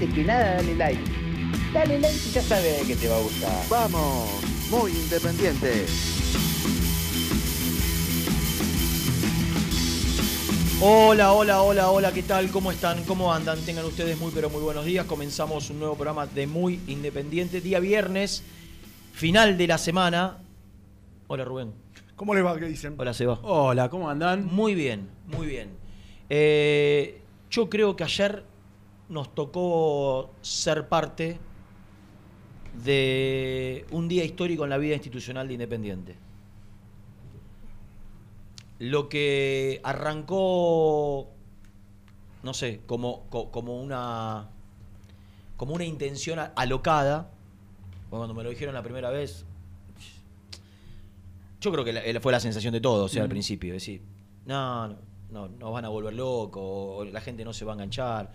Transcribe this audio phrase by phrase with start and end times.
[0.00, 1.02] Antes que nada dale like.
[1.74, 3.68] Dale like y ya sabes que te va a gustar.
[3.68, 4.30] Vamos,
[4.70, 5.84] muy independiente.
[10.80, 12.50] Hola, hola, hola, hola, ¿qué tal?
[12.50, 13.04] ¿Cómo están?
[13.04, 13.60] ¿Cómo andan?
[13.60, 15.04] Tengan ustedes muy, pero muy buenos días.
[15.04, 18.42] Comenzamos un nuevo programa de Muy Independiente, día viernes,
[19.12, 20.38] final de la semana.
[21.26, 21.74] Hola, Rubén.
[22.16, 22.58] ¿Cómo les va?
[22.58, 22.94] ¿Qué dicen?
[22.96, 23.38] Hola, Seba.
[23.42, 24.46] Hola, ¿cómo andan?
[24.46, 25.68] Muy bien, muy bien.
[26.30, 28.49] Eh, yo creo que ayer
[29.10, 31.38] nos tocó ser parte
[32.84, 36.16] de un día histórico en la vida institucional de Independiente.
[38.78, 41.28] Lo que arrancó,
[42.42, 44.48] no sé, como, co- como una
[45.56, 47.30] como una intención alocada,
[48.08, 49.44] cuando me lo dijeron la primera vez,
[51.60, 54.00] yo creo que la- fue la sensación de todos, o sea, al principio, decir,
[54.46, 54.96] no, no,
[55.30, 58.32] no, nos van a volver locos, la gente no se va a enganchar.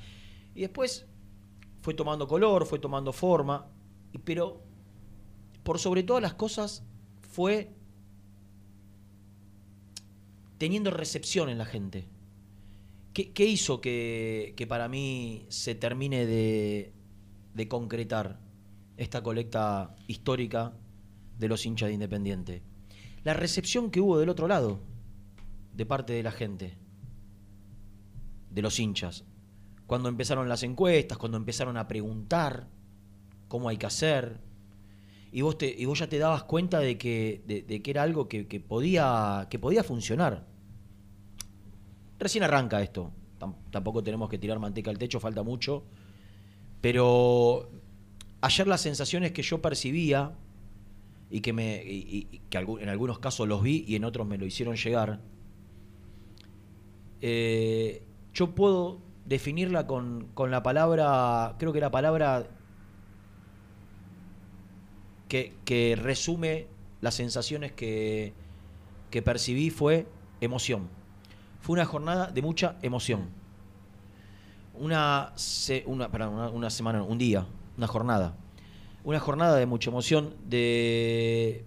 [0.55, 1.05] Y después
[1.81, 3.67] fue tomando color, fue tomando forma,
[4.23, 4.63] pero
[5.63, 6.83] por sobre todas las cosas
[7.29, 7.73] fue
[10.57, 12.07] teniendo recepción en la gente.
[13.13, 16.91] ¿Qué, hizo que, que para mí se termine de,
[17.53, 18.39] de concretar
[18.97, 20.73] esta colecta histórica
[21.39, 22.61] de los hinchas de Independiente?
[23.23, 24.79] La recepción que hubo del otro lado,
[25.73, 26.77] de parte de la gente,
[28.51, 29.23] de los hinchas.
[29.87, 32.67] Cuando empezaron las encuestas, cuando empezaron a preguntar
[33.47, 34.39] cómo hay que hacer,
[35.31, 38.27] y vos, te, y vos ya te dabas cuenta de que, de, que era algo
[38.27, 40.45] que, que podía, que podía funcionar.
[42.17, 43.11] Recién arranca esto.
[43.39, 45.83] Tam- Tampoco tenemos que tirar manteca al techo, falta mucho.
[46.81, 47.69] Pero
[48.41, 50.33] ayer las sensaciones que yo percibía
[51.29, 52.41] y que, me, y- y-
[52.79, 55.19] en algunos casos los vi y en otros me lo hicieron llegar,
[57.21, 58.03] eh,
[58.33, 62.45] yo puedo definirla con, con la palabra, creo que la palabra
[65.27, 66.67] que, resume
[67.01, 68.33] las sensaciones que,
[69.11, 70.07] que percibí fue
[70.41, 70.87] emoción.
[71.61, 73.29] Fue una jornada de mucha emoción.
[74.75, 77.45] Una, se- una, perdón, una, una semana, un día,
[77.77, 78.35] una jornada.
[79.03, 81.63] Una jornada de mucha emoción, de,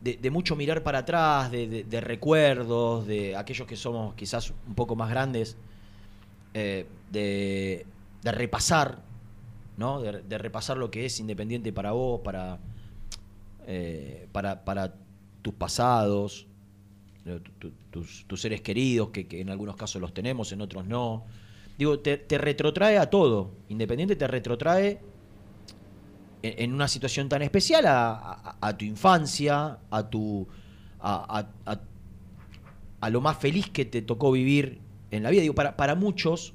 [0.00, 5.10] de, mucho mirar para atrás, de, recuerdos, de aquellos que somos quizás un poco más
[5.10, 5.56] grandes,
[6.54, 7.84] eh, de,
[8.22, 9.02] repasar,
[9.76, 10.00] ¿no?
[10.00, 12.58] De, repasar lo que es independiente para vos, para,
[13.66, 14.94] eh, para,
[15.42, 16.46] tus pasados,
[17.24, 21.24] tu- tu- tus, seres queridos, que, en algunos casos los tenemos, en otros no.
[21.76, 23.50] Digo, te retrotrae a todo.
[23.68, 25.00] Independiente te retrotrae
[26.42, 30.46] en, una situación tan especial a, a- tu infancia, a tu.
[33.00, 34.80] A lo más feliz que te tocó vivir
[35.10, 35.42] en la vida.
[35.42, 36.54] Digo, para, para muchos,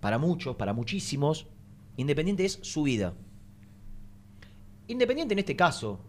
[0.00, 1.46] para muchos, para muchísimos,
[1.96, 3.14] Independiente es su vida.
[4.88, 6.00] Independiente en este caso,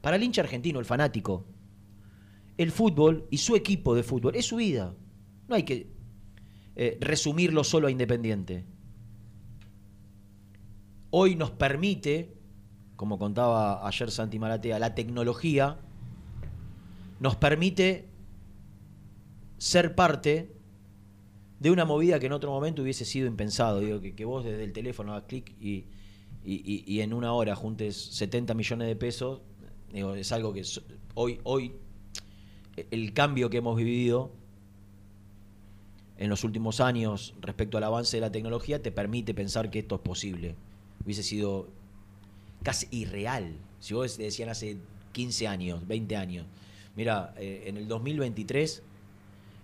[0.00, 1.44] para el hincha argentino, el fanático,
[2.58, 4.94] el fútbol y su equipo de fútbol es su vida.
[5.48, 5.86] No hay que
[6.76, 8.64] eh, resumirlo solo a Independiente.
[11.12, 12.32] Hoy nos permite,
[12.96, 15.78] como contaba ayer Santi Maratea, la tecnología
[17.20, 18.08] nos permite
[19.58, 20.50] ser parte
[21.60, 23.78] de una movida que en otro momento hubiese sido impensado.
[23.80, 25.84] Digo, que, vos desde el teléfono hagas clic y,
[26.44, 29.42] y- en una hora juntes 70 millones de pesos,
[29.92, 30.64] digo, es algo que
[31.14, 31.72] hoy, hoy
[32.90, 34.32] el cambio que hemos vivido
[36.16, 39.96] en los últimos años respecto al avance de la tecnología te permite pensar que esto
[39.96, 40.56] es posible.
[41.04, 41.68] Hubiese sido
[42.62, 43.56] casi irreal.
[43.80, 44.76] Si vos decían hace
[45.12, 46.46] 15 años, 20 años,
[46.96, 48.82] mira, eh, en el 2023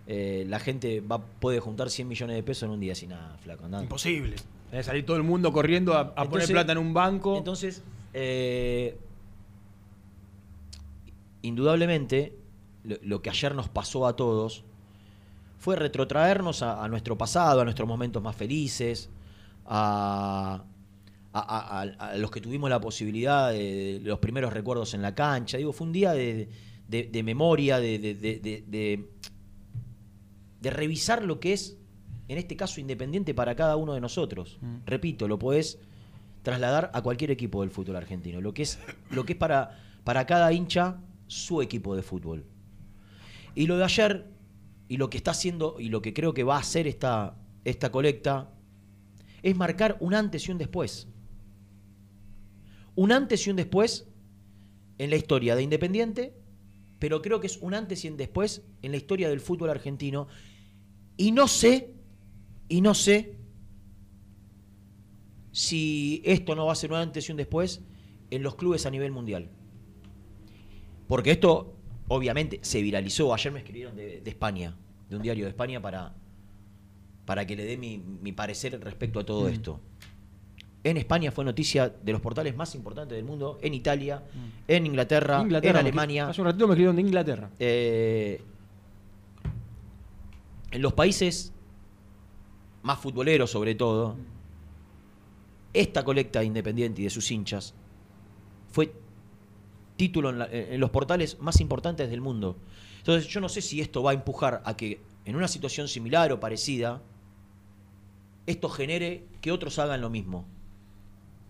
[0.06, 3.36] eh, la gente va, puede juntar 100 millones de pesos en un día sin nada,
[3.38, 3.66] flaco.
[3.66, 3.82] andá.
[3.82, 4.36] Imposible.
[4.70, 7.36] Debe salir todo el mundo corriendo a, a poner plata en un banco.
[7.36, 7.82] Entonces,
[8.14, 8.98] eh,
[11.42, 12.34] indudablemente,
[12.84, 14.64] lo, lo que ayer nos pasó a todos
[15.58, 19.10] fue retrotraernos a, a nuestro pasado, a nuestros momentos más felices,
[19.66, 20.64] a,
[21.32, 25.02] a- a- a- a los que tuvimos la posibilidad de, de los primeros recuerdos en
[25.02, 25.58] la cancha.
[25.58, 26.48] Digo, fue un día de,
[26.88, 29.04] de- de memoria, de
[30.70, 31.76] revisar lo que es,
[32.28, 34.58] en este caso, independiente para cada uno de nosotros.
[34.60, 34.76] Mm.
[34.86, 35.78] Repito, lo podés
[36.42, 38.40] trasladar a cualquier equipo del fútbol argentino.
[38.40, 38.78] Lo que es,
[39.10, 42.44] lo que es para, para cada hincha su equipo de fútbol.
[43.54, 44.26] Y lo de ayer,
[44.88, 47.90] y lo que está haciendo, y lo que creo que va a hacer esta, esta
[47.90, 48.50] colecta,
[49.42, 51.08] es marcar un antes y un después.
[52.98, 54.08] Un antes y un después
[54.98, 56.34] en la historia de Independiente,
[56.98, 60.26] pero creo que es un antes y un después en la historia del fútbol argentino.
[61.16, 61.92] Y no sé,
[62.68, 63.36] y no sé
[65.52, 67.82] si esto no va a ser un antes y un después
[68.32, 69.48] en los clubes a nivel mundial.
[71.06, 71.76] Porque esto,
[72.08, 73.32] obviamente, se viralizó.
[73.32, 74.76] Ayer me escribieron de, de España,
[75.08, 76.14] de un diario de España, para,
[77.26, 79.52] para que le dé mi, mi parecer respecto a todo Mm.
[79.52, 79.80] esto.
[80.84, 84.22] En España fue noticia de los portales más importantes del mundo, en Italia,
[84.68, 86.28] en Inglaterra, Inglaterra, en Alemania.
[86.28, 87.50] Hace un ratito me escribieron de Inglaterra.
[87.58, 88.40] Eh,
[90.70, 91.52] en los países
[92.82, 94.16] más futboleros sobre todo,
[95.74, 97.74] esta colecta de Independiente y de sus hinchas
[98.70, 98.92] fue
[99.96, 102.56] título en, la- en los portales más importantes del mundo.
[102.98, 106.30] Entonces yo no sé si esto va a empujar a que en una situación similar
[106.32, 107.02] o parecida,
[108.46, 110.46] esto genere que otros hagan lo mismo.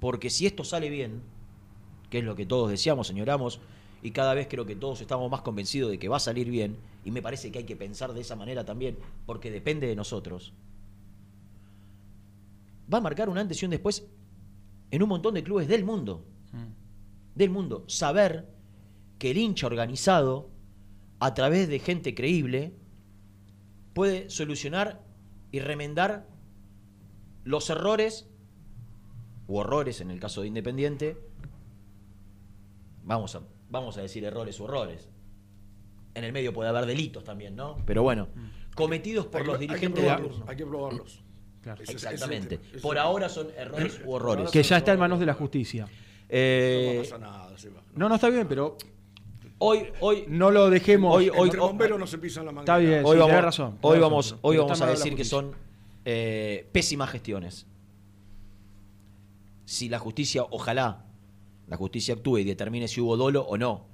[0.00, 1.22] Porque si esto sale bien,
[2.10, 3.60] que es lo que todos deseamos, señoramos,
[4.02, 6.76] y cada vez creo que todos estamos más convencidos de que va a salir bien,
[7.04, 8.96] y me parece que hay que pensar de esa manera también,
[9.26, 10.52] porque depende de nosotros,
[12.92, 14.06] va a marcar un antes y un después
[14.90, 16.24] en un montón de clubes del mundo.
[17.34, 17.84] Del mundo.
[17.86, 18.48] Saber
[19.18, 20.50] que el hincha organizado,
[21.20, 22.74] a través de gente creíble,
[23.92, 25.04] puede solucionar
[25.52, 26.26] y remendar
[27.44, 28.28] los errores
[29.48, 31.16] u horrores en el caso de Independiente.
[33.04, 33.40] Vamos a,
[33.70, 35.08] vamos a decir errores u horrores.
[36.14, 37.78] En el medio puede haber delitos también, ¿no?
[37.86, 38.28] Pero bueno,
[38.74, 40.50] cometidos por Hay los que- hay que dirigentes de probarlos, turno.
[40.50, 41.22] Hay que probarlos.
[41.62, 41.82] Claro.
[41.82, 42.60] Es- es Exactamente.
[42.74, 44.50] es Por ahora son errores u horrores.
[44.50, 45.88] Que ya está en manos de la justicia.
[46.28, 47.82] Eh, No pasa nada, Seba.
[47.94, 48.76] No, no está bien, pero
[49.58, 51.16] hoy, hoy, no lo dejemos.
[51.16, 52.78] Hoy- hoy- Entre bomberos no se pisan la manguera.
[52.78, 53.78] Está bien, hoy sí, vamos, razón.
[53.80, 54.38] hoy vamos, razón.
[54.42, 55.52] hoy Pero vamos está a decir que son
[56.04, 57.66] eh, pésimas gestiones.
[59.68, 61.04] Si la justicia, ojalá,
[61.66, 63.84] la justicia actúe y determine si hubo dolo o no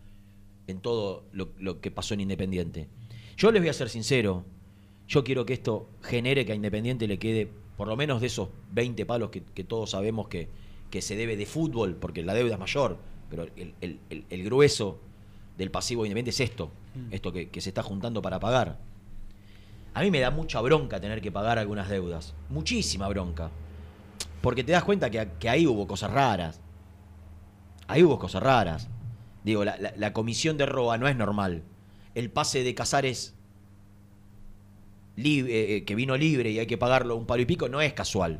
[0.68, 2.86] en todo lo, lo que pasó en Independiente.
[3.36, 4.44] Yo les voy a ser sincero,
[5.08, 8.50] yo quiero que esto genere que a Independiente le quede por lo menos de esos
[8.70, 10.48] 20 palos que, que todos sabemos que,
[10.90, 12.96] que se debe de fútbol, porque la deuda es mayor,
[13.28, 15.00] pero el, el- el- el grueso
[15.58, 16.70] del pasivo de Independiente es esto,
[17.10, 18.78] esto que, que se está juntando para pagar.
[19.92, 23.50] A mí me da mucha bronca tener que pagar algunas deudas, muchísima bronca,
[24.44, 26.60] porque te das cuenta que, que ahí hubo cosas raras,
[27.88, 28.90] ahí hubo cosas raras.
[29.42, 31.62] Digo, la, comisión de roba no es normal.
[32.14, 33.34] El pase de Casares
[35.16, 37.94] eh, eh, que vino libre y hay que pagarlo un palo y pico no es
[37.94, 38.38] casual.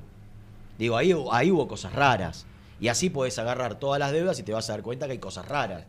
[0.79, 2.45] Digo, ahí, ahí hubo cosas raras.
[2.81, 5.19] Y así puedes agarrar todas las deudas y te vas a dar cuenta que hay
[5.19, 5.87] cosas raras.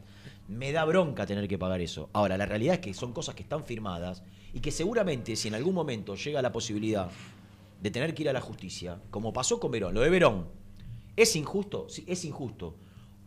[0.47, 2.09] Me da bronca tener que pagar eso.
[2.13, 5.55] Ahora, la realidad es que son cosas que están firmadas y que seguramente si en
[5.55, 7.09] algún momento llega la posibilidad
[7.85, 10.47] de tener que ir a la justicia, como pasó con Verón, lo de Verón,
[11.15, 11.87] ¿es injusto?
[11.87, 12.77] Sí, es injusto.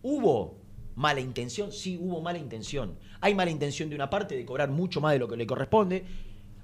[0.03, 0.57] ¿Hubo
[0.97, 1.71] mala intención?
[1.71, 2.99] Sí, hubo mala intención.
[3.21, 6.05] Hay mala intención de una parte de cobrar mucho más de lo que le corresponde.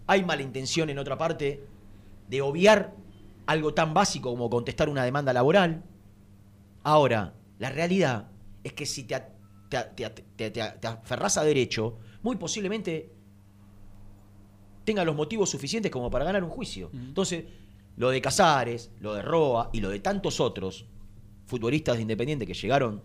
[0.08, 1.68] Hay mala intención en otra parte
[2.28, 2.96] de obviar
[3.46, 5.84] algo tan básico como contestar una demanda laboral.
[6.82, 8.32] Ahora, la realidad
[8.64, 9.22] es que si te,
[9.68, 13.12] te, a- te te- te a- te aferrás a derecho, muy posiblemente
[14.84, 16.90] tenga los motivos suficientes como para ganar un juicio.
[16.92, 17.44] Entonces,
[17.96, 20.86] lo de Casares, lo de Roa y lo de tantos otros,
[21.46, 23.02] futbolistas de Independiente que llegaron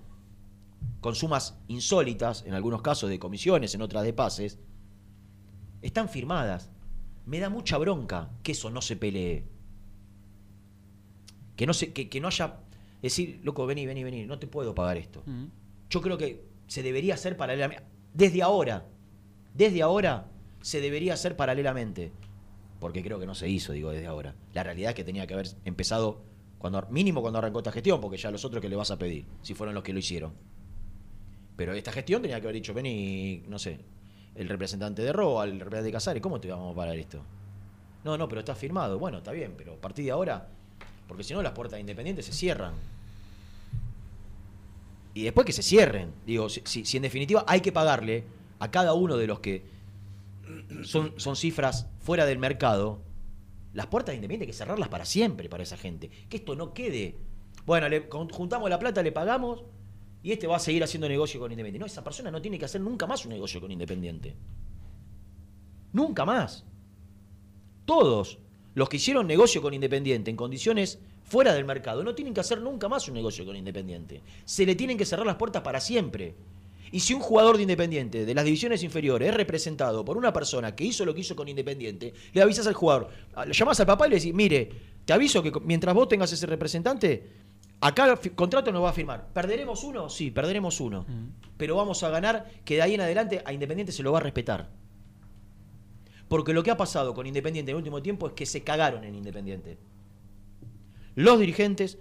[1.02, 4.60] con sumas insólitas, en algunos casos de comisiones, en otras de pases,
[5.82, 6.72] están firmadas.
[7.26, 9.46] Me da mucha bronca que eso no se pelee.
[11.56, 12.60] Que no, se, que, que no haya...
[13.02, 15.24] Decir, loco, vení, vení, vení, no te puedo pagar esto.
[15.26, 15.46] Mm.
[15.90, 17.84] Yo creo que se debería hacer paralelamente.
[18.14, 18.86] Desde ahora,
[19.54, 20.28] desde ahora
[20.62, 22.12] se debería hacer paralelamente.
[22.80, 24.36] Porque creo que no se hizo, digo, desde ahora.
[24.54, 26.22] La realidad es que tenía que haber empezado
[26.60, 29.26] cuando mínimo cuando arrancó esta gestión, porque ya los otros que le vas a pedir,
[29.42, 30.34] si fueron los que lo hicieron.
[31.56, 33.80] Pero esta gestión tenía que haber dicho, vení, no sé,
[34.36, 37.22] el representante de Roa, el representante de Casares, ¿cómo te vamos a parar esto?
[38.04, 39.00] No, no, pero está firmado.
[39.00, 40.48] Bueno, está bien, pero a partir de ahora,
[41.08, 42.74] porque si no las puertas de Independiente se cierran.
[45.14, 46.14] Y después que se cierren.
[46.26, 48.24] Digo, si en definitiva hay que pagarle
[48.60, 49.64] a cada uno de los que
[50.86, 53.02] son, son cifras fuera del mercado,
[53.74, 56.10] las puertas de Independiente hay que cerrarlas para siempre para esa gente.
[56.30, 57.18] Que esto no quede.
[57.66, 59.64] Bueno, le juntamos la plata, le pagamos
[60.24, 61.80] y este va a seguir haciendo negocio con Independiente.
[61.80, 64.36] No, esa persona no tiene que hacer nunca más un negocio con Independiente.
[65.94, 66.66] Nunca más.
[67.86, 68.40] Todos
[68.74, 72.62] los que hicieron negocio con Independiente en condiciones fuera del mercado no tienen que hacer
[72.62, 74.24] nunca más un negocio con Independiente.
[74.46, 76.36] Se le tienen que cerrar las puertas para siempre.
[76.92, 80.76] Y si un jugador de Independiente de las divisiones inferiores es representado por una persona
[80.76, 83.10] que hizo lo que hizo con Independiente, le avisas al jugador,
[83.46, 84.70] le llamás al papá y le decís, mire,
[85.06, 87.30] te aviso que mientras vos tengas ese representante,
[87.82, 89.28] acá el contrato nos va a firmar.
[89.34, 90.10] ¿Perderemos uno?
[90.10, 91.06] Sí, perderemos uno.
[91.58, 94.22] Pero vamos a ganar que de ahí en adelante a Independiente se lo va a
[94.22, 94.70] respetar.
[96.28, 99.04] Porque lo que ha pasado con Independiente en el último tiempo es que se cagaron
[99.04, 99.78] en Independiente.
[101.16, 101.98] Los dirigentes,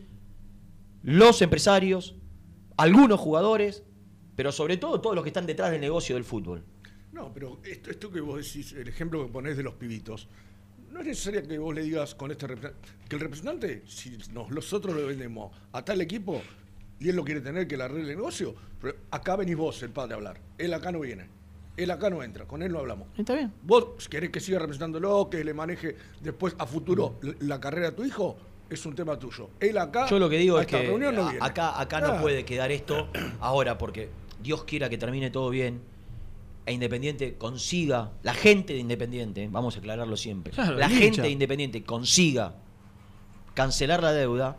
[1.02, 2.14] los empresarios,
[2.76, 3.84] algunos jugadores,
[4.38, 6.62] pero sobre todo todos los que están detrás del negocio del fútbol.
[7.10, 10.28] No, pero esto, esto que vos decís, el ejemplo que ponés de los pibitos,
[10.92, 14.48] no es necesario que vos le digas con este representante, que el representante, si nos,
[14.50, 16.40] nosotros lo vendemos a tal equipo
[17.00, 19.90] y él lo quiere tener que le arregle el negocio, pero acá venís vos, el
[19.90, 20.40] padre, a hablar.
[20.56, 21.26] Él acá no viene.
[21.76, 23.08] Él acá no entra, con él no hablamos.
[23.18, 23.52] Está bien.
[23.64, 27.92] Vos querés que siga representándolo, que le maneje después a futuro la, la carrera a
[27.96, 28.36] tu hijo,
[28.70, 29.50] es un tema tuyo.
[29.58, 31.44] Él acá, Yo lo que digo a es esta que reunión no a- viene.
[31.44, 32.20] acá, acá no Ah.
[32.20, 33.08] puede quedar esto
[33.40, 34.08] ahora porque
[34.42, 35.80] Dios quiera que termine todo bien
[36.66, 41.30] e Independiente consiga, la gente de Independiente, vamos a aclararlo siempre, Claro, la gente de
[41.30, 42.54] Independiente consiga
[43.54, 44.56] cancelar la deuda,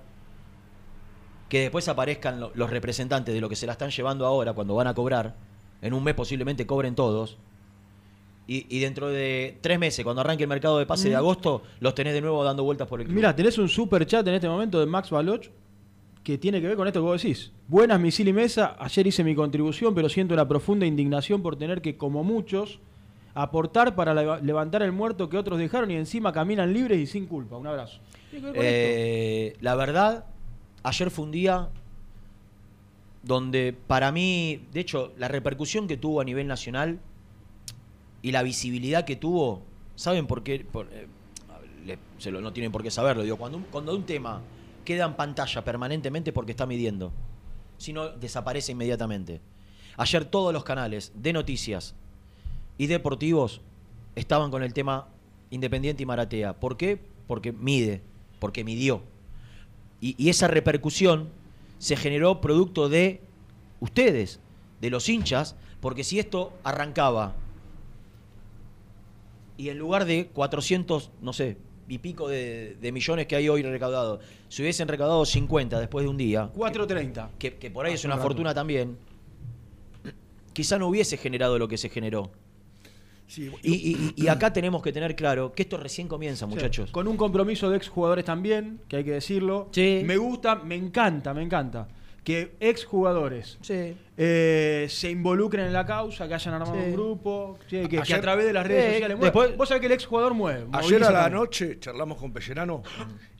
[1.50, 4.76] que después aparezcan lo- los representantes de lo que se la están llevando ahora cuando
[4.76, 5.36] van a cobrar,
[5.82, 7.38] en un mes posiblemente cobren todos,
[8.48, 11.20] y, y dentro de tres meses, cuando arranque el mercado de pase de Mm.
[11.20, 13.16] agosto, los tenés de nuevo dando vueltas por el club.
[13.16, 15.46] Mira, tenés un super chat en este momento de Max Baloch
[16.24, 17.52] que tiene que ver con esto que vos decís.
[17.68, 18.76] Buenas, misil y mesa.
[18.80, 22.80] Ayer hice mi contribución, pero siento una profunda indignación por tener que, como muchos,
[23.34, 27.26] aportar para leva- levantar el muerto que otros dejaron y encima caminan libres y sin
[27.26, 27.58] culpa.
[27.58, 28.00] Un abrazo.
[28.34, 30.26] Eh, la verdad,
[30.84, 31.70] ayer fue un día
[33.24, 37.00] donde para mí, de hecho, la repercusión que tuvo a nivel nacional
[38.22, 39.62] y la visibilidad que tuvo,
[39.96, 40.66] ¿saben por qué?
[41.86, 43.24] Eh, se lo- no tienen por qué saberlo.
[43.24, 44.42] Digo, cuando un, cuando un tema
[44.86, 47.12] queda en pantalla permanentemente porque está midiendo,
[47.78, 49.42] si no desaparece inmediatamente.
[49.98, 51.96] Ayer todos los canales de noticias
[52.78, 53.62] y deportivos
[54.16, 55.08] estaban con el tema
[55.52, 56.60] Independiente y Maratea.
[56.60, 57.00] ¿Por qué?
[57.28, 58.02] Porque mide,
[58.40, 59.02] porque midió.
[60.00, 61.30] Y, y esa repercusión
[61.80, 63.22] se generó producto de
[63.80, 64.40] ustedes,
[64.80, 67.36] de los hinchas, porque si esto arrancaba
[69.60, 71.58] y en lugar de 400, no sé,
[71.90, 76.10] y pico de, de millones que hay hoy recaudados, si hubiesen recaudado 50 después de
[76.10, 77.30] un día, 4.30.
[77.40, 78.28] que, que por ahí es Hace una rato.
[78.28, 78.98] fortuna también,
[80.54, 82.32] quizá no hubiese generado lo que se generó.
[83.28, 86.88] Sí, Y, y- y acá tenemos que tener claro que esto recién comienza, muchachos.
[86.88, 89.70] Sí, Con un compromiso de exjugadores también, que hay que decirlo.
[89.72, 90.02] Sí.
[90.04, 91.88] Me gusta, me encanta, me encanta.
[92.24, 93.96] Que exjugadores Sí.
[94.18, 96.80] eh, se involucren en la causa, que hayan armado Sí.
[96.88, 99.34] un grupo, sí, que, que Ayer- a través de las redes Sí, sociales muevan.
[99.34, 100.68] después- Vos sabés que el exjugador mueve.
[100.74, 101.40] Ayer a la también.
[101.42, 102.84] noche charlamos con Pellerano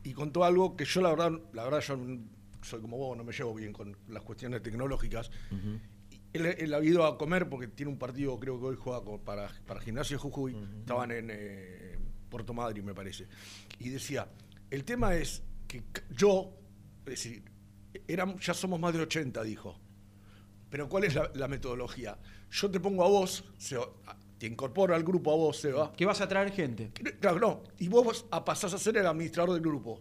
[0.02, 1.98] y contó algo que yo la verdad, la verdad yo
[2.62, 5.30] soy como vos, no me llevo bien con las cuestiones tecnológicas.
[6.32, 9.20] Él, él ha ido a comer porque tiene un partido, creo que hoy juega con-
[9.20, 10.56] para, para Gimnasia de Jujuy.
[10.80, 13.26] Estaban en eh, Puerto Madryn, me parece.
[13.80, 14.28] Y decía,
[14.70, 15.82] el tema es que
[16.16, 16.52] yo,
[17.00, 17.42] es decir,
[18.08, 19.78] éramos- ya somos más de 80, dijo.
[20.68, 22.16] Pero ¿cuál es la, la metodología?
[22.50, 23.44] Yo te pongo a vos,
[24.38, 25.92] te incorporo al grupo a vos, Seba.
[25.92, 26.92] Que vas a traer gente.
[27.20, 27.62] Claro, no.
[27.78, 30.00] Y vos pasás a ser el administrador del grupo.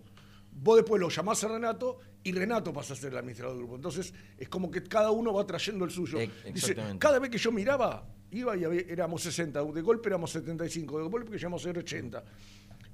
[0.52, 3.76] Vos después lo llamás a Renato y Renato pasa a ser el administrador del grupo.
[3.78, 6.20] Entonces es como que cada uno va trayendo el suyo.
[6.20, 9.64] Ex- Dice, cada vez que yo miraba, iba y había- éramos 60.
[9.64, 11.00] De golpe éramos 75.
[11.02, 12.24] De golpe que llegamos a ser 80.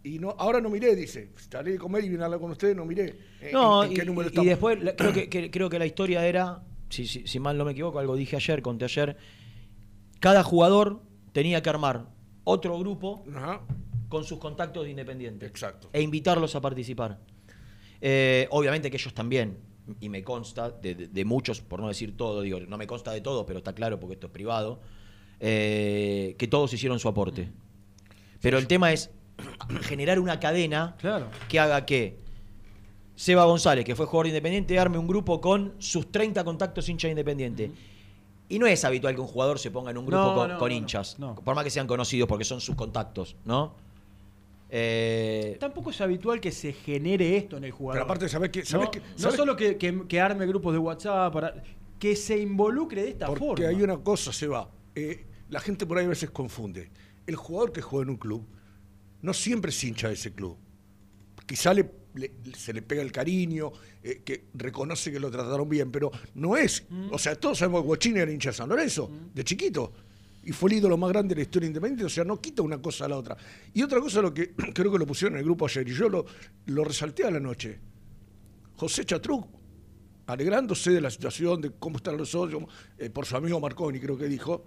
[0.05, 1.31] Y no, ahora no miré, dice.
[1.35, 3.17] Estaré de comer y vine a hablar con ustedes, no miré.
[3.41, 5.79] Eh, No, ¿en- en y, qué número y- después la- creo que, que- creo que
[5.79, 9.17] la historia era, si, si- si mal no me equivoco, algo dije ayer, conté ayer,
[10.19, 11.01] cada jugador
[11.33, 12.05] tenía que armar
[12.43, 13.62] otro grupo Ajá,
[14.07, 15.89] con sus contactos de Independiente exacto.
[15.91, 17.19] e invitarlos a participar.
[18.00, 19.57] Eh, obviamente que ellos también,
[20.00, 23.12] y me consta de, de- de muchos, por no decir todo, digo, no me consta
[23.12, 24.81] de todo, pero está claro porque esto es privado,
[25.39, 27.50] eh, que todos hicieron su aporte.
[28.41, 29.09] Pero el tema es
[29.82, 31.27] generar una cadena Claro.
[31.48, 32.18] que haga que
[33.15, 37.08] Seba González, que fue jugador de Independiente, arme un grupo con sus 30 contactos hincha
[37.08, 37.72] de Independiente.
[38.50, 40.58] Y no es habitual que un jugador se ponga en un grupo No, con, no,
[40.60, 41.34] con no, hinchas, no.
[41.36, 43.74] por más que sean conocidos porque son sus contactos, ¿no?
[44.70, 47.96] Eh, Tampoco es habitual que se genere esto en el jugador.
[47.96, 48.65] Pero aparte, ¿sabés qué?
[48.65, 49.00] ¿Sabés no, qué?
[49.00, 51.63] no ¿Sabés solo que, que- que arme grupos de WhatsApp, para,
[52.00, 53.68] que se involucre de esta Porque forma.
[53.68, 54.70] hay una cosa, se va.
[55.50, 56.89] la gente por ahí a veces confunde.
[57.27, 58.46] El jugador que juega en un club
[59.25, 60.58] no siempre es hincha de ese club.
[61.46, 63.72] Quizá le, le- se le pega el cariño,
[64.03, 66.86] eh, que reconoce que lo trataron bien, pero no es.
[67.12, 69.94] O sea, todos sabemos que Guachini era hincha de San Lorenzo, de chiquito.
[70.44, 72.79] Y fue el ídolo más grande de la historia independiente, o sea, no quita una
[72.79, 73.36] cosa a la otra.
[73.74, 76.08] Y otra cosa, lo que creo que lo pusieron en el grupo ayer, y yo
[76.08, 76.25] lo,
[76.67, 77.79] lo resalté a la noche.
[78.75, 79.48] José Chatruc,
[80.27, 82.63] alegrándose de la situación, de cómo están los socios,
[82.98, 84.63] eh, por su amigo Marconi, creo que dijo,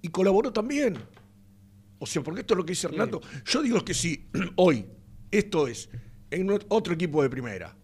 [0.00, 0.96] y colaboró también.
[2.04, 3.20] O sea, porque esto es lo que dice Renato.
[3.46, 4.84] Yo digo que si hoy
[5.30, 5.88] esto es
[6.30, 7.74] en ot- otro equipo de primera,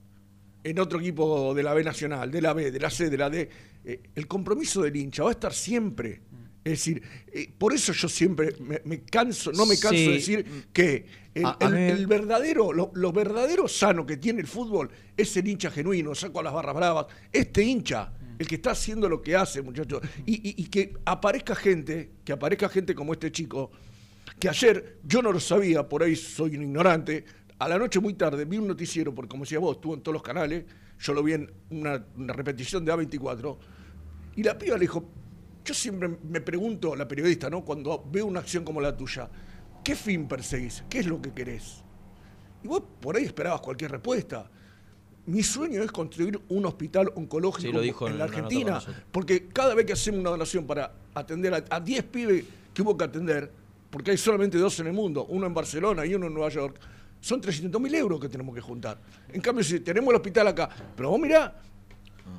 [0.62, 3.30] en otro equipo de la B Nacional, de la B, de la C, de la
[3.30, 3.48] D,
[3.84, 6.20] eh, el compromiso del hincha va a estar siempre.
[6.62, 10.06] Es decir, eh, por eso yo siempre me, me canso, no me canso Sí.
[10.06, 14.18] de decir que el, A- a el- mí- el verdadero, lo, lo verdadero sano que
[14.18, 18.46] tiene el fútbol es el hincha genuino, saco a las barras bravas, este hincha, el
[18.46, 22.68] que está haciendo lo que hace, muchachos, y, y- y que aparezca gente, que aparezca
[22.68, 23.70] gente como este chico,
[24.40, 27.24] que ayer yo no lo sabía, por ahí soy un ignorante,
[27.58, 30.14] a la noche muy tarde vi un noticiero, porque como decía vos, estuvo en todos
[30.14, 30.64] los canales,
[30.98, 33.56] yo lo vi en una, una repetición de A24,
[34.36, 35.04] y la piba le dijo,
[35.62, 37.62] yo siempre me pregunto, la periodista, ¿no?
[37.62, 39.28] Cuando veo una acción como la tuya,
[39.84, 40.84] ¿qué fin perseguís?
[40.88, 41.84] ¿Qué es lo que querés?
[42.64, 44.50] Y vos por ahí esperabas cualquier respuesta.
[45.26, 48.80] Mi sueño es construir un hospital oncológico Sí, lo dijo en en la Argentina,
[49.12, 52.96] porque cada vez que hacemos una donación para atender a, a 10 pibes que hubo
[52.96, 53.59] que atender,
[53.90, 56.78] porque hay solamente dos en el mundo, uno en Barcelona y uno en Nueva York,
[57.20, 58.98] son 300 mil euros que tenemos que juntar.
[59.32, 61.60] En cambio, si tenemos el hospital acá, pero vos mirá,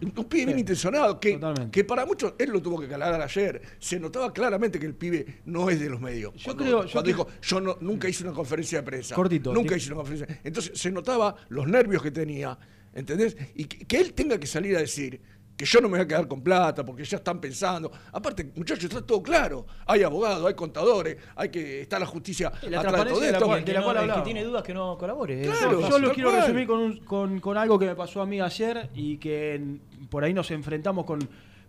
[0.02, 1.72] un, un pibe bien intencionado, que, Totalmente.
[1.72, 5.42] que para muchos, él lo tuvo que calar ayer, se notaba claramente que el pibe
[5.46, 6.34] no es de los medios.
[6.36, 9.14] Yo Cuando- creo- cuando dijo, yo no- nunca hice una conferencia de prensa.
[9.16, 10.40] Cortito, Nunca hice una conferencia.
[10.44, 12.58] Entonces se notaba los nervios que tenía,
[12.94, 13.36] ¿entendés?
[13.56, 15.20] Y que, que él tenga que salir a decir
[15.62, 17.92] que yo no me voy a quedar con plata porque ya están pensando.
[18.12, 19.66] Aparte, muchachos, está todo claro.
[19.86, 23.38] Hay abogados, hay contadores, hay que está la justicia la atrás de todo de la
[23.38, 23.46] esto.
[23.46, 25.42] cual- que, no- el tiene dudas que no colabore.
[25.44, 25.88] Claro.
[25.88, 26.42] Yo lo quiero cual.
[26.42, 29.82] resumir con, un- con- con algo que me pasó a mí ayer y que en-
[30.10, 31.20] por ahí nos enfrentamos con,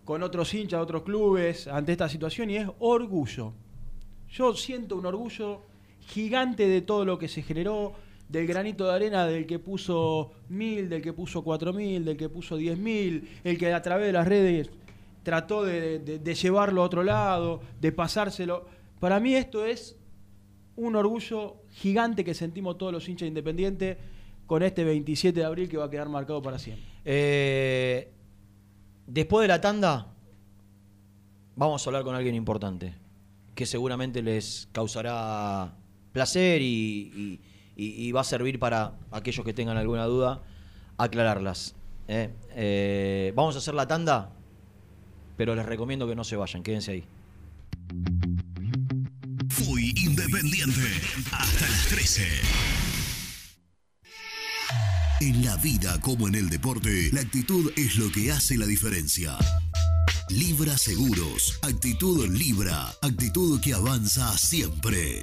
[0.05, 3.53] con otros hinchas, otros clubes ante esta situación y es orgullo.
[4.31, 5.61] Yo siento un orgullo
[6.01, 7.93] gigante de todo lo que se generó,
[8.29, 12.29] del granito de arena del que puso mil, del que puso cuatro mil, del que
[12.29, 14.71] puso diez mil, el que a través de las redes
[15.23, 18.67] trató de, llevarlo a otro lado, de pasárselo.
[19.01, 19.97] Para mí esto es
[20.77, 23.99] un orgullo gigante que sentimos todos los hinchas independientes
[24.47, 26.85] con este 27 de abril que va a quedar marcado para siempre.
[27.05, 28.11] Eh,
[29.07, 30.13] después de la tanda,
[31.57, 32.95] vamos a hablar con alguien importante,
[33.55, 35.75] que seguramente les causará
[36.13, 37.41] placer y-
[37.83, 40.42] y- va a servir para aquellos que tengan alguna duda
[40.99, 41.75] aclararlas.
[42.09, 42.31] ¿eh?
[42.55, 44.31] Eh, vamos a hacer la tanda,
[45.37, 47.05] pero les recomiendo que no se vayan, quédense ahí.
[49.49, 50.81] Fui independiente
[51.33, 52.23] hasta las 13.
[55.21, 59.37] En la vida como en el deporte, la actitud es lo que hace la diferencia.
[60.31, 65.23] Libra Seguros, actitud Libra, actitud que avanza siempre.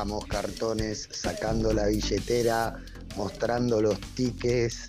[0.00, 2.74] Vamos, cartones, sacando la billetera,
[3.18, 4.88] mostrando los tickets.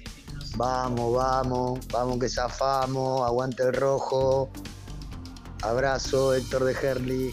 [0.56, 4.50] Vamos, vamos, vamos que zafamos, aguante el rojo.
[5.64, 7.32] Abrazo, Héctor de Herli.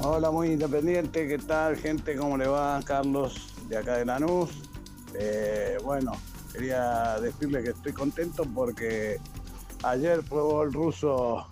[0.00, 2.16] Hola, muy independiente, ¿qué tal, gente?
[2.16, 2.80] ¿Cómo le va?
[2.84, 4.50] Carlos, de acá de Lanús.
[5.14, 6.10] Eh, bueno,
[6.52, 9.20] quería decirle que estoy contento porque
[9.84, 11.46] ayer probó el ruso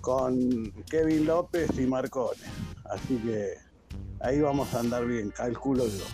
[0.00, 2.42] con Kevin López y Marcone.
[2.84, 3.65] Así que
[4.20, 6.04] ahí vamos a andar bien, calculo yo.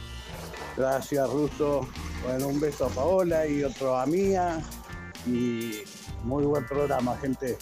[0.77, 1.87] Gracias, Ruso.
[2.25, 4.61] Bueno, un beso a Paola y otro a Mía.
[5.27, 5.83] Y
[6.25, 7.59] muy buen programa, gente.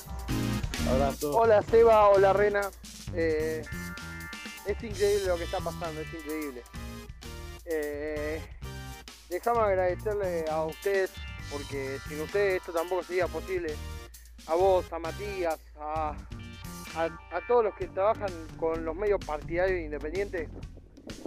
[0.89, 1.37] Abrazo.
[1.37, 2.71] Hola Seba, hola Rena.
[3.15, 3.63] Eh,
[4.67, 6.63] es increíble lo que está pasando, es increíble.
[7.65, 8.41] Eh,
[9.31, 11.13] Déjame agradecerle a ustedes,
[11.53, 13.77] porque sin ustedes esto tampoco sería posible.
[14.49, 16.17] A vos, a Matías, a,
[16.97, 17.09] a,
[17.47, 20.49] todos los que trabajan con los medios partidarios e independientes.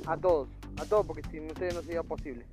[0.05, 2.45] A todos, a todos, porque sin ustedes no sería posible.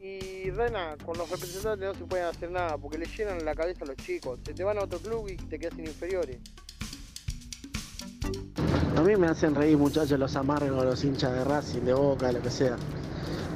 [0.00, 3.84] Y Rena, con los representantes no se puede hacer nada, porque le llenan la cabeza
[3.84, 4.38] a los chicos.
[4.44, 6.38] Se te van a otro club y te quedas sin inferiores.
[8.96, 12.40] A mí me hacen reír muchachos los amargos, los hinchas de Racing, de Boca, lo
[12.40, 12.76] que sea.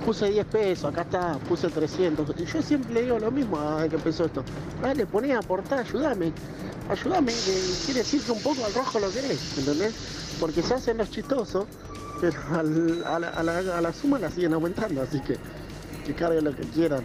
[0.04, 2.34] Puse 10 pesos, acá está, puse 300.
[2.38, 4.42] Y yo siempre le digo lo mismo a que empezó esto.
[4.82, 6.32] Dale, poné a aportar, ayúdame.
[6.88, 9.94] Ayúdame, que quiere decir que un poco al rojo lo querés, ¿entendés?
[10.40, 11.66] Porque se hacen los chistosos,
[12.20, 13.22] pero a
[13.82, 15.36] la suma la siguen aumentando, así que
[16.08, 17.04] que carguen lo que quieran.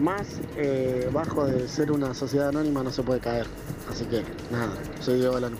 [0.00, 3.46] Más eh, bajo de ser una sociedad anónima no se puede caer.
[3.90, 5.56] Así que nada, soy Diego Balano.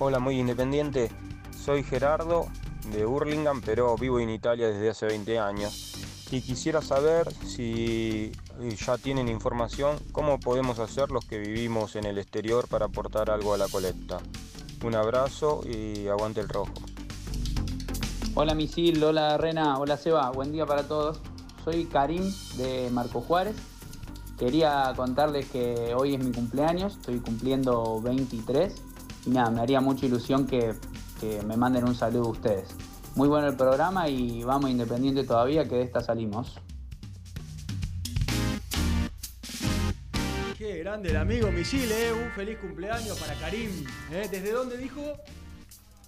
[0.00, 1.10] Hola, muy independiente.
[1.56, 2.48] Soy Gerardo
[2.92, 5.94] de Hurlingham, pero vivo en Italia desde hace 20 años.
[6.30, 12.04] Y quisiera saber si eh, ya tienen información cómo podemos hacer los que vivimos en
[12.04, 14.18] el exterior para aportar algo a la colecta.
[14.82, 16.72] Un abrazo y aguante el rojo.
[18.34, 21.20] Hola Misil, hola Rena, hola Seba, buen día para todos.
[21.64, 23.56] Soy Karim de Marco Juárez.
[24.38, 28.74] Quería contarles que hoy es mi cumpleaños, estoy cumpliendo 23
[29.26, 30.74] y nada, me haría mucha ilusión que,
[31.24, 32.68] que me manden un saludo a ustedes.
[33.14, 36.58] Muy bueno el programa y vamos Independiente todavía, que de esta salimos.
[40.58, 42.12] Qué grande el amigo Misil, ¿eh?
[42.12, 43.70] Un feliz cumpleaños para Karim.
[44.12, 44.28] ¿eh?
[44.30, 45.00] ¿Desde dónde dijo?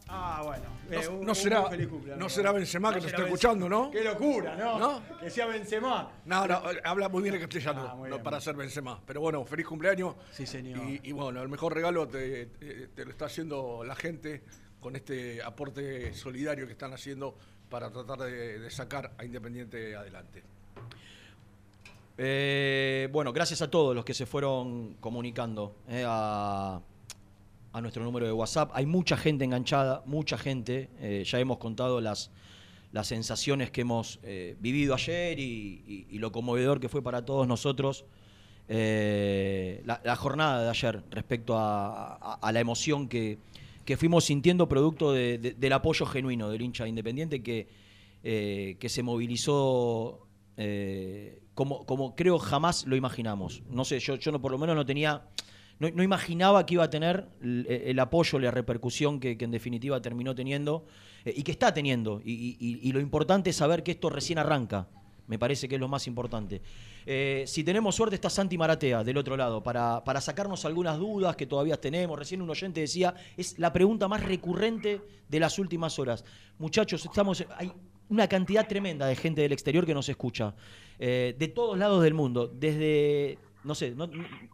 [0.08, 0.64] Ah, bueno.
[0.90, 2.22] eh, No- un- no un será- feliz cumpleaños.
[2.22, 3.34] no será Benzema que nos será está Benzema.
[3.36, 3.90] escuchando, ¿no?
[3.90, 4.78] Qué locura, ¿no?
[4.78, 5.02] ¿No?
[5.18, 6.10] Que sea Benzema.
[6.26, 8.22] No, no, habla muy bien el castellano, Ah, muy no bien.
[8.24, 9.00] para ser Benzema.
[9.04, 10.14] Pero bueno, feliz cumpleaños.
[10.32, 10.84] Sí, señor.
[10.88, 14.44] Y, y bueno, el mejor regalo te, te- te lo está haciendo la gente
[14.86, 17.34] con este aporte solidario que están haciendo
[17.68, 20.44] para tratar de, sacar a Independiente adelante.
[22.16, 26.80] Eh, bueno, gracias a todos los que se fueron comunicando eh, a,
[27.72, 28.70] a nuestro número de WhatsApp.
[28.74, 30.88] Hay mucha gente enganchada, mucha gente.
[31.00, 32.30] Eh, ya hemos contado las,
[32.92, 34.20] las sensaciones que hemos
[34.60, 38.04] vivido ayer y, lo conmovedor que fue para todos nosotros
[38.68, 43.40] la, jornada de ayer respecto a la emoción que,
[43.86, 47.68] que fuimos sintiendo producto de- de- del apoyo genuino del hincha independiente que,
[48.22, 50.26] eh, que se movilizó
[50.58, 53.62] eh, como, como creo jamás lo imaginamos.
[53.70, 55.22] No sé, yo, yo no, por lo menos no tenía,
[55.78, 60.34] no, no imaginaba que iba a tener el, apoyo, la repercusión que, en definitiva terminó
[60.34, 60.84] teniendo
[61.24, 62.20] eh, y que está teniendo.
[62.24, 64.88] Y- y lo importante es saber que esto recién arranca.
[65.28, 66.62] Me parece que es lo más importante.
[67.08, 71.36] Eh, si tenemos suerte está Santi Maratea del otro lado para, para sacarnos algunas dudas
[71.36, 72.18] que todavía tenemos.
[72.18, 76.24] Recién un oyente decía, es la pregunta más recurrente de las últimas horas.
[76.58, 77.72] Muchachos, estamos, hay
[78.08, 80.54] una cantidad tremenda de gente del exterior que nos escucha,
[80.98, 83.94] eh, de todos lados del mundo, desde, no sé,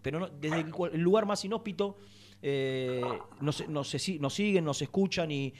[0.02, 0.60] pero no- desde
[0.92, 1.96] el lugar más inhóspito.
[2.44, 3.00] eh,
[3.40, 5.52] nos, nos- nos siguen, nos escuchan y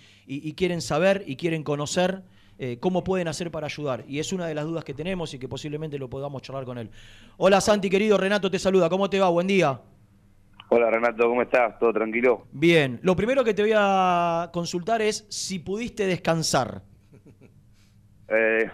[0.55, 2.25] quieren saber y quieren conocer
[2.59, 4.05] eh, cómo pueden hacer para ayudar.
[4.07, 6.79] Y es una de las dudas que tenemos y que posiblemente lo podamos charlar con
[6.79, 6.91] él.
[7.37, 8.88] Hola Santi, querido, Renato te saluda.
[8.88, 9.29] ¿Cómo te va?
[9.29, 9.81] Buen día.
[10.69, 11.79] Hola Renato, ¿cómo estás?
[11.79, 12.47] ¿Todo tranquilo?
[12.53, 16.83] Bien, lo primero que te voy a consultar es si pudiste descansar.
[18.35, 18.71] Eh,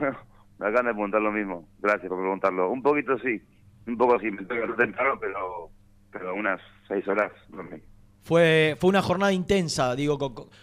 [0.59, 1.69] me acaban de preguntar lo mismo.
[1.81, 2.71] Gracias por preguntarlo.
[2.71, 3.43] Un poquito sí,
[3.88, 4.31] un poco sí.
[4.31, 5.71] Me levantar temprano, pero,
[6.12, 7.79] pero unas seis horas dormí.
[8.23, 10.19] Fue, fue una jornada intensa, digo,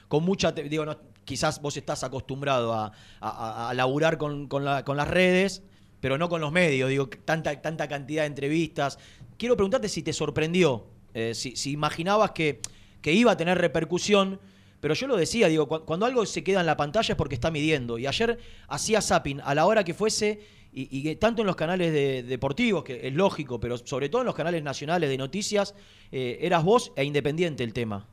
[0.07, 0.51] con, mucha...
[0.51, 5.63] Digo, no, quizás vos estás acostumbrado a, a- laburar con, con la- con las redes,
[5.99, 8.99] pero no con los medios, digo, tanta, tanta cantidad de entrevistas.
[9.37, 12.61] Quiero preguntarte si te sorprendió, eh, si, imaginabas que,
[13.01, 14.39] que iba a tener repercusión,
[14.79, 17.35] pero yo lo decía, digo, cu- cuando algo se queda en la pantalla es porque
[17.35, 17.97] está midiendo.
[17.97, 21.91] Y ayer hacía zapping a la hora que fuese, y, y tanto en los canales
[21.91, 25.73] de- deportivos, que es lógico, pero sobre todo en los canales nacionales de noticias,
[26.11, 28.07] eh, eras vos e Independiente el tema.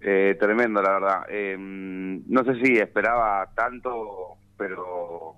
[0.00, 1.26] Eh, tremendo, la verdad.
[1.28, 5.36] Eh, no sé si esperaba tanto, pero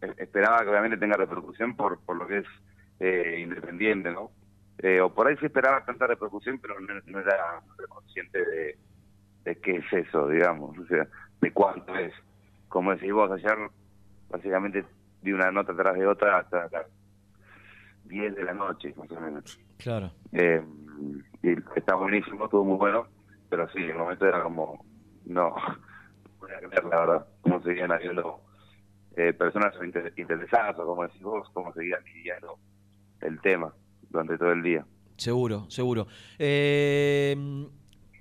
[0.00, 2.46] eh, esperaba que obviamente tenga repercusión por, por lo que es
[3.00, 4.30] eh, independiente, ¿no?
[4.78, 8.78] Eh, o por ahí sí esperaba tanta repercusión, pero no, no era consciente de,
[9.44, 11.06] de qué es eso, digamos, o sea,
[11.40, 12.12] de cuánto es.
[12.68, 13.56] Como decís vos, ayer
[14.28, 14.84] básicamente
[15.20, 16.86] di una nota tras de otra hasta las
[18.04, 19.60] 10 de la noche, más o menos.
[19.78, 20.10] Claro.
[20.32, 20.62] Eh,
[21.42, 23.06] y está buenísimo, estuvo muy bueno,
[23.52, 24.82] pero sí, el momento era como,
[25.26, 28.40] no, no podía creer la verdad, cómo seguían habiendo
[29.14, 32.56] eh, personas inter- interesadas, o como decís vos, cómo seguían midiendo
[33.20, 33.74] el tema
[34.08, 34.86] durante todo el día.
[35.18, 36.06] Seguro, seguro.
[36.38, 37.36] Eh,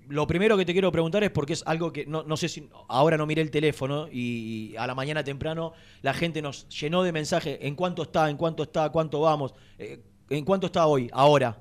[0.09, 2.69] lo primero que te quiero preguntar es porque es algo que no, no sé si
[2.89, 7.13] ahora no miré el teléfono y, a la mañana temprano la gente nos llenó de
[7.13, 11.57] mensajes en cuánto está, en cuánto está, cuánto vamos, eh, en cuánto está hoy, ahora.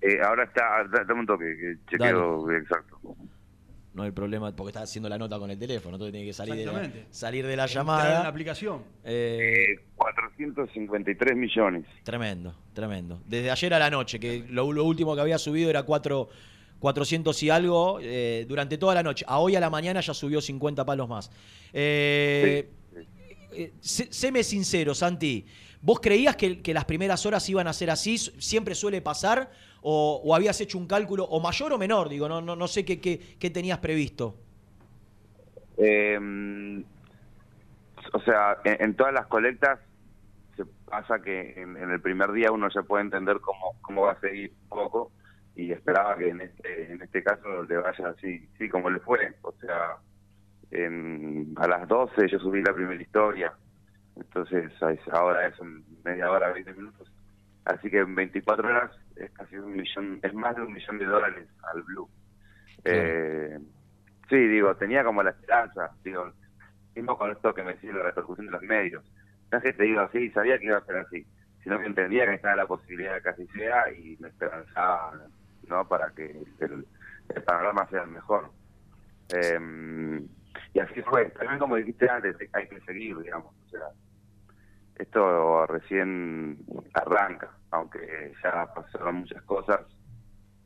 [0.00, 2.98] Eh, ahora está, da- dame un toque, que chequeo exacto.
[3.94, 6.54] No hay problema porque está haciendo la nota con el teléfono, entonces tiene que salir
[6.54, 8.16] de la, salir de la llamada.
[8.18, 8.82] en la aplicación.
[9.02, 11.84] Eh, 453 millones.
[12.04, 13.20] Tremendo, tremendo.
[13.26, 16.28] Desde ayer a la noche, que lo, lo último que había subido era 4,
[16.78, 19.24] 400 y algo eh, durante toda la noche.
[19.26, 21.30] A hoy a la mañana ya subió 50 palos más.
[21.72, 22.68] Eh,
[23.52, 25.44] eh, sé- séme sincero, Santi.
[25.80, 28.16] ¿Vos creías que, que las primeras horas iban a ser así?
[28.18, 29.50] ¿Siempre suele pasar?
[29.82, 32.08] ¿O, habías hecho un cálculo, o mayor o menor?
[32.08, 34.34] Digo, no, no, no sé qué, qué, tenías previsto.
[35.76, 36.18] Eh,
[38.12, 39.80] o sea, en, todas las colectas
[40.56, 44.20] se pasa que en, el primer día uno ya puede entender cómo, cómo va a
[44.20, 45.12] seguir un poco
[45.54, 49.34] y esperaba que en este, en este caso le vaya así, sí, como le fue.
[49.42, 49.96] O sea,
[50.70, 53.52] en- a las 12 yo subí la primera historia,
[54.16, 54.72] entonces
[55.12, 55.54] ahora es
[56.04, 57.10] media hora, 20 minutos.
[57.64, 61.04] Así que en 24 horas es casi un millón, es más de un millón de
[61.04, 62.08] dólares al Blue.
[62.84, 63.58] Eh,
[64.28, 66.32] sí, digo, tenía como la esperanza, digo,
[66.94, 69.04] mismo con esto que me decía la repercusión de los medios.
[69.50, 71.26] No es que te digo así, sabía que iba a ser así,
[71.62, 75.14] sino que entendía que estaba la posibilidad de que así sea y me esperanzaba,
[75.68, 75.88] ¿no?
[75.88, 76.86] Para que el,
[77.34, 78.50] el panorama sea el mejor.
[79.34, 80.20] Eh,
[80.74, 81.26] y así fue.
[81.30, 83.54] También como dijiste antes, hay que seguir, digamos.
[83.66, 83.88] O sea,
[84.98, 86.58] esto recién
[86.94, 89.80] arranca, aunque ya pasaron muchas cosas,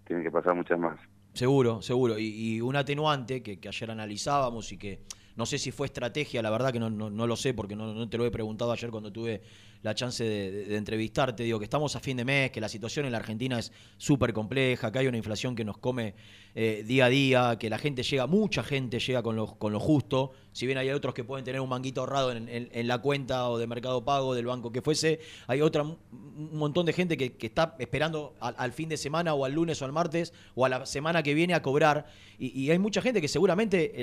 [0.06, 0.98] tienen que pasar muchas más.
[1.32, 2.18] Seguro, seguro.
[2.18, 5.00] Y, y un atenuante que, que ayer analizábamos y que
[5.36, 8.18] no sé si fue estrategia, la verdad que no, no, lo sé porque no, te
[8.18, 9.42] lo he preguntado ayer cuando tuve
[9.82, 11.42] la chance de, entrevistarte.
[11.42, 14.32] Digo que estamos a fin de mes, que la situación en la Argentina es súper
[14.32, 16.14] compleja, que hay una inflación que nos come
[16.54, 20.32] eh, día a día, que la gente llega, mucha gente llega con lo, con justo.
[20.52, 23.58] Si bien hay otros que pueden tener un manguito ahorrado en, en- la cuenta o
[23.58, 27.46] de Mercado Pago, del banco que fuese, hay otra un montón de gente que, que
[27.46, 30.86] está esperando al, fin de semana o al lunes o al martes o a la
[30.86, 32.06] semana que viene a cobrar.
[32.38, 34.00] Y, hay mucha gente que seguramente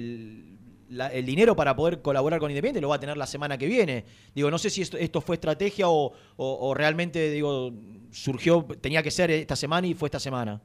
[0.89, 3.67] la- el dinero para poder colaborar con Independiente lo va a tener la semana que
[3.67, 4.05] viene.
[4.35, 7.71] Digo, no sé si esto, fue estrategia o, o- realmente digo
[8.11, 10.61] surgió, tenía que ser esta semana y fue esta semana.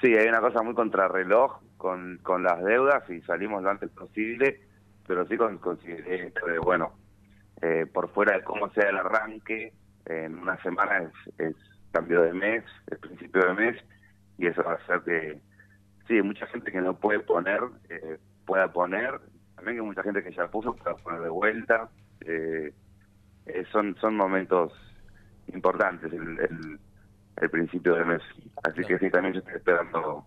[0.00, 4.60] Sí, hay una cosa muy contrarreloj con, con las deudas y salimos lo antes posible,
[5.06, 6.32] pero sí con, de,
[6.62, 6.92] bueno,
[7.60, 9.72] eh, por fuera de cómo sea el arranque,
[10.06, 11.56] en una semana es, es
[11.92, 13.76] cambio de mes, es principio de mes,
[14.38, 15.38] y eso va a hacer que,
[16.08, 19.20] sí, mucha gente que no puede poner, eh, pueda poner,
[19.56, 21.88] también que mucha gente que ya puso pueda poner de vuelta,
[22.20, 22.72] eh,
[23.46, 24.72] eh, son, son momentos
[25.52, 26.78] importantes el, el,
[27.36, 28.22] el principio de mes.
[28.64, 30.24] Así que sí, también yo estoy esperando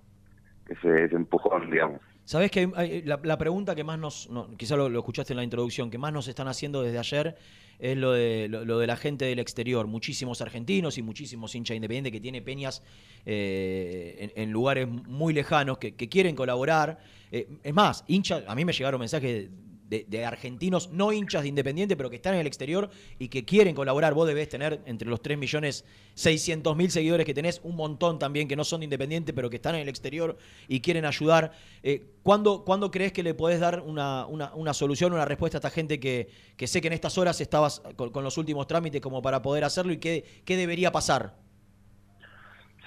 [0.67, 2.01] ese, ese empujón, digamos.
[2.25, 5.43] Sabés que hay- la, la pregunta que más nos, no, quizá lo, escuchaste en la
[5.43, 7.37] introducción, que más nos están haciendo desde ayer
[7.77, 9.85] es lo de, lo, de la gente del exterior.
[9.85, 12.81] Muchísimos argentinos y muchísimos hinchas independientes que tiene peñas
[13.25, 16.99] eh, en, lugares muy lejanos que, que quieren colaborar.
[17.31, 19.49] Eh, es más, hinchas, a mí me llegaron mensajes
[19.87, 23.45] de, de argentinos, no hinchas de Independiente, pero que están en el exterior y que
[23.45, 24.13] quieren colaborar.
[24.13, 28.47] Vos debés tener entre los 3 millones 600 mil seguidores que tenés, un montón también
[28.47, 31.51] que no son de Independiente, pero que están en el exterior y quieren ayudar.
[31.83, 35.69] Eh, ¿cuándo, cuándo crees que le podés dar una, una- solución, una respuesta a esta
[35.69, 39.41] gente que, que sé que en estas horas estabas con, los últimos trámites como para
[39.41, 41.35] poder hacerlo y qué, qué debería pasar?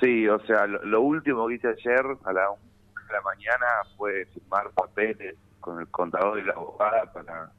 [0.01, 4.71] Sí, o sea, lo, último que hice ayer a la de la mañana fue firmar
[4.73, 7.53] papeles con el contador y la abogada para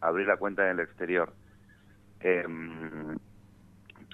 [0.00, 1.36] abrir la cuenta en el exterior.
[2.20, 3.16] Em,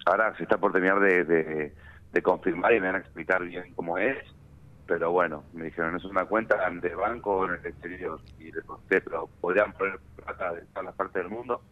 [0.06, 1.74] ahora se está por terminar de, de-
[2.22, 4.16] confirmar y me van a explicar bien cómo es,
[4.86, 8.22] pero bueno, me dijeron, es una cuenta de banco en el exterior.
[8.38, 11.62] Y les pregunté, pero ¿podrían poner plata de todas las partes del mundo?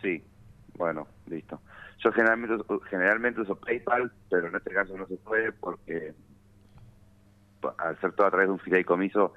[0.00, 0.26] Sí,
[0.74, 1.62] bueno, listo.
[2.02, 6.14] Yo generalmente, generalmente uso PayPal, pero en este caso no se puede porque
[7.78, 9.34] al ser todo a través de un fideicomiso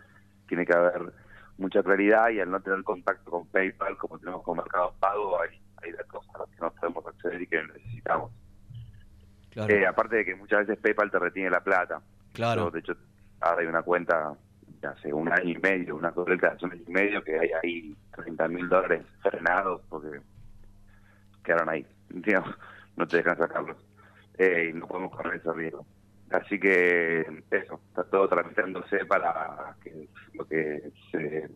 [0.48, 1.14] tiene que haber
[1.58, 5.60] mucha claridad y al no tener contacto con PayPal, como tenemos con Mercado Pago, hay,
[5.82, 8.32] hay datos a los que no podemos acceder y que necesitamos.
[9.52, 9.74] Claro.
[9.74, 12.02] Eh, aparte de que muchas veces PayPal te retiene la plata.
[12.34, 12.66] Claro.
[12.66, 12.94] Yo, de hecho,
[13.40, 14.36] ahora hay una cuenta
[14.84, 17.50] hace un año y medio, una colecta de hace un año y medio, que hay
[17.62, 20.20] ahí 30 mil dólares frenados porque
[21.44, 21.86] quedaron ahí.
[22.10, 22.56] Digamos,
[22.96, 23.78] no te dejan sacarlos.
[24.38, 25.86] Eh, y no podemos correr ese riesgo.
[26.34, 27.22] Así que
[27.52, 30.82] eso, está todo tramitándose para que lo que
[31.12, 31.48] se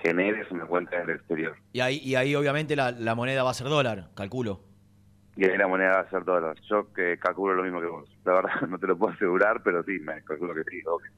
[0.00, 1.56] genere es una cuenta en el exterior.
[1.72, 4.60] Y ahí, y ahí obviamente la, la moneda va a ser dólar, calculo.
[5.36, 6.56] Y ahí la moneda va a ser dólar.
[6.70, 8.08] Yo que calculo lo mismo que vos.
[8.24, 11.10] La verdad no te lo puedo asegurar, pero sí, me calculo que sí, obvio.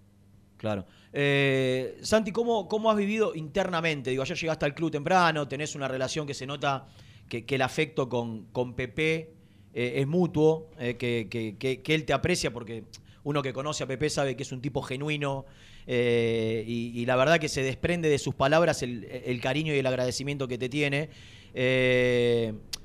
[0.57, 0.87] Claro.
[1.13, 4.09] Eh, Santi, ¿cómo, ¿cómo has vivido internamente?
[4.09, 6.87] Digo, ayer llegaste al club temprano, tenés una relación que se nota
[7.29, 9.40] que, que el afecto con, con Pepe
[9.75, 12.85] eh, es mutuo, eh, que, que- que- él te aprecia porque
[13.25, 15.45] uno que conoce a Pepe sabe que es un tipo genuino
[15.87, 20.47] eh, y, la verdad que se desprende de sus palabras el, cariño y el agradecimiento
[20.49, 21.11] que te tiene.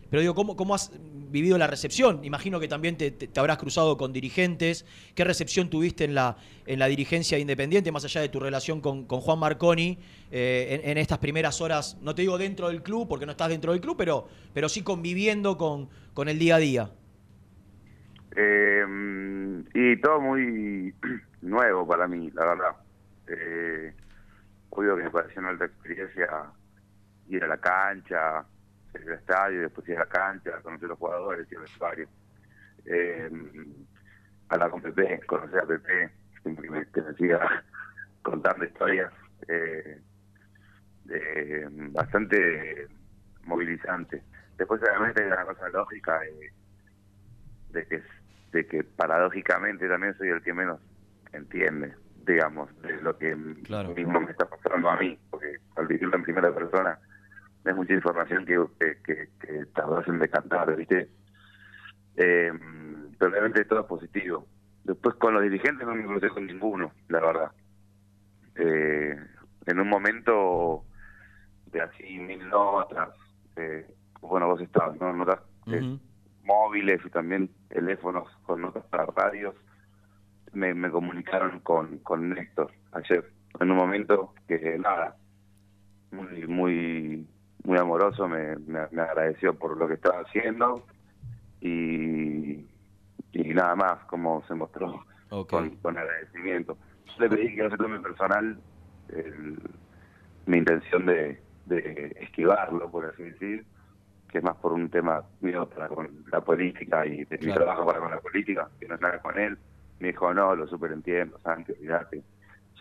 [0.09, 0.91] Pero digo, ¿cómo, ¿cómo has
[1.29, 2.23] vivido la recepción?
[2.23, 4.85] Imagino que también te, te- habrás cruzado con dirigentes.
[5.15, 9.05] ¿Qué recepción tuviste en la, en la dirigencia independiente, más allá de tu relación con,
[9.05, 9.97] con Juan Marconi,
[10.31, 13.71] en, en estas primeras horas, no te digo dentro del club, porque no estás dentro
[13.71, 16.89] del club, pero, pero sí conviviendo con, con el día a día?
[18.35, 18.85] Eh,
[19.73, 20.95] y todo muy
[21.41, 22.75] nuevo para mí, la verdad.
[23.27, 23.93] Eh,
[24.69, 26.27] obvio que me pareció una alta experiencia
[27.27, 28.45] ir a la cancha,
[28.93, 32.07] ir al estadio, después ir a la cancha, conocer a los jugadores, ir al vestuario.
[32.85, 33.29] Eh,
[34.49, 36.11] hablar con Pepe, conocer a Pepe,
[36.43, 37.63] que me, que me siga
[38.21, 39.11] contando historias.
[39.49, 39.99] Eh,
[41.09, 42.87] eh, bastante
[43.43, 44.23] movilizante.
[44.57, 46.53] Después obviamente hay una cosa lógica de,
[47.69, 48.03] de que
[48.55, 50.79] de que paradójicamente también soy el que menos
[51.33, 51.93] entiende,
[52.25, 56.55] digamos, de lo que mismo me está pasando a mí, porque al vivirlo en primera
[56.55, 56.97] persona
[57.65, 61.09] es mucha información que, que, que, que tardas en decantar, ¿viste?
[62.15, 62.53] Eh,
[63.19, 64.47] pero obviamente todo es positivo.
[64.85, 67.51] Después con los dirigentes no me crucé con ninguno, la verdad.
[68.55, 69.19] Eh,
[69.65, 70.85] en un momento
[71.65, 73.09] de así mil notas,
[73.57, 73.85] eh,
[74.27, 75.13] bueno, vos estabas, ¿no?
[75.13, 75.79] Notas eh,
[76.43, 79.55] móviles y también teléfonos con notas para radios,
[80.53, 85.15] me, me comunicaron con, con Néstor ayer, en un momento que nada,
[86.11, 87.27] muy muy
[87.63, 90.85] muy amoroso, me, me, me agradeció por lo que estaba haciendo
[91.61, 92.67] y,
[93.31, 95.03] y nada más, como se mostró
[95.47, 96.77] con, con agradecimiento.
[97.07, 98.61] Yo le pedí que no se tome personal
[99.09, 99.59] el-
[100.45, 103.65] mi intención de, de esquivarlo, por así decir,
[104.35, 107.61] que es más por un tema mío para con la política y de mi Claro.
[107.63, 109.57] trabajo para con la política, que no es nada con él.
[110.01, 112.21] Me dijo, no, lo super entiendo, Santi, olvidate.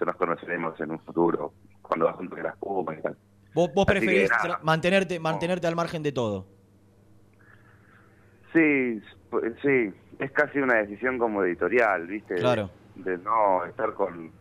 [0.00, 3.16] Ya nos conoceremos en un futuro, cuando vas junto a las pumas y tal.
[3.54, 4.58] ¿Vos, vos Así que preferís nada.
[4.64, 6.44] mantenerte, mantenerte al margen de todo?
[8.52, 9.00] Sí,
[9.30, 12.34] pues, sí, es casi una decisión como editorial, ¿viste?
[12.34, 12.68] Claro.
[12.96, 14.32] De, no estar con,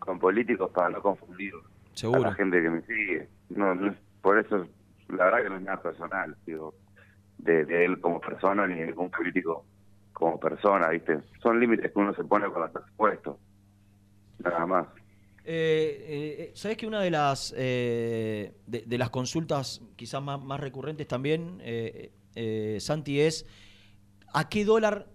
[0.00, 1.52] con políticos para no confundir
[1.94, 2.22] Seguro.
[2.24, 3.28] a la gente que me sigue.
[3.50, 4.66] No, no por eso,
[5.08, 6.74] la verdad que no es nada personal, digo,
[7.38, 9.64] de, él como persona ni de un político
[10.12, 11.20] como persona, ¿viste?
[11.42, 13.38] Son límites que uno se pone cuando está expuesto,
[14.38, 14.86] nada más.
[15.44, 20.58] Eh, eh, ¿Sabes que una de las, eh, de, de las consultas quizás más, más
[20.58, 23.46] recurrentes también, eh, eh, Santi, es
[24.32, 25.06] a qué dólar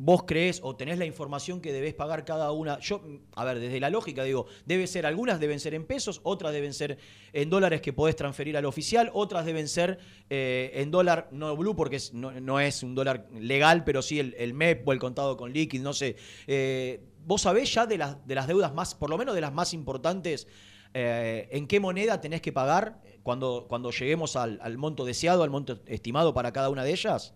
[0.00, 2.78] vos crees o tenés la información que debés pagar cada una?
[2.78, 3.02] Yo,
[3.34, 6.72] a ver, desde la lógica digo, debe ser, algunas deben ser en pesos, otras deben
[6.72, 6.98] ser
[7.32, 9.98] en dólares que podés transferir al oficial, otras deben ser
[10.30, 14.34] eh, en dólar no blue porque no, no es un dólar legal, pero sí el,
[14.38, 16.14] el MEP o el contado con líquido, no sé.
[16.46, 19.52] Eh, ¿Vos sabés ya de las, de las deudas más, por lo menos de las
[19.52, 20.46] más importantes,
[20.94, 25.80] eh, en qué moneda tenés que pagar cuando, cuando lleguemos al monto deseado, al monto
[25.86, 27.34] estimado para cada una de ellas?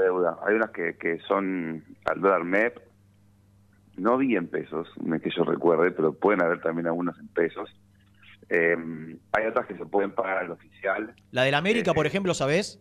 [0.00, 0.38] Deuda.
[0.46, 2.78] Hay unas que, que son al dólar MEP.
[3.96, 7.28] No vi en pesos, no es que yo recuerde, pero pueden haber también algunas en
[7.28, 7.68] pesos.
[8.48, 8.76] Eh,
[9.32, 12.80] hay otras que se pueden pagar al oficial La del América, por ejemplo, ¿sabés?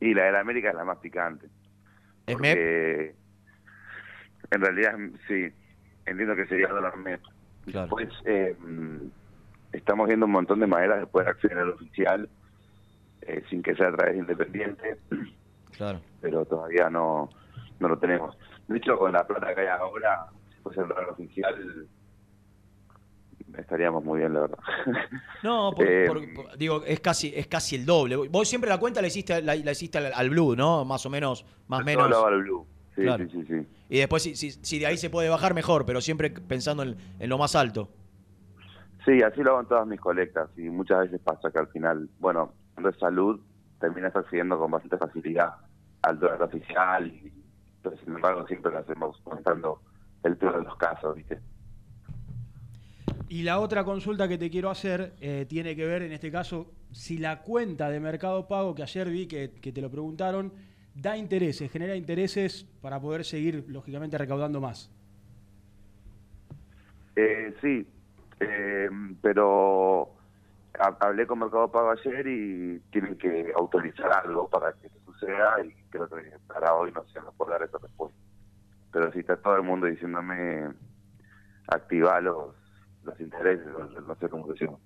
[0.00, 1.46] y la de la América es la más picante.
[2.26, 3.14] ¿Es Porque
[4.50, 4.96] en realidad
[5.26, 5.48] sí,
[6.06, 7.20] entiendo que sería dólar MEP.
[8.24, 8.56] Eh,
[9.72, 12.28] estamos viendo un montón de maneras de poder acceder al oficial
[13.22, 14.96] eh, sin que sea a través de Independiente.
[15.78, 16.00] Claro.
[16.20, 17.30] pero todavía no,
[17.80, 18.36] no lo tenemos.
[18.66, 21.86] De hecho, con la plata que hay ahora, si fuese el dólar oficial,
[23.56, 24.58] estaríamos muy bien, la verdad.
[25.42, 28.16] No, por- Eh, por- por- digo, es casi, es casi el doble.
[28.16, 30.84] Vos siempre la cuenta la hiciste, la, la hiciste al, al blue, ¿no?
[30.84, 32.04] Más o menos, más menos.
[32.04, 32.66] Solo al blue.
[32.94, 33.24] Sí, Claro.
[33.28, 33.66] sí, sí, sí.
[33.88, 36.96] Y después, si, si, si de ahí se puede bajar, mejor, pero siempre pensando en,
[37.20, 37.88] en lo más alto.
[39.04, 42.08] Sí, así lo hago en todas mis colectas y muchas veces pasa que al final,
[42.18, 43.40] bueno, cuando es salud,
[43.80, 45.52] terminas accediendo con bastante facilidad
[46.08, 47.32] al dólar oficial y
[47.82, 49.80] pero sin embargo siempre lo hacemos contando
[50.24, 51.38] el peor de los casos, ¿viste?
[53.28, 56.72] Y la otra consulta que te quiero hacer eh, tiene que ver, en este caso,
[56.90, 60.52] si la cuenta de Mercado Pago, que ayer vi que, que te lo preguntaron,
[60.94, 64.90] da intereses, genera intereses para poder seguir, lógicamente, recaudando más.
[67.16, 67.86] Eh, sí,
[68.40, 68.88] eh,
[69.20, 70.14] pero
[70.80, 75.56] ha- hablé con Mercado Pago ayer y tienen que autorizar algo para que eso suceda
[75.64, 76.16] y creo que
[76.46, 78.18] para hoy no se poder dar esa respuesta.
[78.92, 80.68] Pero si está todo el mundo diciéndome
[81.68, 82.54] activar los,
[83.02, 84.78] los intereses, no, sé cómo llama.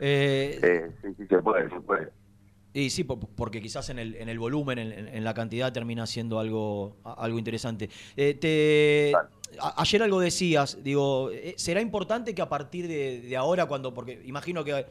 [0.00, 2.10] Eh, Eh, sí, sí, se puede, se puede.
[2.72, 6.38] Y sí, po- porque quizás en el, en el volumen, en, la cantidad, termina siendo
[6.38, 7.90] algo, algo interesante.
[8.16, 9.12] Eh, te,
[9.60, 13.92] a- ayer algo decías, digo, eh, ¿será importante que a partir de, de ahora, cuando,
[13.94, 14.86] porque imagino que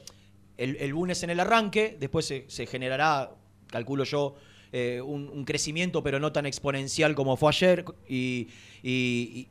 [0.57, 3.31] el, el lunes en el arranque, después se, se generará,
[3.67, 4.35] calculo yo,
[4.71, 7.85] eh, un, crecimiento, pero no tan exponencial como fue ayer.
[8.07, 8.47] Y,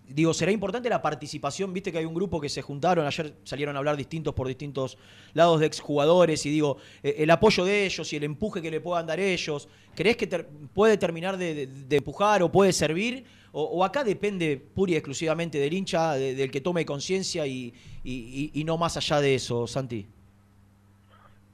[0.08, 1.72] digo, ¿será importante la participación?
[1.72, 4.98] Viste que hay un grupo que se juntaron, ayer salieron a hablar distintos por distintos
[5.34, 8.80] lados de exjugadores, y digo, eh, el apoyo de ellos y el empuje que le
[8.80, 9.68] puedan dar ellos.
[9.94, 10.26] ¿Crees que
[10.74, 13.24] puede terminar de, empujar o puede servir?
[13.52, 17.72] O, acá depende pura y exclusivamente del hincha, de- del que tome conciencia y-
[18.04, 20.06] y no más allá de eso, Santi?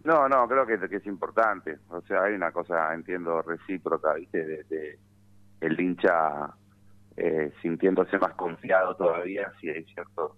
[0.05, 1.78] No, no, creo que, es importante.
[1.88, 4.44] O sea, hay una cosa, entiendo, recíproca, ¿viste?
[4.44, 4.98] De, de
[5.61, 6.55] el hincha
[7.16, 10.32] eh, sintiéndose más confiado todavía si hay ciertos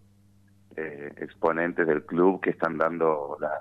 [0.76, 3.52] eh, exponentes del club que están dando la,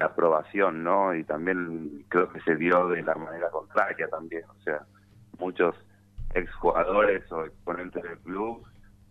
[0.00, 1.12] aprobación, ¿no?
[1.12, 4.44] Y también creo que se dio de la manera contraria también.
[4.48, 4.86] O sea,
[5.40, 5.74] muchos
[6.34, 8.64] exjugadores o exponentes del club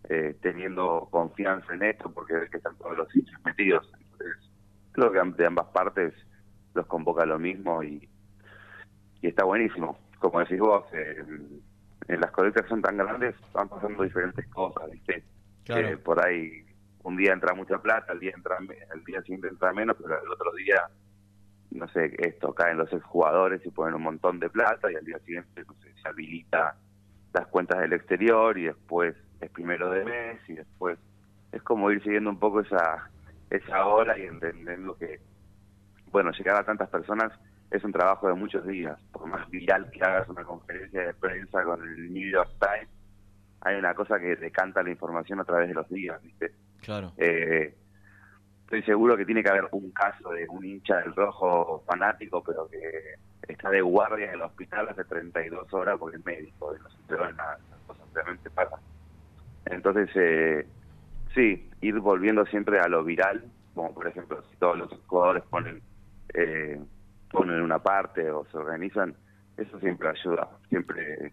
[0.08, 3.92] eh, teniendo confianza en esto porque ven que están todos los hinchas metidos.
[4.00, 4.47] Entonces,
[4.98, 6.14] creo que de ambas partes
[6.74, 8.08] los convoca lo mismo y,
[9.20, 9.98] y está buenísimo.
[10.18, 11.22] Como decís vos, eh,
[12.08, 15.22] en las colectas son tan grandes van pasando diferentes cosas, ¿viste?
[15.64, 15.88] Claro.
[15.88, 16.64] Eh, por ahí
[17.02, 20.30] un día entra mucha plata, el día entra el día siguiente entra menos, pero el
[20.30, 20.82] otro día,
[21.70, 25.18] no sé, esto caen los exjugadores y ponen un montón de plata y al día
[25.20, 26.76] siguiente no sé, se habilita
[27.32, 30.98] las cuentas del exterior y después es primero de mes y después
[31.52, 33.10] es como ir siguiendo un poco esa
[33.50, 35.20] esa ola y entendiendo que
[36.10, 37.32] bueno llegar a tantas personas
[37.70, 41.64] es un trabajo de muchos días por más viral que hagas una conferencia de prensa
[41.64, 42.88] con el New York Times
[43.60, 47.12] hay una cosa que decanta la información a través de los días viste Claro.
[47.16, 47.74] eh,
[48.68, 52.68] estoy seguro que tiene que haber un caso de un hincha del rojo fanático, pero
[52.68, 53.14] que
[53.48, 56.96] está de guardia en el hospital hace 32 horas porque es médico y no se
[56.98, 57.58] enteró nada.
[59.64, 60.66] Entonces, eh,
[61.34, 65.82] sí, ir volviendo siempre a lo viral, como por ejemplo, si todos los jugadores ponen,
[66.34, 66.80] eh,
[67.30, 69.16] ponen una parte o se organizan,
[69.56, 71.32] eso siempre ayuda, siempre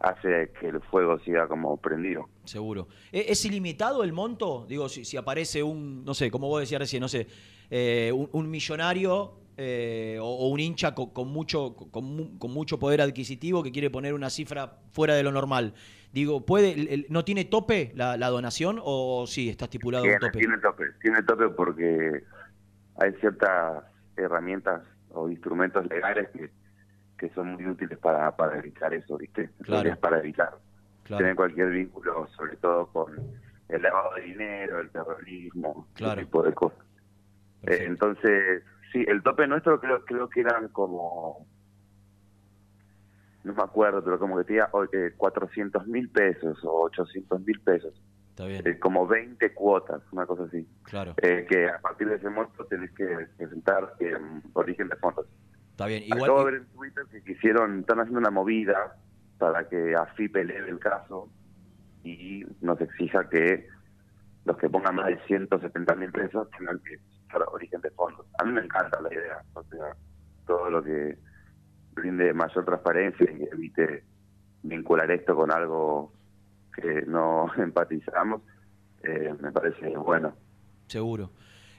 [0.00, 2.28] hace que el fuego siga como prendido.
[2.44, 2.88] Seguro.
[3.12, 4.64] ¿E- ¿Es ilimitado el monto?
[4.66, 7.26] Digo, si, si aparece un, no sé, como vos decías recién, no sé,
[7.68, 12.78] eh, un, un millonario eh, o, o un hincha co- con, mucho, con, con mucho
[12.78, 15.74] poder adquisitivo que quiere poner una cifra fuera de lo normal.
[16.12, 20.16] Digo, ¿puede, el- el- ¿no tiene tope la, la donación o sí está estipulado Tiene,
[20.16, 20.38] un tope?
[20.38, 22.22] tiene tope, tiene tope porque
[22.96, 23.84] hay ciertas
[24.16, 26.50] herramientas o instrumentos legales que,
[27.18, 29.50] que son muy útiles para, para evitar eso, ¿viste?
[29.62, 29.94] Claro.
[30.00, 30.56] Para evitar
[31.02, 31.22] Claro.
[31.24, 33.12] tener cualquier vínculo, sobre todo con
[33.68, 36.20] el lavado de dinero, el terrorismo, Claro.
[36.20, 36.78] ese tipo de cosas.
[37.66, 38.62] Eh, entonces,
[38.92, 41.46] sí, el tope nuestro creo, creo que eran como,
[43.44, 47.94] no me acuerdo, pero como que tenía eh, 400 mil pesos o 800 mil pesos.
[48.30, 48.66] Está bien.
[48.66, 50.66] Eh, como 20 cuotas, una cosa así.
[50.84, 51.14] Claro.
[51.20, 54.16] Eh, que a partir de ese monto tenés que presentar eh,
[54.54, 55.26] origen de fondos.
[55.72, 56.04] Está bien.
[56.04, 58.96] Acabo de Igual, ver en Twitter que quisieron, están haciendo una movida
[59.38, 61.28] para que AFIP eleve el caso
[62.04, 63.66] y nos exija que
[64.44, 66.98] los que pongan más de 170 mil pesos tengan que
[67.52, 68.26] origen de fondos.
[68.38, 69.96] A mí me encanta la idea, o sea,
[70.46, 71.16] todo lo que
[71.92, 74.04] brinde mayor transparencia y evite
[74.62, 76.12] vincular esto con algo
[76.74, 78.42] que no empatizamos,
[79.02, 80.34] eh, me parece bueno.
[80.86, 81.30] Seguro.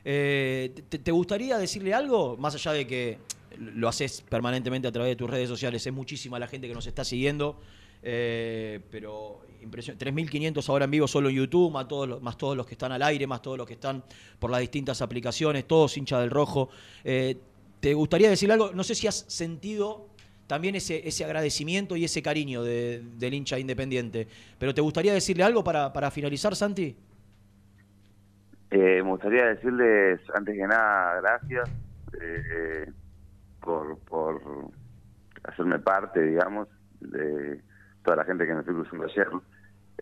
[0.04, 2.38] Eh, ¿te, te gustaría decirle algo?
[2.38, 3.20] Más allá de que
[3.58, 6.88] lo haces permanentemente a través de tus redes sociales, es muchísima la gente que nos
[6.88, 7.60] está siguiendo,
[8.04, 12.58] eh, pero impresión 3.500 ahora en vivo solo en YouTube, más todos, los, más todos
[12.58, 14.04] los que están al aire, más todos los que están
[14.40, 16.70] por las distintas aplicaciones, todos hinchas del rojo.
[17.04, 17.38] Eh,
[17.80, 18.72] ¿Te gustaría decirle algo?
[18.74, 20.10] No sé si has sentido
[20.48, 24.28] también ese, ese agradecimiento y ese cariño de- del hincha independiente,
[24.60, 26.96] pero ¿te gustaría decirle algo para, para finalizar, Santi?
[28.72, 31.70] Eh, me gustaría decirles, antes que nada, gracias
[32.22, 32.92] eh,
[33.62, 34.42] por, por
[35.44, 36.68] hacerme parte, digamos,
[37.00, 37.62] de
[38.04, 39.28] toda la gente que me fui cruzando ayer.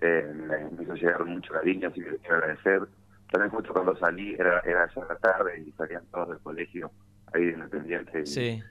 [0.01, 2.87] Eh, me, me hizo llegar mucho cariño, así que quiero agradecer.
[3.31, 6.91] También justo cuando salí, era, era ya la tarde y salían todos del colegio,
[7.33, 8.21] ahí de Independiente.
[8.21, 8.63] y- Sí.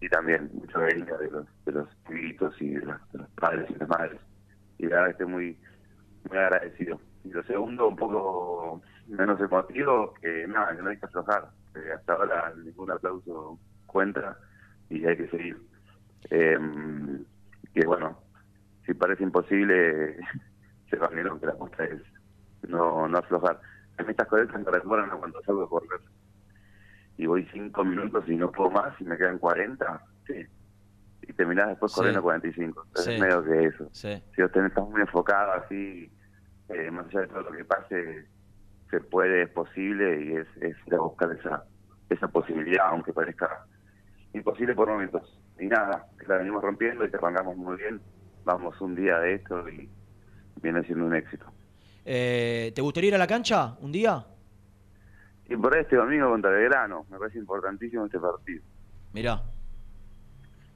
[0.00, 3.68] y también mucho cariño de los, de los pibitos y de los, de los padres
[3.70, 4.20] y las madres.
[4.78, 5.58] Y la verdad estoy muy,
[6.28, 7.00] muy agradecido.
[7.24, 11.48] Y lo segundo, un poco menos emotivo, que nada, que no hay que aflojar.
[11.74, 14.36] que hasta ahora ningún aplauso cuenta
[14.90, 15.56] y hay que seguir.
[16.30, 16.58] Eh,
[17.74, 18.18] que bueno,
[18.88, 20.16] si parece imposible,
[20.90, 22.00] se va que la apuesta es
[22.66, 23.60] no, no aflojar.
[23.98, 26.00] A mí estas colectas me recuerdan a cuando salgo a correr
[27.18, 30.46] y voy cinco minutos y no puedo más y me quedan 40, sí.
[31.22, 31.96] Y terminás después Sí.
[31.96, 32.84] corriendo 45.
[32.86, 33.12] Entonces Sí.
[33.12, 33.88] es medio que eso.
[33.92, 34.22] Sí.
[34.34, 36.10] Si vos tenés, estás muy enfocado así,
[36.70, 38.26] eh, más allá de todo lo que pase,
[38.90, 41.64] se puede, es posible y es, es ir a buscar esa,
[42.08, 43.50] esa posibilidad, aunque parezca
[44.32, 45.38] imposible por momentos.
[45.58, 48.00] Y nada, la venimos rompiendo y te arrancamos muy bien.
[48.44, 49.88] Vamos un día de esto y
[50.62, 51.46] viene siendo un éxito.
[52.04, 54.24] Eh, ¿Te gustaría ir a la cancha un día?
[55.48, 58.62] Y por este domingo contra Belgrano, me parece importantísimo este partido.
[59.12, 59.42] Mirá.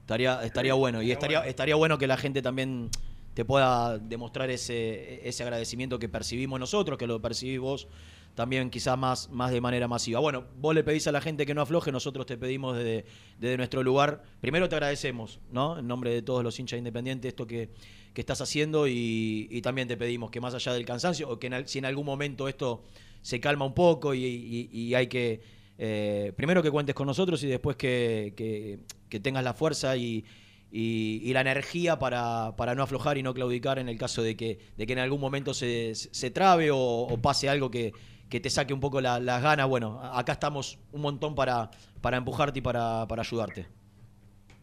[0.01, 1.01] Estaría, estaría bueno.
[1.01, 2.89] Y estaría, estaría bueno que la gente también
[3.33, 7.87] te pueda demostrar ese, ese agradecimiento que percibimos nosotros, que lo percibís vos
[8.35, 10.19] también quizás más, más de manera masiva.
[10.19, 13.05] Bueno, vos le pedís a la gente que no afloje, nosotros te pedimos desde,
[13.39, 14.23] desde nuestro lugar.
[14.41, 15.77] Primero te agradecemos, ¿no?
[15.77, 17.69] En nombre de todos los hinchas independientes, esto que,
[18.13, 21.79] que estás haciendo y, también te pedimos que más allá del cansancio, o que si
[21.79, 22.83] en algún momento esto
[23.21, 25.41] se calma un poco y, hay que,
[25.77, 28.79] eh, primero que cuentes con nosotros y después que, que-
[29.19, 30.25] tengas la fuerza y,
[30.71, 34.57] y- la energía para, para no aflojar y no claudicar en el caso de que,
[34.75, 37.93] de que en algún momento se, se trabe o pase algo que,
[38.33, 39.67] que te saque un poco la- las ganas.
[39.69, 41.69] Bueno, acá estamos un montón para,
[42.01, 43.67] para empujarte y para, para ayudarte.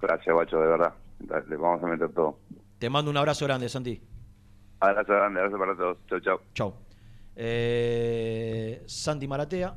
[0.02, 0.92] Gracias, guacho, de verdad.
[1.48, 2.36] Le vamos a meter todo.
[2.80, 4.00] Te mando un abrazo grande, Santi.
[4.80, 5.98] Abrazo grande, abrazo para todos.
[6.08, 6.40] Chau, chau.
[6.52, 6.74] Chau.
[7.36, 9.72] Eh, Santi Maratea,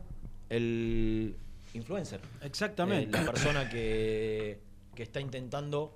[0.49, 1.35] el
[1.75, 2.19] influencer.
[2.41, 3.15] Exactamente.
[3.15, 4.59] Eh, la persona que,
[4.95, 5.93] que está intentando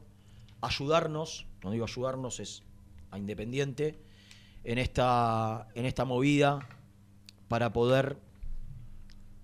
[0.61, 2.61] ayudarnos, no digo ayudarnos, es
[3.09, 3.95] a Independiente,
[4.63, 6.59] en esta, en esta movida
[7.47, 8.17] para poder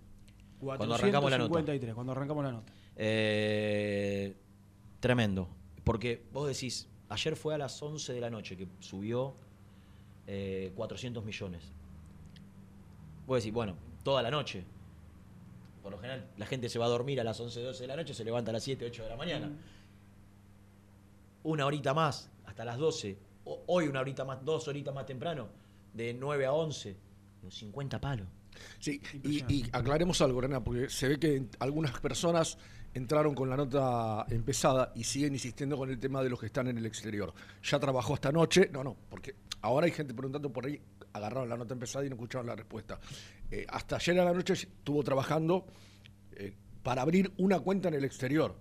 [0.61, 1.50] Cuando arrancamos la nota.
[1.50, 2.72] 453, cuando arrancamos la nota.
[2.96, 4.36] Eh,
[5.00, 5.48] tremendo.
[5.84, 9.34] Porque vos decís, ayer fue a las 11 de la noche que subió
[10.26, 11.72] eh, 400 millones.
[13.26, 14.64] Vos decís, bueno, toda la noche.
[15.82, 17.96] Por lo general, la gente se va a dormir a las 11, 12 de la
[17.96, 19.50] noche, se levanta a las 7, 8 de la mañana.
[21.43, 23.18] Una horita más, hasta las 12.
[23.45, 25.49] O- hoy una horita más, dos horitas más temprano,
[25.95, 26.97] de 9 a 11.
[27.43, 28.28] Los 50 palos.
[28.78, 32.59] Sí, y, y aclaremos algo, Rena, porque se ve que algunas personas
[32.93, 36.66] entraron con la nota empezada y siguen insistiendo con el tema de los que están
[36.66, 37.32] en el exterior.
[37.62, 40.80] Ya trabajó esta noche, no, no, porque ahora hay gente preguntando por ahí,
[41.12, 42.99] agarraron la nota empezada y no escucharon la respuesta.
[43.51, 45.66] Eh, hasta ayer a la noche estuvo trabajando
[46.32, 48.57] eh, para abrir una cuenta en el exterior.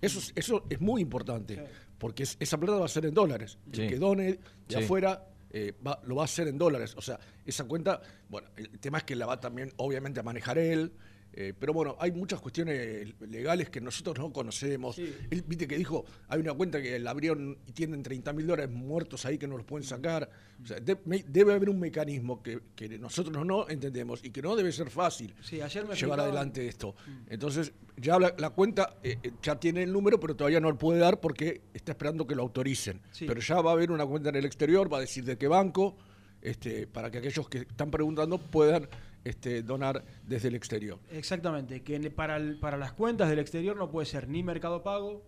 [0.00, 1.64] Eso es, eso es muy importante,
[1.98, 3.58] porque es- esa plata va a ser en dólares.
[3.72, 3.82] Sí.
[3.82, 4.76] El que done de Sí.
[4.76, 6.94] afuera eh, va- lo va a hacer en dólares.
[6.96, 7.16] O sea,
[7.46, 10.92] esa cuenta, bueno, el tema es que la va también, obviamente, a manejar él.
[11.36, 14.96] Eh, pero bueno, hay muchas cuestiones legales que nosotros no conocemos.
[14.98, 18.70] Él, viste que dijo, hay una cuenta que la abrieron y tienen 30 mil dólares
[18.74, 20.30] muertos ahí que no los pueden sacar.
[20.62, 24.40] O sea, de- me- debe haber un mecanismo que, que nosotros no entendemos y que
[24.42, 26.94] no debe ser fácil Sí, ayer me llevar adelante esto.
[27.28, 30.78] Entonces, ya la, la cuenta eh, eh, ya tiene el número, pero todavía no lo
[30.78, 33.00] puede dar porque está esperando que lo autoricen.
[33.10, 33.26] Sí.
[33.26, 35.48] Pero ya va a haber una cuenta en el exterior, va a decir de qué
[35.48, 35.96] banco,
[36.42, 38.86] este, para que aquellos que están preguntando puedan
[39.24, 40.98] este, donar desde el exterior.
[41.10, 45.24] Exactamente, que para, el- para las cuentas del exterior no puede ser ni Mercado Pago,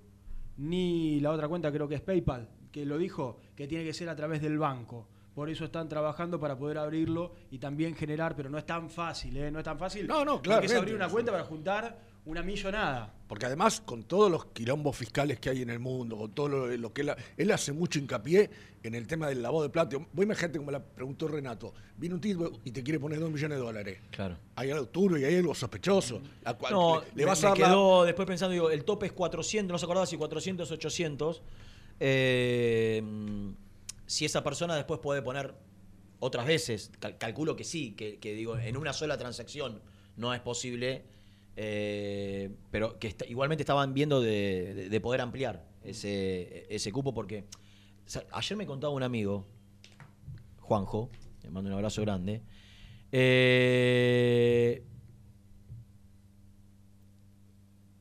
[0.57, 4.09] ni la otra cuenta creo que es PayPal, que lo dijo, que tiene que ser
[4.09, 5.09] a través del banco.
[5.35, 9.37] Por eso están trabajando para poder abrirlo y también generar, pero no es tan fácil,
[9.37, 9.51] ¿eh?
[9.51, 10.07] No es tan fácil.
[10.07, 13.13] No, no, Porque es abrir una cuenta para juntar una millonada.
[13.29, 16.77] Porque además, con todos los quilombos fiscales que hay en el mundo, con todo lo,
[16.77, 18.51] lo que él, él hace mucho hincapié
[18.83, 19.97] en el tema del lavado de plata.
[19.97, 23.59] Vos imagínate como la preguntó Renato, viene un tipo y te quiere poner dos millones
[23.59, 23.99] de dólares.
[24.11, 24.37] Claro.
[24.57, 26.21] Hay algo turbio y hay algo sospechoso.
[26.43, 28.85] La cual No, le, le vas me, a me la- quedó después pensando, digo, el
[28.85, 31.43] tope es 400, no se acordaba si 400, 800.
[31.99, 33.03] Eh,
[34.07, 35.55] si esa persona después puede poner
[36.21, 39.81] otras veces, cal- calculo que sí, que, que digo, en una sola transacción
[40.17, 41.05] no es posible,
[41.57, 47.15] eh, pero que está- igualmente estaban viendo de, de- de poder ampliar ese, ese cupo
[47.15, 47.45] porque
[48.07, 49.45] o sea, ayer me contaba un amigo,
[50.61, 51.11] Juanjo,
[51.43, 52.43] le mando un abrazo grande,
[53.13, 54.83] eh,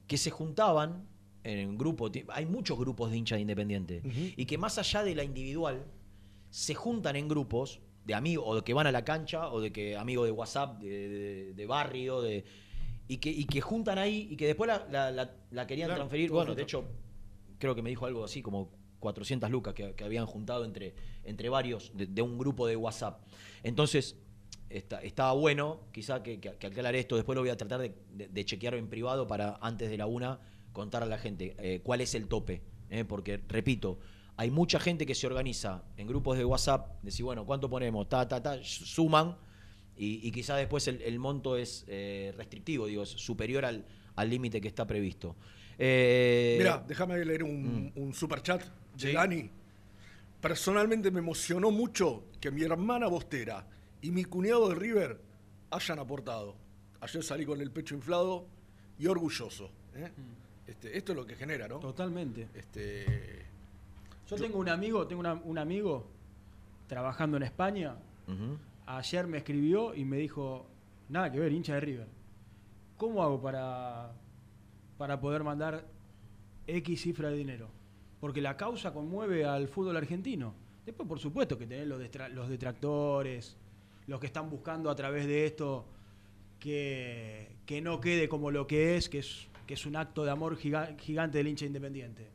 [0.08, 1.08] que se juntaban
[1.44, 4.02] en un grupo, hay muchos grupos de hinchas de Independiente,
[4.36, 5.86] y que más allá de la individual,
[6.50, 9.72] se juntan en grupos de amigos, o de que van a la cancha, o de
[9.72, 12.46] que amigos de WhatsApp, de barrio, de,
[13.08, 16.02] y, que, y que juntan ahí, y que después la, la- la- la querían Claro,
[16.02, 16.32] transferir.
[16.32, 16.86] Bueno, de hecho,
[17.60, 21.50] creo que me dijo algo así como 400 lucas que, que habían juntado entre, entre
[21.50, 23.22] varios de, de un grupo de WhatsApp.
[23.64, 24.16] Entonces,
[24.70, 27.94] está, estaba bueno, quizá que, que, que aclarar esto, después lo voy a tratar de,
[28.12, 30.40] de- de chequear en privado para antes de la una
[30.74, 32.62] contar a la gente eh, cuál es el tope.
[32.90, 34.00] eh, porque, repito,
[34.38, 38.10] hay mucha gente que se organiza en grupos de WhatsApp, decir, bueno, ¿cuánto ponemos?
[38.10, 39.38] Ta, ta, ta, suman,
[39.98, 43.86] y, y quizá después el, el monto es eh, restrictivo, digo, es superior al
[44.18, 45.36] al límite que está previsto.
[45.78, 48.70] Eh, Mira, déjame leer un, un super chat de
[49.10, 49.12] Sí.
[49.12, 49.50] Dani.
[50.40, 53.68] Personalmente me emocionó mucho que mi hermana Bostera
[54.02, 55.20] y mi cuñado de River
[55.72, 56.56] hayan aportado.
[57.02, 58.46] Ayer salí con el pecho inflado
[58.98, 59.70] y orgulloso.
[59.96, 60.12] ¿eh?
[60.68, 61.80] Este, esto es lo que genera, ¿no?
[61.80, 62.48] Totalmente.
[62.54, 63.46] Este,
[64.30, 66.08] Yo tengo un amigo, tengo una- un amigo
[66.88, 67.96] trabajando en España.
[68.86, 70.68] Ayer me escribió y me dijo,
[71.10, 72.08] nada que ver, hincha de River.
[72.98, 74.14] ¿Cómo hago para,
[74.98, 75.86] para poder mandar
[76.68, 77.70] X cifra de dinero?
[78.20, 80.54] Porque la causa conmueve al fútbol argentino.
[80.86, 82.00] Después, por supuesto, que tenés los,
[82.32, 83.58] los detractores,
[84.08, 85.86] los que están buscando a través de esto
[86.60, 90.32] que, que no quede como lo que es, que es, que es un acto de
[90.32, 92.30] amor giga- gigante del hincha independiente,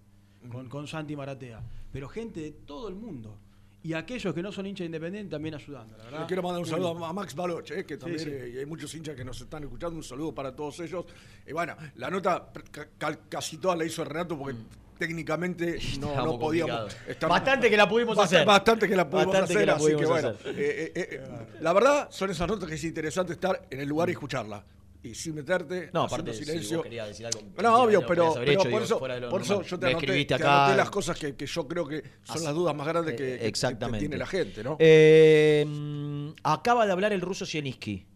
[0.50, 1.62] con, con Santi Maratea.
[1.92, 3.36] Pero gente de todo el mundo.
[3.82, 6.20] Y aquellos que no son hinchas independientes también ayudando, la verdad.
[6.20, 8.28] Le quiero mandar un saludo a Max Baloch, eh, que Sí, también sí.
[8.30, 9.96] eh, y hay muchos hinchas que nos están escuchando.
[9.96, 11.06] Un saludo para todos ellos.
[11.46, 14.58] Y bueno, la nota ca- ca- casi toda la hizo Renato porque
[14.98, 16.94] técnicamente no, no podíamos.
[16.94, 17.30] complicados.
[17.30, 18.46] Bastante que la pudimos Bast- hacer.
[18.46, 20.28] Bastante que la pudimos Bastante hacer, que la así que pudimos bueno.
[20.28, 20.54] hacer.
[20.58, 21.20] eh, eh, eh,
[21.62, 24.62] la verdad, son esas notas que es interesante estar en el lugar y escucharla.
[25.02, 26.76] Y sin meterte, No, aparte, si silencio.
[26.78, 28.82] vos querías decir algo, no, obvio, pero, hecho, por
[29.14, 30.64] digo, por eso yo te anoté, escribiste te acá.
[30.66, 33.24] anoté las cosas que, que yo creo que son As- las dudas más grandes que,
[33.32, 33.98] que- que- Exactamente.
[34.00, 34.76] que tiene la gente, ¿no?
[34.78, 38.06] Eh, mm, acaba de hablar el ruso Zielinski.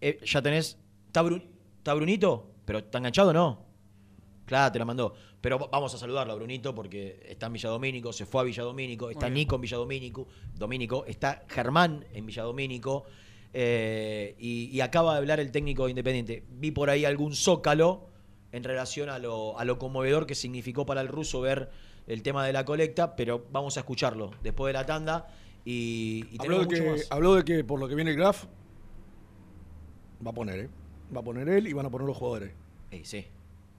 [0.00, 0.78] Eh, ya tenés.
[1.08, 1.44] ¿Está, Bru-
[1.78, 2.54] está Brunito?
[2.64, 3.66] ¿Pero está enganchado o no?
[4.46, 5.14] Claro, te la mandó.
[5.42, 9.10] Pero va- vamos a saludarlo a Brunito porque está en Villadomínico, se fue a Villadomínico,
[9.10, 9.28] está.
[9.28, 13.04] Nico en Villadomínico, Domínico, está Germán en Villadomínico.
[13.58, 16.44] Eh, y, y acaba de hablar el técnico independiente.
[16.50, 18.10] Vi por ahí algún zócalo
[18.52, 21.70] en relación a lo, a lo conmovedor que significó para el ruso ver
[22.06, 25.26] el tema de la colecta, pero vamos a escucharlo después de la tanda
[25.64, 27.06] y, y Habló tenemos de, mucho que, más.
[27.10, 28.44] habló de que por lo que viene el Graf
[30.24, 30.68] va a poner, ¿eh?
[31.14, 32.52] Va a poner él y van a poner los jugadores.
[32.90, 33.26] Sí, sí.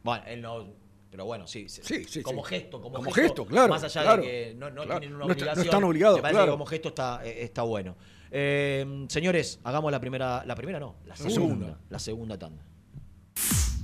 [0.04, 0.66] Bueno, él no.
[1.12, 1.70] Pero bueno, sí.
[1.70, 1.82] sí.
[1.84, 2.56] Sí, sí, como sí.
[2.56, 5.00] gesto, como, Como gesto, claro, Más allá claro, de que no, no claro.
[5.00, 5.66] tienen una No está- no obligación.
[5.66, 6.52] están obligados, Me parece claro.
[6.52, 7.96] que como gesto está, eh, está bueno.
[8.32, 10.44] Eh, señores, hagamos la primera.
[10.46, 11.36] La primera no, la segunda.
[11.36, 11.80] segunda.
[11.90, 12.64] La segunda tanda.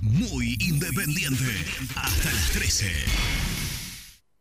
[0.00, 1.44] Muy independiente.
[1.96, 2.92] Hasta las 13.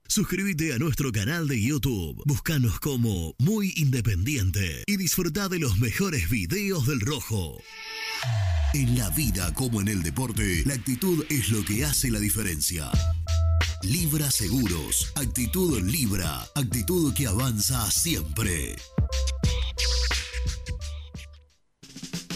[0.08, 2.22] Suscríbete a nuestro canal de YouTube.
[2.26, 7.58] Búscanos como Muy Independiente y disfruta de los mejores videos del Rojo.
[8.76, 12.92] En la vida como en el deporte, la actitud es lo que hace la diferencia.
[13.82, 15.12] Libra Seguros.
[15.16, 16.46] Actitud Libra.
[16.54, 18.76] Actitud que avanza siempre.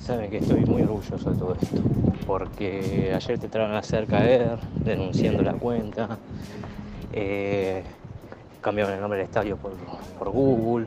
[0.00, 1.82] Saben que estoy muy orgulloso de todo esto,
[2.26, 6.18] porque ayer te trataron de hacer caer, denunciando la cuenta,
[7.12, 7.84] eh,
[8.60, 9.72] cambiaron el nombre del estadio por,
[10.18, 10.86] por Google,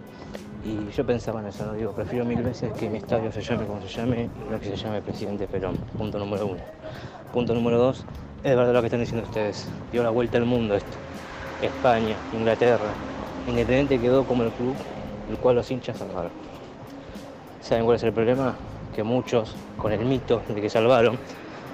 [0.65, 3.65] y yo pensaba en eso, no digo, prefiero mil veces que mi estadio se llame
[3.65, 6.61] como se llame, no que se llame Presidente Perón, punto número uno.
[7.31, 8.05] Punto número dos,
[8.43, 10.97] es verdad lo que están diciendo ustedes, dio la vuelta al mundo esto,
[11.61, 12.93] España, Inglaterra,
[13.45, 14.75] Independiente quedó como el club
[15.29, 16.31] el cual los hinchas salvaron.
[17.61, 18.57] ¿Saben cuál es el problema?
[18.93, 21.17] Que muchos, con el mito de que salvaron,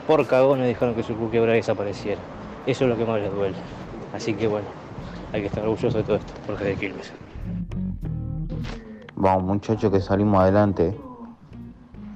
[0.07, 2.19] por cagones dejaron que su club desapareciera.
[2.65, 3.55] Eso es lo que más les duele.
[4.13, 4.67] Así que bueno,
[5.31, 7.13] hay que estar orgulloso de todo esto, porque de Quilmes.
[9.15, 10.97] Vamos muchachos que salimos adelante.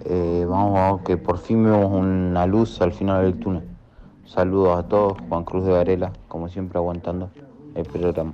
[0.05, 3.63] Eh, vamos, vamos, que por fin vemos una luz al final del túnel.
[4.25, 7.29] Saludos a todos, Juan Cruz de Varela, como siempre aguantando
[7.75, 8.33] el programa.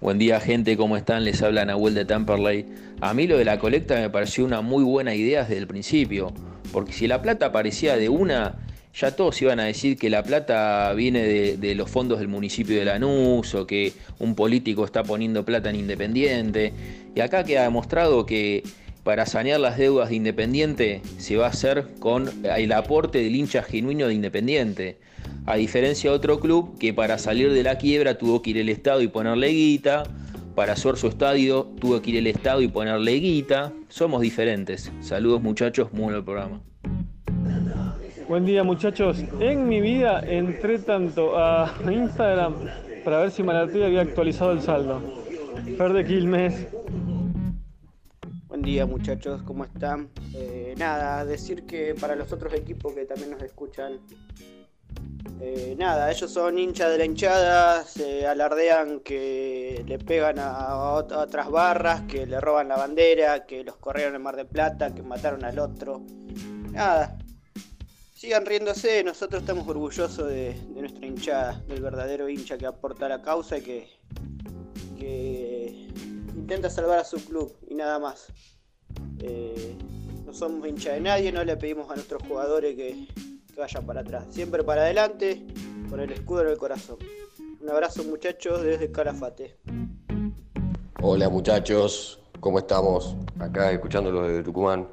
[0.03, 1.23] Buen día gente, ¿cómo están?
[1.23, 2.65] Les habla Nahuel de Temperley.
[2.99, 6.33] A mí lo de la colecta me pareció una muy buena idea desde el principio,
[6.73, 8.59] porque si la plata aparecía de una,
[8.93, 12.77] ya todos iban a decir que la plata viene de, de los fondos del municipio
[12.77, 16.73] de Lanús o que un político está poniendo plata en Independiente.
[17.15, 18.61] Y acá queda demostrado que
[19.03, 23.61] para sanear las deudas de Independiente se va a hacer con el aporte del hincha
[23.61, 24.97] genuino de Independiente.
[25.45, 28.69] A diferencia de otro club que para salir de la quiebra tuvo que ir el
[28.69, 30.03] Estado y ponerle guita,
[30.55, 33.73] para hacer su estadio tuvo que ir el Estado y ponerle guita.
[33.89, 34.91] Somos diferentes.
[35.01, 36.61] Saludos muchachos, muy buen programa.
[38.29, 39.21] Buen día muchachos.
[39.39, 42.53] En mi vida entré tanto a Instagram
[43.03, 45.01] para ver si Malartí había actualizado el saldo.
[45.77, 46.67] Fer de Quilmes.
[48.63, 50.09] Día muchachos, ¿cómo están?
[50.33, 53.99] Eh, nada, decir que para los otros equipos que también nos escuchan,
[55.41, 61.11] eh, nada, ellos son hinchas de la hinchada, se alardean que le pegan a, ot-
[61.11, 64.95] a otras barras, que le roban la bandera, que los corrieron en Mar de Plata,
[64.95, 66.01] que mataron al otro.
[66.71, 67.17] Nada,
[68.15, 73.21] sigan riéndose, nosotros estamos orgullosos de, nuestra hinchada, del verdadero hincha que aporta a la
[73.21, 73.89] causa y que
[76.35, 78.27] intenta salvar a su club y nada más.
[79.19, 79.75] Eh,
[80.25, 83.07] no somos hincha de nadie, no le pedimos a nuestros jugadores que,
[83.57, 84.25] vayan para atrás.
[84.29, 85.45] Siempre para adelante,
[85.89, 86.97] con el escudo en el corazón.
[87.61, 89.57] Un abrazo muchachos desde Calafate.
[91.01, 93.15] Hola muchachos, ¿cómo estamos?
[93.39, 94.87] Acá escuchándolos de Tucumán.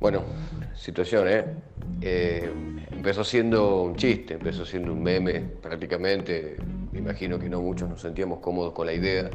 [0.00, 0.24] Bueno,
[0.74, 1.44] situación, ¿eh?
[2.00, 2.50] Eh,
[2.98, 6.56] Empezó siendo un chiste, empezó siendo un meme prácticamente.
[6.90, 9.30] Me imagino que no muchos nos sentíamos cómodos con la idea,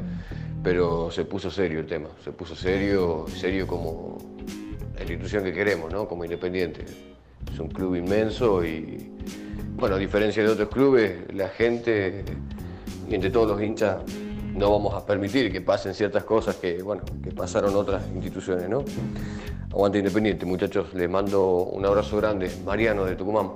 [0.64, 2.08] pero se puso serio el tema.
[2.24, 4.16] Se puso serio, serio como
[4.96, 6.08] la institución que queremos, ¿no?
[6.08, 6.86] Como independiente.
[7.52, 9.12] Es un club inmenso y,
[9.76, 12.24] bueno, a diferencia de otros clubes, la gente
[13.08, 13.98] y entre todos los hinchas
[14.54, 18.84] no vamos a permitir que pasen ciertas cosas que, bueno, que pasaron otras instituciones, ¿no?
[19.70, 22.50] Aguante Independiente, muchachos, les mando un abrazo grande.
[22.64, 23.50] Mariano de Tucumán.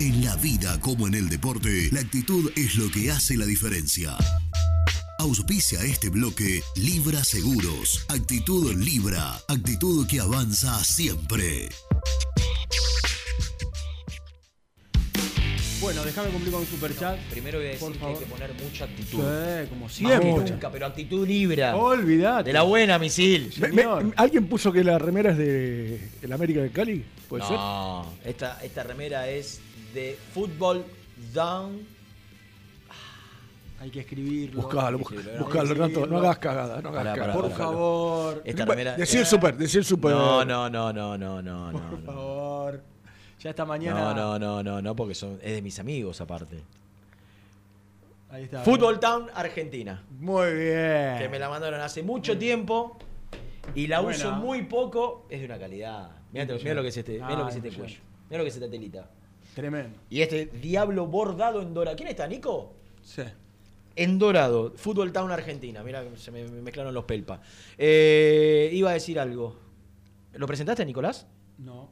[0.00, 4.16] En la vida como en el deporte, la actitud es lo que hace la diferencia.
[5.18, 8.04] Auspicia este bloque Libra Seguros.
[8.08, 9.38] Actitud Libra.
[9.48, 11.68] Actitud que avanza siempre.
[15.80, 17.18] Bueno, déjame cumplir con un superchat.
[17.30, 18.18] Primero voy a decir Por que hay favor.
[18.18, 19.18] que poner mucha actitud.
[19.20, 20.30] Sí, como siempre.
[20.30, 21.76] Mucha, pero actitud libra.
[21.76, 22.48] Olvidate.
[22.50, 23.52] De la buena, misil.
[23.60, 27.04] Me- me- ¿Alguien puso que la remera es de el América de Cali?
[27.28, 27.56] ¿Puede ser?
[27.56, 29.60] no, esta, esta remera es
[29.96, 30.84] de Football
[31.32, 31.86] Down.
[33.80, 34.62] Hay que escribirlo.
[34.62, 37.32] Buscalo, buscalo, Renato, no hagas cagada, no hagas Pará, cagada.
[37.32, 37.56] pará, Por pará.
[37.56, 38.42] favor.
[38.44, 38.56] El
[39.26, 40.10] super, decí el super.
[40.12, 41.72] No, no, no, no, no, no, no.
[41.90, 42.12] Por no.
[42.12, 42.82] favor.
[43.40, 44.00] Ya esta mañana.
[44.00, 46.62] No, no, no, no, no, porque son, es de mis amigos aparte.
[48.30, 48.60] Ahí está.
[48.62, 50.02] Football Town, Argentina.
[50.18, 51.18] Muy bien.
[51.18, 52.98] Que me la mandaron hace mucho tiempo
[53.74, 55.26] y la uso muy poco.
[55.30, 56.10] Es de una calidad.
[56.32, 57.98] Mirá, mirá lo que es este, mirá lo que es este cuello.
[58.28, 59.08] Mirá lo que es esta telita.
[59.56, 59.98] Tremendo.
[60.10, 61.96] Y este diablo bordado en dorado.
[61.96, 62.74] ¿Quién está, Nico?
[63.00, 63.22] Sí.
[63.94, 64.74] En dorado.
[64.76, 65.82] Fútbol Town Argentina.
[65.82, 67.40] Mira, se me, me mezclaron los pelpa.
[67.78, 69.56] Eh, iba a decir algo.
[70.34, 71.26] ¿Lo presentaste, Nicolás?
[71.56, 71.88] No.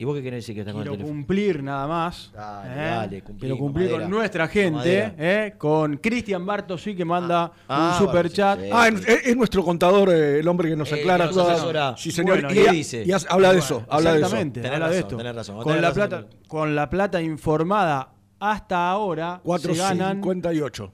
[0.00, 1.08] ¿Y vos qué querés decir que está con el teléfono?
[1.12, 2.30] cumplir nada más.
[2.32, 2.76] Dale, ¿eh?
[2.90, 4.04] dale, cumplí, Quiero cumplir mamadera.
[4.04, 5.14] con nuestra gente.
[5.18, 5.54] ¿eh?
[5.58, 8.58] con Cristian Bartosí que manda Ah, un super chat.
[8.60, 11.34] sí, Ah, es, es nuestro contador, eh, el hombre que nos Eh, aclara que nos
[11.36, 11.58] todas.
[11.58, 11.94] asesora.
[11.98, 12.40] Sí, señor.
[12.40, 13.04] Bueno, y, ¿qué dice?
[13.06, 14.26] y habla de eso, habla de eso.
[14.26, 15.16] Exactamente, Tenés habla de razón, esto.
[15.18, 19.74] tenés razón, con, tenés la razón, plata, tenés- con la plata informada hasta ahora se
[19.74, 20.92] ganan, 4.58.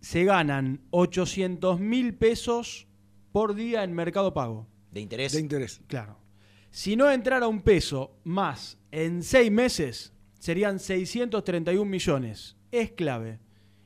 [0.00, 2.86] se ganan 800 mil pesos
[3.30, 4.66] por día en Mercado Pago.
[4.90, 5.32] De interés.
[5.32, 5.82] De interés.
[5.86, 6.16] Claro.
[6.70, 12.56] Si no entrara un peso más en seis meses, serían 631 millones.
[12.70, 13.40] Es clave.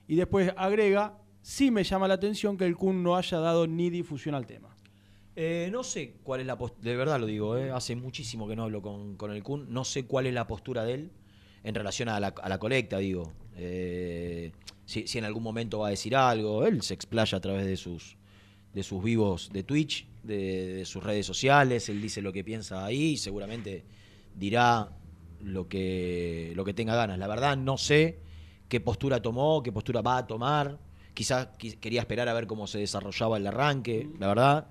[0.09, 3.91] Y después agrega, sí me llama la atención que el Kun no haya dado ni
[3.91, 4.77] difusión al tema.
[5.35, 8.55] Eh, no sé cuál es la postura, de verdad lo digo, eh, hace muchísimo que
[8.55, 11.13] no hablo con, con el Kun, no sé cuál es la postura de él
[11.65, 13.33] en relación a la, a la colecta, digo.
[13.57, 14.53] Eh,
[14.85, 18.17] si, en algún momento va a decir algo, él se explaya a través de sus,
[18.75, 22.85] de sus vivos de Twitch, de, de sus redes sociales, él dice lo que piensa
[22.85, 23.85] ahí y seguramente
[24.37, 24.89] dirá
[25.43, 27.19] lo que, lo que tenga ganas.
[27.19, 28.19] La verdad no sé
[28.69, 30.79] qué postura tomó, qué postura va a tomar.
[31.15, 34.67] Quizás qui- quería esperar a ver cómo se desarrollaba el arranque, la verdad.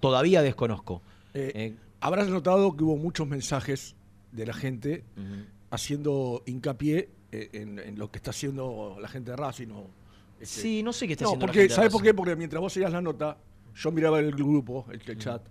[0.00, 1.02] Todavía desconozco.
[1.34, 3.94] Eh, Eh, Habrás notado que hubo muchos mensajes
[4.32, 5.04] de la gente
[5.70, 9.86] haciendo hincapié eh, en, en lo que está haciendo la gente de Racing o
[10.40, 12.12] Este, Sí, no sé qué está no, haciendo la porque, gente ¿Sabes por qué?
[12.14, 13.36] Porque mientras vos seguías la nota,
[13.74, 15.42] yo miraba el grupo, el, el chat,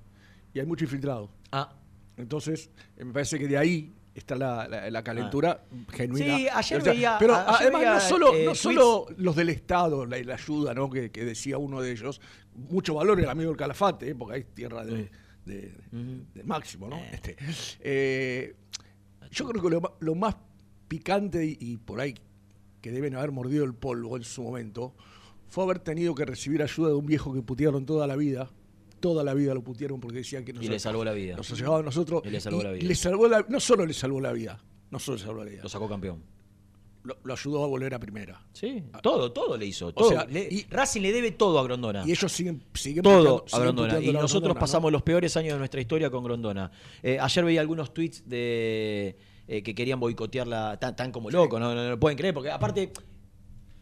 [0.53, 1.29] y hay mucho infiltrado.
[1.51, 1.73] Ah.
[2.17, 6.37] Entonces, eh, me parece que de ahí está la, la- la calentura genuina.
[6.37, 9.05] Sí, ayer O sea, veía- Pero a- ayer además, veía, no solo, eh, no solo
[9.17, 10.89] los del Estado, la, la ayuda ¿no?
[10.89, 12.19] que, que decía uno de ellos,
[12.55, 14.15] mucho valor el amigo del Calafate, ¿eh?
[14.15, 15.09] porque hay tierra de,
[15.45, 15.73] de-
[16.33, 16.97] de máximo, ¿no?
[17.11, 17.37] Este,
[17.79, 18.55] eh,
[19.31, 20.35] yo creo que lo, ma- lo más
[20.89, 22.13] picante y, y por ahí
[22.81, 24.95] que deben haber mordido el polvo en su momento
[25.51, 28.49] fue haber tenido que recibir ayuda de un viejo que putearon toda la vida.
[29.01, 31.35] Toda la vida lo putearon porque decían que nos, Y le salvó la vida.
[31.35, 32.21] Nos a nosotros.
[32.25, 32.87] Y le salvó la vida.
[32.87, 35.63] le salvó la- no solo le salvó la vida, no solo le salvó la vida.
[35.63, 36.23] Lo sacó campeón.
[37.03, 38.45] Lo, lo ayudó a volver a primera.
[38.53, 39.91] Sí, todo, todo le hizo.
[39.95, 42.03] O sea, Le- y- Racing le debe todo a Grondona.
[42.05, 43.99] Y ellos siguen, siguen todo puteando- a Grondona.
[43.99, 44.59] Y nosotros Grondona, ¿no?
[44.59, 46.71] pasamos los peores años de nuestra historia con Grondona.
[47.03, 49.17] Eh, ayer veía algunos tweets de
[49.47, 52.51] eh, que querían boicotearla tan, tan como locos, no, no, no lo pueden creer, porque
[52.51, 52.93] aparte.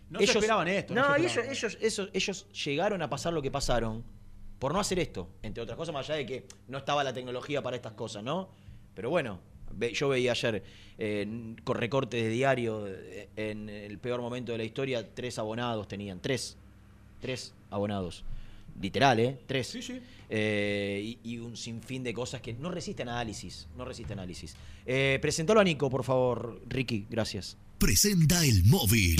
[0.09, 1.21] No se esperaban esto, no esperaban
[1.51, 4.03] ellos, ellos, ellos, ellos llegaron a pasar lo que pasaron
[4.57, 7.61] por no hacer esto, entre otras cosas, más allá de que no estaba la tecnología
[7.61, 8.49] para estas cosas, ¿no?
[8.95, 9.39] Pero bueno,
[9.71, 10.63] ve- yo veía ayer
[10.97, 15.87] eh, con recortes de diario, eh, en el peor momento de la historia, tres abonados
[15.87, 16.57] tenían, tres,
[17.21, 18.23] tres abonados.
[18.81, 19.37] Literal, ¿eh?
[19.45, 19.67] Tres.
[19.67, 20.01] Sí, sí.
[20.29, 24.55] y, y un sinfín de cosas que no resiste análisis, no resiste análisis.
[24.85, 27.57] Eh, presentalo a Nico, por favor, Ricky, gracias.
[27.77, 29.19] Presenta el móvil.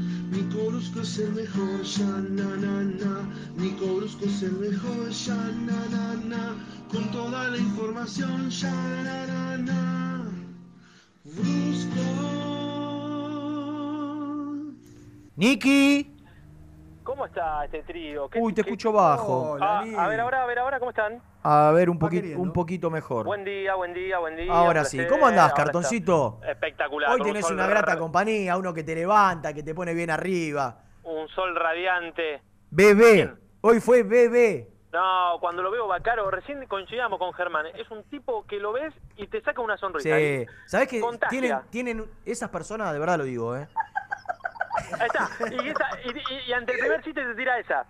[0.31, 3.29] Nico Brusco es el mejor, ya na na na.
[3.57, 6.55] Nico Brusco es el mejor, ya na na na.
[6.89, 8.71] Con toda la información, ya
[9.03, 10.31] na na na.
[11.25, 12.05] Brusco.
[15.35, 16.20] Niki.
[17.11, 18.29] ¿Cómo está este trío?
[18.29, 19.57] ¿Qué- Uy, te qué- escucho bajo.
[19.59, 21.21] Ah, a ver ahora, a ver ahora, ¿cómo están?
[21.43, 23.25] A ver, un, poquito un poquito mejor.
[23.25, 24.49] Buen día, buen día, buen día.
[24.53, 25.05] Ahora sí.
[25.09, 26.37] ¿Cómo andás, Ahora cartoncito?
[26.39, 27.11] está Espectacular.
[27.11, 30.09] Hoy un tenés una grata ra- compañía, uno que te levanta, que te pone bien
[30.09, 30.83] arriba.
[31.03, 32.41] Un sol radiante.
[32.69, 33.33] Bebé.
[33.59, 34.69] Hoy fue bebé.
[34.93, 37.65] No, cuando lo veo Bacaro, recién coincidamos con Germán.
[37.75, 40.17] Es un tipo que lo ves y te saca una sonrisa.
[40.17, 40.45] Sí.
[40.65, 41.01] ¿Sabés que
[41.71, 43.67] tienen esas personas, de verdad lo digo, ¿eh?
[44.99, 45.29] Ahí está.
[45.63, 47.85] Y, esa- y- y- y ante el primer chiste te tira esa.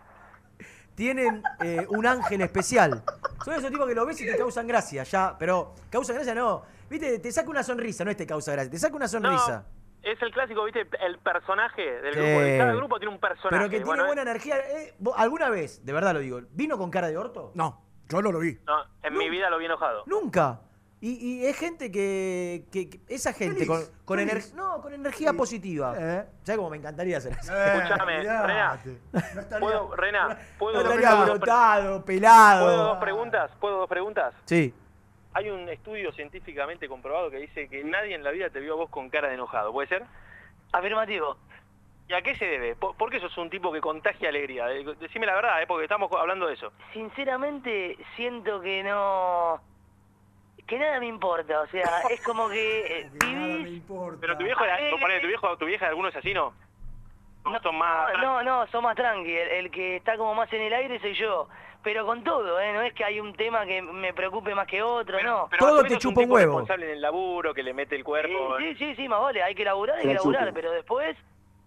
[0.95, 3.03] Tienen eh, un ángel especial.
[3.43, 5.35] Son esos tipos que lo ves y te causan gracia, ya.
[5.39, 6.63] Pero causan gracia no.
[6.89, 8.69] Viste, te saca una sonrisa, no es te causa gracia.
[8.71, 9.65] Te saca una sonrisa.
[10.03, 10.87] Es el clásico, ¿viste?
[10.99, 12.19] El personaje del Sí.
[12.19, 12.57] grupo.
[12.57, 13.49] Cada grupo tiene un personaje.
[13.51, 14.57] Pero que tiene Bueno, buena energía.
[14.57, 17.51] eh, vos, ¿Alguna vez, de verdad lo digo, vino con cara de orto?
[17.55, 18.59] No, yo no lo vi.
[18.65, 20.03] No, en mi vida lo vi enojado.
[20.07, 20.59] Nunca.
[21.03, 24.53] Y, y es gente que, que- que- esa gente con, con, feliz.
[24.53, 25.95] ener- no, con energía positiva.
[25.95, 27.51] ¿Sabes cómo me encantaría hacer eso?
[27.57, 28.79] Escúchame, Rena.
[29.59, 32.65] ¿Puedo, Rena, ¿puedo, No dos- estaría brotado, pelado.
[32.65, 33.51] ¿puedo dos preguntas?
[33.59, 34.33] ¿Puedo dos preguntas?
[34.45, 34.73] Sí.
[35.33, 38.75] Hay un estudio científicamente comprobado que dice que nadie en la vida te vio a
[38.75, 40.03] vos con cara de enojado, ¿puede ser?
[40.71, 41.37] Afirmativo.
[42.09, 42.75] ¿Y a qué se debe?
[42.75, 44.69] ¿Por, por qué sos un tipo que contagia alegría?
[44.71, 45.65] Eh, Decime la verdad, ¿eh?
[45.67, 46.71] porque estamos hablando de eso.
[46.93, 49.61] Sinceramente siento que no...
[50.71, 53.83] Que nada me importa, o sea, es como que eh, vivís...
[54.21, 56.53] Pero tu viejo, era, ponele, tu viejo, tu vieja, ¿alguno es así, no?
[57.43, 58.13] No, son más...
[58.21, 61.13] No, no, son más tranqui, el, el que está como más en el aire soy
[61.15, 61.49] yo.
[61.83, 62.71] Pero con todo, ¿eh?
[62.71, 65.49] No es que hay un tema que me preocupe más que otro, no.
[65.51, 68.05] Pero a su vez sos un tipo responsable en el laburo, que le mete el
[68.05, 68.57] cuerpo.
[68.57, 71.17] Sí, sí, sí, más vale, hay que laburar, hay que laburar, pero después,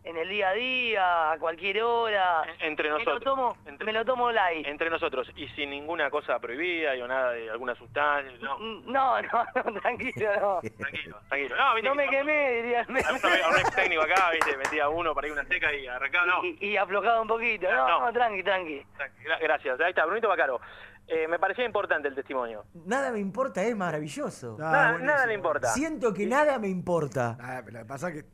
[0.04, 3.24] en el día a día, a cualquier hora, Entre me lo nosotros.
[3.24, 4.66] tomo, me lo tomo light.
[4.66, 5.28] Entre nosotros.
[5.34, 8.30] Y sin ninguna cosa prohibida y o nada de alguna sustancia.
[8.40, 10.60] No, No, no, no, tranquilo, no.
[10.78, 11.56] tranquilo, tranquilo.
[11.56, 15.14] No, viste No me quemé, diría el A un, ex técnico acá, viste, metía uno
[15.14, 16.44] para ir una seca y arrancaba, no.
[16.44, 18.82] Y, y aflojado un poquito, no, no, tranqui, tranqui.
[19.24, 19.80] Gra- Gracias.
[19.80, 20.60] Ahí está, Brunito Bacaro.
[21.06, 22.64] Eh, me parecía importante el testimonio.
[22.86, 24.56] Nada me importa, es maravilloso.
[24.58, 25.68] Nada, nada le importa.
[25.68, 27.36] Siento que nada me importa.
[27.40, 28.28] Ah, pero lo que pasa es que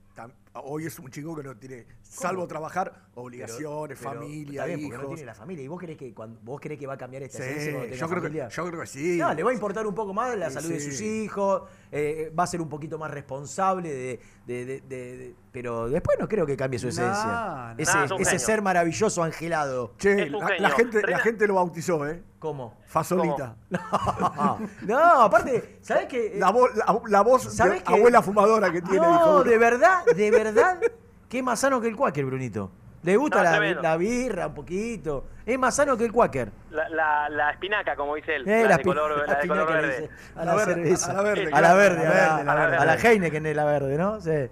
[0.54, 4.86] hoy es un chico que no tiene, salvo trabajar, obligaciones, Pero- pero familia, bien, porque
[4.96, 5.02] hijos.
[5.02, 5.64] no tiene la familia.
[5.64, 7.84] ¿Y vos crees que cuando vos crees que va a cambiar esta Sí, esencia cuando
[7.90, 8.48] tenga yo creo que- familia?
[8.48, 9.18] yo creo que sí.
[9.18, 11.62] No, le va a importar un poco más la Sí, salud de sus hijos,
[11.92, 16.16] eh, va a ser un poquito más responsable de, de- de- de- de- pero después
[16.20, 17.74] no creo que cambie su esencia.
[17.78, 19.94] Ese, es ese ser maravilloso angelado.
[19.98, 22.22] Che, la, la gente, la gente lo bautizó, ¿eh?
[22.38, 22.78] ¿Cómo?
[22.86, 23.56] Fasolita.
[24.82, 26.34] No, aparte, ¿sabés qué?
[26.38, 27.94] La, voz- la, la voz de ¿Sabés qué?
[27.94, 28.98] abuela fumadora que tiene.
[29.06, 30.39] No, de verdad, de verdad,
[31.28, 32.70] que es más sano que el cuáquer, Brunito.
[33.02, 35.24] Le gusta No, la, la birra un poquito.
[35.46, 36.50] Es más sano que el Quaker.
[36.70, 38.46] La, la, la espinaca, como dice él.
[38.46, 40.00] Eh, la, la de color, la la de color verde.
[40.02, 41.10] dice A la, cerveza.
[41.10, 42.76] a la verde, A la verde, a la, verde, la verde.
[42.76, 44.20] a la Heineken es la verde, ¿no?
[44.20, 44.48] Sí.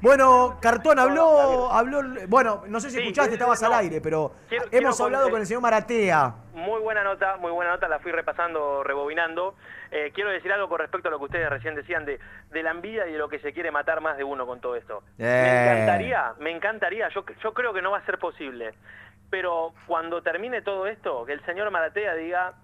[0.00, 2.02] Bueno, Cartón habló, habló.
[2.28, 3.66] Bueno, no sé si Sí, escuchaste, estabas no.
[3.66, 6.34] al aire, pero Quiero- hemos quiero hablado con- con el señor Maratea.
[6.54, 9.54] Muy buena nota, muy buena nota, la fui repasando, rebobinando.
[9.90, 12.18] Eh, quiero decir algo con respecto a lo que ustedes recién decían de,
[12.50, 14.76] de la envidia y de lo que se quiere matar más de uno con todo
[14.76, 15.02] esto.
[15.16, 15.62] Me Eh.
[15.72, 18.74] encantaría, me encantaría, yo, yo creo que no va a ser posible,
[19.30, 22.54] pero cuando termine todo esto, que el señor Maratea diga,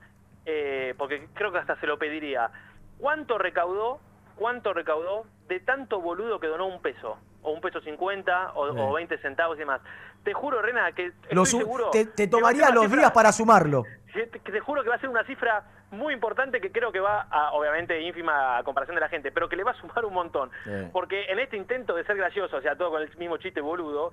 [0.46, 2.50] eh, porque creo que hasta se lo pediría,
[2.98, 4.00] ¿cuánto recaudó,
[4.36, 7.18] cuánto recaudó de tanto boludo que donó un peso?
[7.42, 8.78] O un peso cincuenta, o, Sí.
[8.80, 9.80] o 20 centavos y demás.
[10.24, 11.90] Te juro, Rena, que estoy Lo su- seguro...
[11.90, 13.84] te, tomaría los cifra- días para sumarlo.
[14.14, 17.26] te, te juro que va a ser una cifra muy importante que creo que va
[17.30, 20.14] a, obviamente, ínfima a comparación de la gente, pero que le va a sumar un
[20.14, 20.50] montón.
[20.64, 20.70] Sí.
[20.92, 24.12] Porque en este intento de ser gracioso, o sea, todo con el mismo chiste boludo,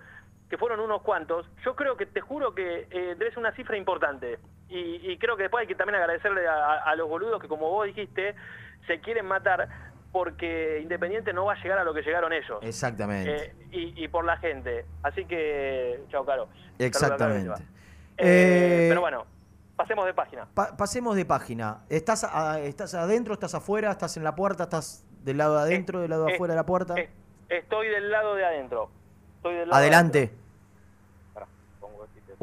[0.49, 3.77] que fueron unos cuantos, yo creo que, te juro que eh, debe ser una cifra
[3.77, 4.37] importante.
[4.67, 7.69] Y, y creo que después hay que también agradecerle a, a los boludos que, como
[7.69, 8.35] vos dijiste,
[8.87, 9.69] se quieren matar
[10.11, 12.59] porque Independiente no va a llegar a lo que llegaron ellos.
[12.61, 13.45] Exactamente.
[13.45, 14.85] Eh, y, y por la gente.
[15.03, 16.49] Así que, chao, Caro.
[16.79, 17.49] Exactamente.
[17.49, 17.61] Caro,
[18.17, 19.25] Eh, eh, pero bueno,
[19.75, 20.45] pasemos de página.
[20.53, 21.79] Pa- pasemos de página.
[21.89, 26.01] ¿Estás, a- ¿Estás adentro, estás afuera, estás en la puerta, estás del lado de adentro,
[26.01, 26.95] del lado de eh, afuera de la puerta?
[26.99, 27.09] eh,
[27.49, 28.89] Estoy del lado de adentro.
[29.37, 30.31] Estoy del lado Adelante.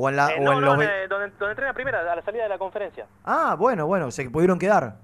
[0.01, 0.31] O en la, o.
[0.31, 3.07] Eh, en no, los donde, donde, donde entrena primera, a la salida de la conferencia.
[3.25, 4.97] Ah, bueno, bueno, se pudieron quedar.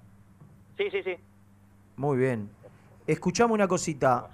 [0.76, 1.16] Sí, sí, sí.
[1.96, 2.50] Muy bien.
[3.06, 4.28] Escuchame una cosita.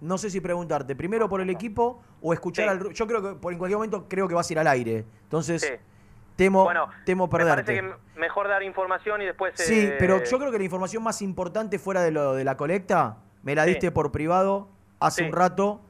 [0.00, 2.80] No sé si preguntarte, primero por el equipo o escuchar al...
[2.80, 5.04] ru- Yo creo que por en cualquier momento creo que vas a ir al aire.
[5.24, 5.68] Entonces, Sí.
[6.36, 7.72] temo, Bueno, temo Me perderte.
[7.72, 7.80] parece
[8.14, 9.54] que mejor dar información y después...
[9.56, 12.56] Sí, eh, pero yo creo que la información más importante fuera de lo de la
[12.56, 13.70] colecta me la Sí.
[13.70, 14.68] diste por privado
[15.00, 15.28] hace Sí.
[15.28, 15.80] un rato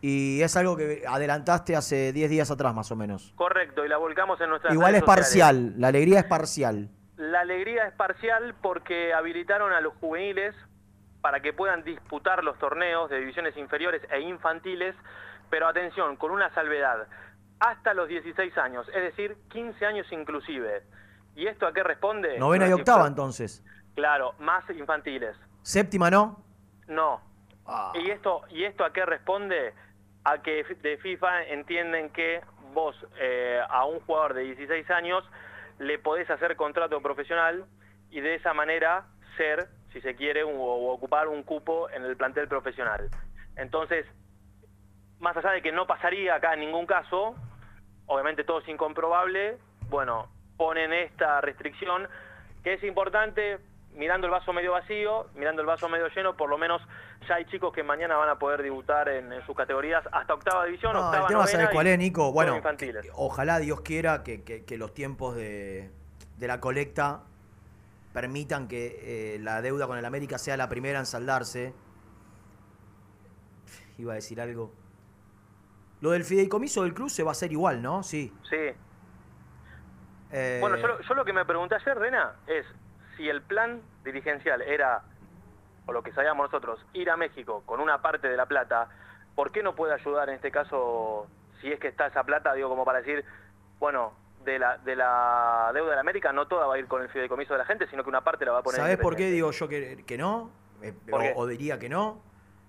[0.00, 3.32] y es algo que adelantaste hace 10 días atrás más o menos.
[3.36, 5.24] Correcto, y la volcamos en nuestras Igual es sociales.
[5.24, 6.88] parcial, la alegría es parcial.
[7.22, 10.56] La alegría es parcial porque habilitaron a los juveniles
[11.20, 14.96] para que puedan disputar los torneos de divisiones inferiores e infantiles,
[15.48, 17.06] pero atención, con una salvedad,
[17.60, 20.82] hasta los 16 años, es decir, 15 años inclusive.
[21.36, 22.40] ¿Y esto a qué responde?
[22.40, 23.64] Novena y octava entonces.
[23.94, 25.36] Claro, más infantiles.
[25.62, 26.42] Séptima no.
[26.88, 27.20] No.
[27.66, 27.92] Ah.
[27.94, 29.74] ¿Y esto y esto a qué responde?
[30.24, 32.40] A que de FIFA entienden que
[32.74, 35.22] vos eh, a un jugador de 16 años
[35.78, 37.64] le podés hacer contrato profesional
[38.10, 42.48] y de esa manera ser, si se quiere, o ocupar un cupo en el plantel
[42.48, 43.08] profesional.
[43.56, 44.06] Entonces,
[45.18, 47.34] más allá de que no pasaría acá en ningún caso,
[48.06, 49.58] obviamente todo es incomprobable,
[49.88, 52.08] bueno, ponen esta restricción
[52.62, 53.58] que es importante,
[53.94, 56.80] mirando el vaso medio vacío, mirando el vaso medio lleno, por lo menos
[57.28, 60.64] ya hay chicos que mañana van a poder debutar en, en sus categorías hasta octava
[60.64, 62.32] división, No, octava, el tema novena cuál es, Nico.
[62.32, 63.06] Bueno, infantiles.
[63.14, 65.90] ojalá Dios quiera que, que- que los tiempos de,
[66.38, 67.22] de la colecta
[68.12, 71.74] permitan que eh, la deuda con el América sea la primera en saldarse.
[73.98, 74.72] Iba a decir algo.
[76.00, 78.02] Lo del fideicomiso del club se va a hacer igual, ¿no?
[78.02, 78.34] Sí.
[78.50, 78.56] Sí.
[80.32, 82.66] Eh, Bueno, yo, lo- yo lo que me pregunté ayer, Rena, es
[83.16, 85.02] si el plan dirigencial era,
[85.86, 88.88] o lo que sabíamos nosotros, ir a México con una parte de la plata,
[89.34, 91.26] ¿por qué no puede ayudar en este caso,
[91.60, 93.24] si es que está esa plata, digo, como para decir,
[93.78, 94.12] bueno,
[94.44, 97.08] de la, de la deuda de la América no toda va a ir con el
[97.08, 99.30] fideicomiso de la gente, sino que una parte la va a poner ¿Sabés por qué
[99.30, 100.50] digo yo que, que no?
[100.82, 102.20] Eh, o, o diría que no.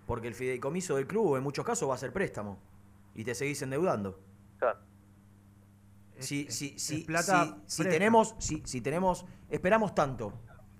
[0.06, 2.60] Porque el fideicomiso del club en muchos casos va a ser préstamo.
[3.15, 4.20] Y te seguís endeudando.
[4.60, 4.80] Claro.
[6.23, 10.33] Si, si, si, plata si- si tenemos, si, si tenemos, esperamos tanto,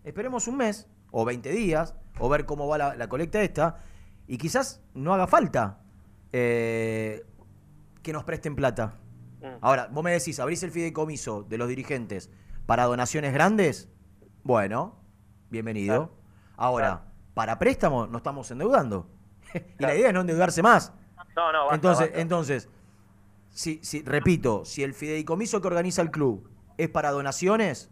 [0.04, 3.78] esperemos un mes o 20 días o ver cómo va la, la colecta esta
[4.28, 5.80] y quizás no haga falta
[6.32, 7.26] eh,
[8.02, 8.98] que nos presten plata.
[9.42, 9.46] Mm.
[9.62, 12.30] Ahora, vos me decís, abrís el fideicomiso de los dirigentes
[12.66, 13.90] para donaciones grandes,
[14.44, 15.00] bueno,
[15.50, 16.18] bienvenido.
[16.56, 19.10] Ahora, para préstamo no estamos endeudando.
[19.54, 20.94] y la idea es no endeudarse más.
[21.36, 22.22] No, no, basta, entonces, basta.
[22.22, 22.70] entonces,
[23.54, 27.90] si, si, repito, si el fideicomiso que organiza el club es para donaciones,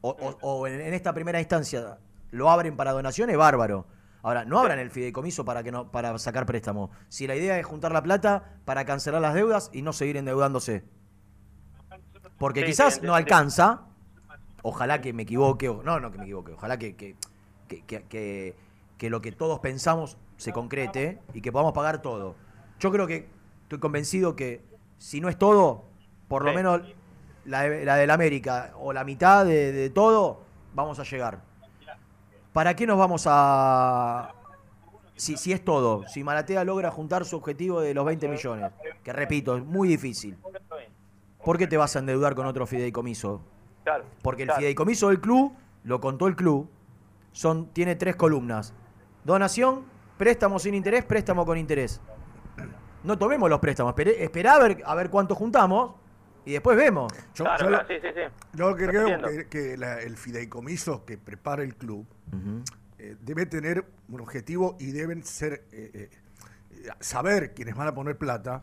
[0.00, 1.98] o, o- o en, en esta primera instancia
[2.30, 3.86] lo abren para donaciones, bárbaro.
[4.22, 6.90] Ahora, no abran el fideicomiso para que no, para sacar préstamo.
[7.08, 10.82] Si la idea es juntar la plata para cancelar las deudas y no seguir endeudándose.
[12.38, 13.82] Porque quizás no alcanza.
[14.62, 15.68] Ojalá que me equivoque.
[15.68, 16.52] o- No, no que me equivoque.
[16.52, 17.16] Ojalá que, que-
[17.68, 18.56] que-
[18.98, 22.34] que lo que todos pensamos se concrete y que podamos pagar todo.
[22.80, 23.28] Yo creo que
[23.64, 24.62] estoy convencido que
[24.98, 25.84] si no es todo,
[26.28, 26.82] por lo menos
[27.44, 30.42] la, de- la del América o la mitad de, de todo,
[30.74, 31.42] vamos a llegar.
[32.52, 34.32] ¿Para qué nos vamos a...
[35.16, 38.72] Si, si es todo, si Maratea logra juntar su objetivo de los 20 millones,
[39.02, 40.36] que repito, es muy difícil.
[41.44, 43.40] ¿Por qué te vas a endeudar con otro fideicomiso?
[44.22, 45.52] Porque el fideicomiso del club,
[45.84, 46.68] lo contó el club,
[47.32, 48.72] son, tiene tres columnas.
[49.24, 49.82] Donación,
[50.18, 52.00] préstamo sin interés, préstamo con interés.
[53.04, 55.94] No tomemos los préstamos, esperé- esperá a ver, a ver cuánto juntamos
[56.44, 57.12] y después vemos.
[57.34, 58.56] Yo, Claro, yo lo- claro, sí, sí, sí.
[58.58, 59.28] yo creo Entiendo.
[59.28, 62.06] que, que la- el fideicomiso que prepara el club
[62.98, 66.10] eh, debe tener un objetivo y deben ser eh,
[66.72, 68.62] eh, saber quienes van a poner plata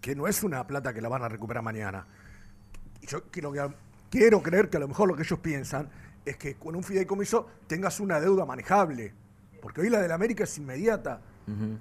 [0.00, 2.06] que no es una plata que la van a recuperar mañana.
[3.00, 3.72] Y Yo quiero, que-
[4.10, 5.88] quiero creer que a lo mejor lo que ellos piensan
[6.24, 9.12] es que con un fideicomiso tengas una deuda manejable.
[9.60, 11.20] Porque hoy la del América es inmediata.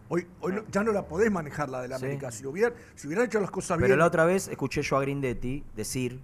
[0.10, 1.96] Hoy, hoy no- ya no la podés manejar la del Sí.
[1.98, 2.32] América.
[2.32, 4.00] Si, hubieran, si hubieran hecho las cosas Pero bien.
[4.00, 6.20] la otra vez escuché yo a Grindetti decir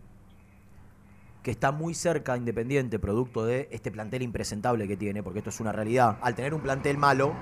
[1.43, 5.59] que está muy cerca Independiente, producto de este plantel impresentable que tiene, porque esto es
[5.59, 6.18] una realidad.
[6.22, 7.34] Al tener un plantel malo,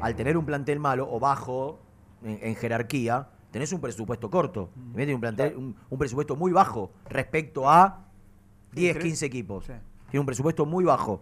[0.00, 1.78] al tener un plantel malo o bajo
[2.24, 4.70] en, en jerarquía, tenés un presupuesto corto.
[4.96, 8.04] Tiene un, plantel, un, un presupuesto muy bajo respecto a
[8.72, 9.66] 10, 15 equipos.
[9.66, 11.20] Tiene un presupuesto muy bajo.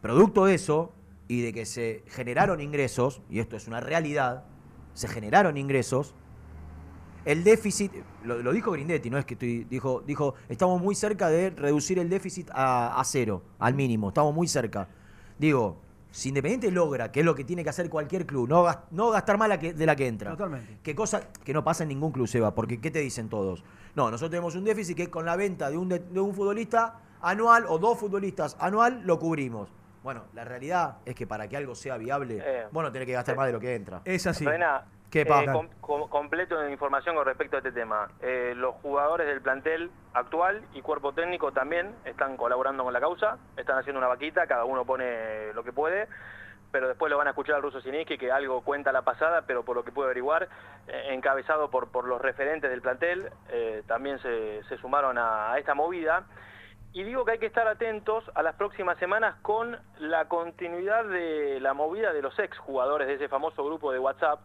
[0.00, 0.92] Producto de eso
[1.28, 4.44] y de que se generaron ingresos, y esto es una realidad,
[4.92, 6.14] se generaron ingresos,
[7.24, 7.90] el déficit,
[8.24, 11.98] lo, lo dijo Grindetti, no es que estoy, dijo, dijo, estamos muy cerca de reducir
[11.98, 14.88] el déficit a, a cero, al mínimo, estamos muy cerca.
[15.38, 15.78] Digo,
[16.10, 19.10] si Independiente logra, que es lo que tiene que hacer cualquier club, no, gas- no
[19.10, 20.32] gastar más la que- de la que entra.
[20.32, 20.78] Totalmente.
[20.82, 23.64] Que cosa que no pasa en ningún club, Seba, porque ¿qué te dicen todos?
[23.96, 27.00] No, nosotros tenemos un déficit que con la venta de un, de, de un futbolista
[27.22, 29.70] anual o dos futbolistas anual lo cubrimos.
[30.04, 33.14] Bueno, la realidad es que para que algo sea viable, Eh, vos no tenés que
[33.14, 34.02] gastar más de lo que entra.
[34.04, 34.44] Es así.
[34.44, 35.50] Rena, ¿Qué eh, pasa?
[35.50, 38.10] com- com- completo de información con respecto a este tema.
[38.20, 43.38] Eh, los jugadores del plantel actual y cuerpo técnico también están colaborando con la causa,
[43.56, 46.06] están haciendo una vaquita, cada uno pone lo que puede,
[46.70, 49.64] pero después lo van a escuchar al ruso Siniski, que algo cuenta la pasada, pero
[49.64, 50.48] por lo que pude averiguar,
[50.86, 55.58] eh, encabezado por, por los referentes del plantel, eh, también se, se sumaron a, a
[55.58, 56.24] esta movida.
[56.94, 61.58] Y digo que hay que estar atentos a las próximas semanas con la continuidad de
[61.58, 64.38] la movida de los ex jugadores de ese famoso grupo de WhatsApp,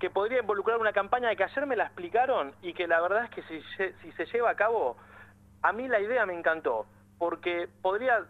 [0.00, 3.30] que podría involucrar una campaña que ayer me la explicaron y que la verdad es
[3.30, 3.62] que si,
[4.02, 4.96] si se lleva a cabo,
[5.62, 6.84] a mí la idea me encantó,
[7.16, 8.24] porque podría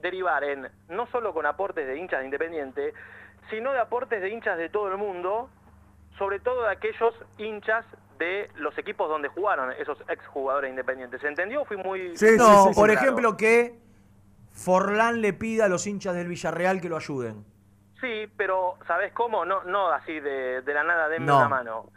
[0.00, 2.92] derivar en no solo con aportes de hinchas de Independiente,
[3.48, 5.48] sino de aportes de hinchas de todo el mundo,
[6.18, 7.86] sobre todo de aquellos hinchas
[8.18, 11.20] de los equipos donde jugaron esos ex jugadores independientes.
[11.20, 11.64] ¿Se entendió?
[11.64, 12.14] Fui muy...
[12.36, 12.92] no, muy por claro.
[13.00, 13.78] ejemplo, que
[14.52, 17.44] Forlán le pida a los hinchas del Villarreal que lo ayuden.
[18.00, 19.44] Sí, pero ¿sabes cómo?
[19.44, 21.38] No, no así de, de la nada, denme No.
[21.38, 21.90] una mano.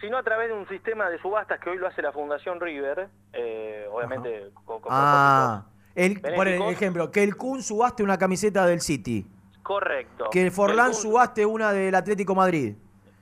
[0.00, 3.08] Sino a través de un sistema de subastas que hoy lo hace la Fundación River,
[3.32, 8.82] eh, obviamente con, con Ah, el, por ejemplo, que el Kun subaste una camiseta del
[8.82, 9.26] City.
[9.62, 10.28] Correcto.
[10.30, 12.76] Que el Forlán Kun- subaste una del Atlético Madrid.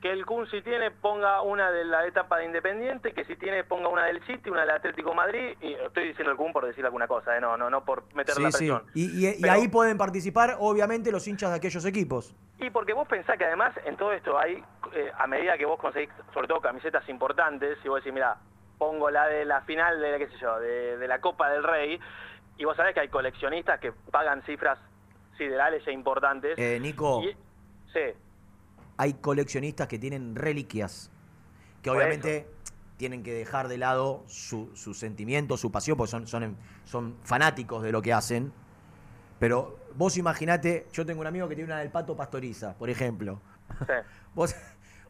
[0.04, 3.64] Que el Kun si tiene ponga una de la etapa de Independiente, que si tiene
[3.64, 6.84] ponga una del City, una del Atlético Madrid, y estoy diciendo el Kun por decir
[6.84, 8.70] alguna cosa, eh, no, no, no por meter la Sí, sí.
[8.70, 8.82] presión.
[8.92, 12.34] Y, y- y Pero- ahí pueden participar, obviamente, los hinchas de aquellos equipos.
[12.58, 14.62] Y porque vos pensás que además en todo esto hay,
[14.92, 18.36] eh, a medida que vos conseguís, sobre todo camisetas importantes, y vos decís, mira,
[18.76, 21.98] pongo la de la final de, qué sé yo, de, de la Copa del Rey,
[22.58, 24.78] y vos sabés que hay coleccionistas que pagan cifras
[25.38, 26.58] siderales e importantes.
[26.58, 27.34] Eh, Nico, Y-
[27.90, 28.12] sí,
[28.96, 31.10] hay coleccionistas que tienen reliquias,
[31.82, 32.48] que Por obviamente
[32.96, 37.82] tienen que dejar de lado su, su sentimiento, su pasión, porque son, son, son fanáticos
[37.82, 38.52] de lo que hacen.
[39.40, 43.40] Pero vos imaginate, yo tengo un amigo que tiene una del Pato Pastoriza, por ejemplo.
[44.34, 44.54] vos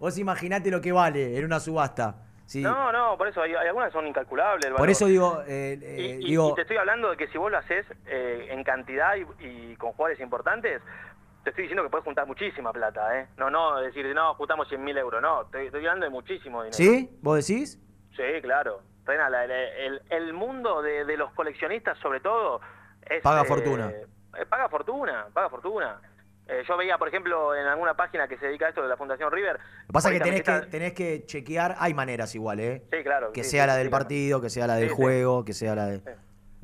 [0.00, 2.16] vos imaginate lo que vale en una subasta.
[2.46, 2.62] ¿sí?
[2.62, 4.66] No, no, por eso hay, hay algunas que son incalculables.
[4.66, 7.38] el por eso digo, eh, eh, y- digo y te estoy hablando de que si
[7.38, 10.80] vos lo haces eh, en cantidad y, y con jugadores importantes,
[11.44, 13.28] te estoy diciendo que puedes juntar muchísima plata, ¿eh?
[13.36, 16.76] No, no, decir, no, juntamos 100 mil euros, no, estoy, estoy hablando de muchísimo dinero.
[16.76, 17.10] ¿sí?
[17.22, 17.78] ¿Vos decís?
[18.16, 18.80] Sí, claro.
[19.04, 22.60] Rena, el, el mundo de, de los coleccionistas, sobre todo,
[23.08, 23.90] es, Paga eh, fortuna.
[23.90, 26.00] eh, paga fortuna, paga fortuna.
[26.46, 28.96] Eh, yo veía, por ejemplo, en alguna página que se dedica a esto de la
[28.96, 29.56] Fundación River.
[29.58, 32.82] Lo que pasa es que tenés, que camiseta- tenés que chequear, hay maneras igual, ¿eh?
[32.90, 33.32] Sí, claro.
[33.32, 35.86] Que sí, sea sí, la del partido, que sea la del juego, que sea la
[35.86, 36.00] de...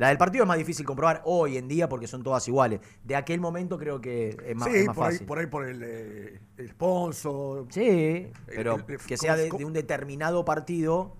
[0.00, 2.80] La del partido es más difícil comprobar hoy en día porque son todas iguales.
[3.04, 5.26] De aquel momento creo que es más, sí, es más por ahí, fácil.
[5.26, 7.66] por ahí por el, eh, el sponsor.
[7.68, 11.14] Sí, pero El- el- que sea de, ¿cómo- de un determinado partido,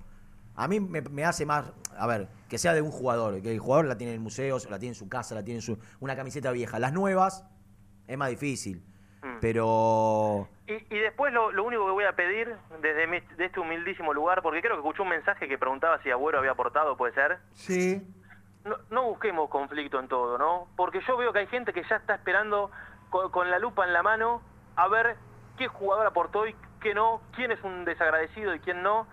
[0.54, 3.58] a mí me, me hace más, a ver, que sea de un jugador, que el
[3.58, 5.78] jugador la tiene en el museo, la tiene en su casa, la tiene en su,
[6.00, 6.78] una camiseta vieja.
[6.78, 7.44] Las nuevas
[8.08, 8.82] es más difícil,
[9.22, 9.40] Mm.
[9.42, 12.48] pero Y, y después lo, lo único que voy a pedir
[12.80, 16.10] desde mi- de este humildísimo lugar, porque creo que escuché un mensaje que preguntaba si
[16.10, 17.36] Agüero había aportado, ¿puede ser?
[17.52, 18.00] Sí.
[18.64, 20.68] No, no busquemos conflicto en todo, ¿no?
[20.76, 22.70] Porque yo veo que hay gente que ya está esperando
[23.08, 24.42] co- con, la lupa en la mano
[24.76, 25.16] a ver
[25.56, 29.06] qué jugador aportó y qué no, quién es un desagradecido y quién no.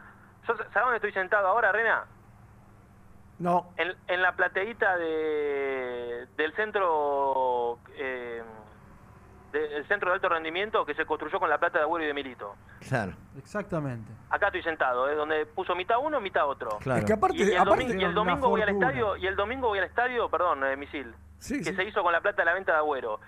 [0.47, 2.05] Yo, ¿Sabes dónde estoy sentado ahora, Rena?
[3.39, 3.71] No.
[3.77, 8.43] En, en la plateíta de, del centro eh,
[9.59, 12.13] del centro de alto rendimiento que se construyó con la plata de Agüero y de
[12.13, 12.55] Milito.
[12.87, 13.13] Claro.
[13.37, 14.11] Exactamente.
[14.29, 15.15] Acá estoy sentado, ¿eh?
[15.15, 16.69] donde puso mitad uno, mitad otro.
[16.79, 16.99] Claro.
[16.99, 19.27] Es que aparte, y, y el aparte domingo, y el domingo voy al estadio, y
[19.27, 21.75] el domingo voy al estadio, perdón, eh, misil, Sí, que sí.
[21.75, 23.19] se hizo con la plata de la venta de Agüero.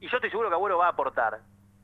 [0.00, 1.40] Y yo estoy seguro que Agüero va a aportar.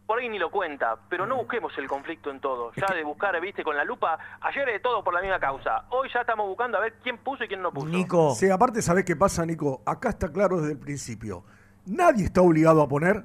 [0.07, 2.73] Por ahí ni lo cuenta, pero no busquemos el conflicto en todo.
[2.75, 4.19] Ya de buscar, viste, con la lupa.
[4.41, 5.85] Ayer de todo por la misma causa.
[5.91, 7.87] Hoy ya estamos buscando a ver quién puso y quién no puso.
[7.87, 8.35] Nico.
[8.35, 9.83] Sí, aparte, ¿sabés qué pasa, Nico?
[9.87, 11.45] Acá está claro desde el principio.
[11.87, 13.25] Nadie está obligado a poner,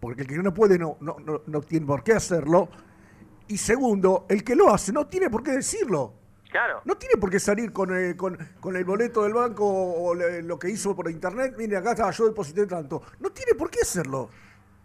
[0.00, 2.68] porque el que no puede no, no, no, no tiene por qué hacerlo.
[3.48, 6.14] Y segundo, el que lo hace no tiene por qué decirlo.
[6.50, 6.80] Claro.
[6.84, 10.42] No tiene por qué salir con, eh, con, con el boleto del banco o le-
[10.42, 11.54] lo que hizo por internet.
[11.56, 13.02] Mire, acá está, yo deposité tanto.
[13.20, 14.30] No tiene por qué hacerlo.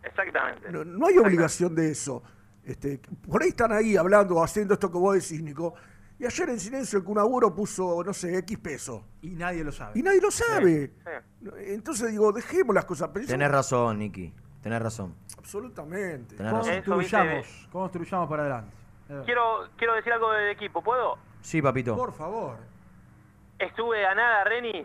[0.04, 0.72] Exactamente.
[0.72, 2.22] No, no hay obligación de eso.
[2.64, 5.74] Este, por ahí están ahí hablando, haciendo esto que vos decís, Nico.
[6.20, 9.06] Y ayer en silencio el Cunaguro puso, no sé, X peso.
[9.22, 10.00] Y nadie lo sabe.
[10.00, 10.94] Y nadie lo sabe.
[11.68, 13.10] Entonces digo, dejemos las cosas.
[13.12, 14.34] Pero eso- Tenés razón, Nicky.
[14.66, 15.14] Tenés razón.
[15.38, 16.36] Absolutamente.
[16.38, 16.74] Tenés razón.
[16.82, 18.76] Construyamos, construyamos para adelante.
[19.24, 21.20] Quiero, quiero decir algo del equipo, ¿puedo?
[21.42, 21.96] Sí, papito.
[21.96, 22.58] Por favor.
[23.60, 24.84] Estuve a nada, Reni,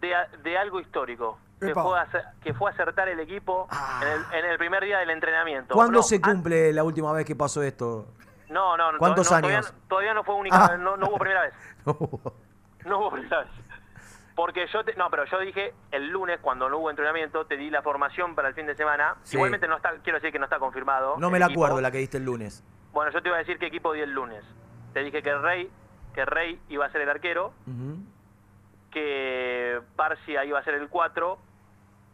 [0.00, 0.12] de,
[0.42, 1.38] de algo histórico.
[1.60, 1.98] Que fue,
[2.42, 3.68] que fue acertar el equipo
[4.00, 5.74] en, el, en el primer día del entrenamiento.
[5.74, 8.06] ¿Cuándo No, se cumple la última vez que pasó esto?
[8.48, 8.98] No, no, no.
[8.98, 9.66] ¿Cuántos to- no, años?
[9.66, 10.78] Todavía, todavía no fue única, Ah.
[10.78, 11.52] no, no hubo primera vez.
[12.86, 13.48] No hubo primera vez.
[14.34, 17.68] Porque yo te, no, pero yo dije el lunes cuando no hubo entrenamiento te di
[17.70, 19.16] la formación para el fin de semana.
[19.22, 19.36] Sí.
[19.36, 21.16] Igualmente no está, quiero decir que no está confirmado.
[21.18, 21.64] No me la equipo.
[21.64, 22.64] acuerdo la que diste el lunes.
[22.92, 24.44] Bueno, yo te iba a decir qué equipo di el lunes.
[24.92, 25.70] Te dije que Rey,
[26.14, 27.52] que Rey iba a ser el arquero,
[28.90, 31.38] que Barcia iba a ser el 4,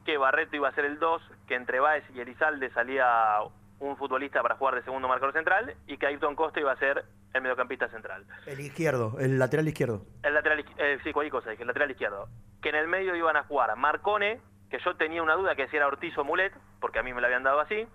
[0.05, 3.39] que Barreto iba a ser el 2, que entre Baez y Elizalde salía
[3.79, 7.05] un futbolista para jugar de segundo marcador central y que Ayrton Costa iba a ser
[7.37, 8.27] el mediocampista central.
[8.47, 10.03] El izquierdo, el lateral izquierdo.
[10.23, 12.29] El lateral, eh, sí, cualquier cosa, dije, el lateral izquierdo.
[12.63, 14.41] Que en el medio iban a jugar Marcone,
[14.71, 17.21] que yo tenía una duda que si era Ortiz o Mulet, porque a mí me
[17.21, 17.87] lo habían dado así.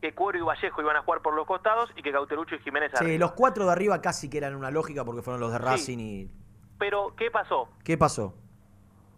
[0.00, 2.90] Que Cuero y Vallejo iban a jugar por los costados y que Cauterucho y Jiménez
[2.94, 3.18] Sí, arriba.
[3.20, 6.30] los cuatro de arriba casi que eran una lógica porque fueron los de Racing y...
[6.78, 7.68] Pero, ¿qué pasó?
[7.84, 8.34] ¿Qué pasó?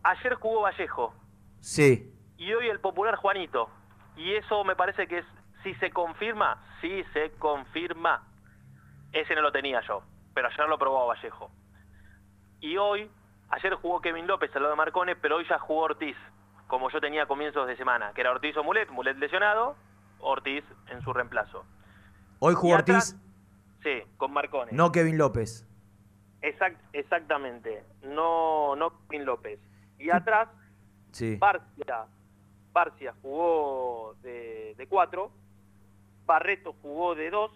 [0.05, 1.13] Ayer jugó Vallejo
[1.61, 2.13] Sí.
[2.37, 3.69] y hoy el popular Juanito.
[4.17, 5.27] Y eso me parece que es,
[5.65, 8.23] si se confirma, si se confirma.
[9.17, 10.03] Ese no lo tenía yo,
[10.35, 11.51] pero ayer lo probó Vallejo.
[12.61, 13.11] Y hoy,
[13.49, 16.17] ayer jugó Kevin López al lado de Marcone, pero hoy ya jugó Ortiz,
[16.67, 19.75] como yo tenía a comienzos de semana, que era Ortiz o Mulet, Mulet lesionado,
[20.19, 21.65] Ortiz en su reemplazo.
[22.41, 23.27] Hoy jugó atrás- Ortiz,
[23.83, 24.73] Sí, con Marcone.
[24.73, 25.67] no Kevin López.
[26.43, 29.59] Exact- exactamente, no, no Kevin López.
[29.99, 30.49] Y atrás,
[31.13, 31.37] Sí.
[31.37, 32.05] Barcia,
[32.73, 35.31] Barcia jugó de, de cuatro,
[36.27, 37.51] Barreto jugó de dos,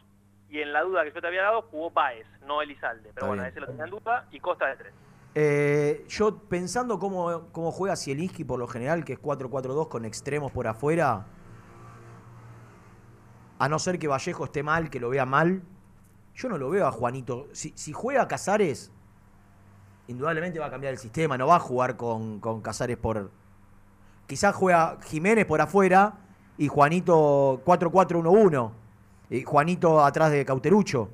[0.50, 3.12] y en la duda que yo te había dado jugó Baez, no Elizalde.
[3.14, 4.94] Pero bueno, ese lo tenía en duda, y Costa de tres.
[5.36, 10.50] Eh, yo pensando cómo, cómo juega Zielinski por lo general, que es 4-4-2 con extremos
[10.50, 11.26] por afuera,
[13.60, 15.62] a no ser que Vallejo esté mal, que lo vea mal,
[16.34, 17.46] yo no lo veo a Juanito.
[17.52, 18.90] Si, si juega Casares,
[20.08, 23.30] indudablemente va a cambiar el sistema, no va a jugar con, con Casares por...
[24.26, 26.14] Quizás juega Jiménez por afuera
[26.58, 28.79] y Juanito 4-4-1-1.
[29.30, 31.08] Y Juanito atrás de Cauterucho.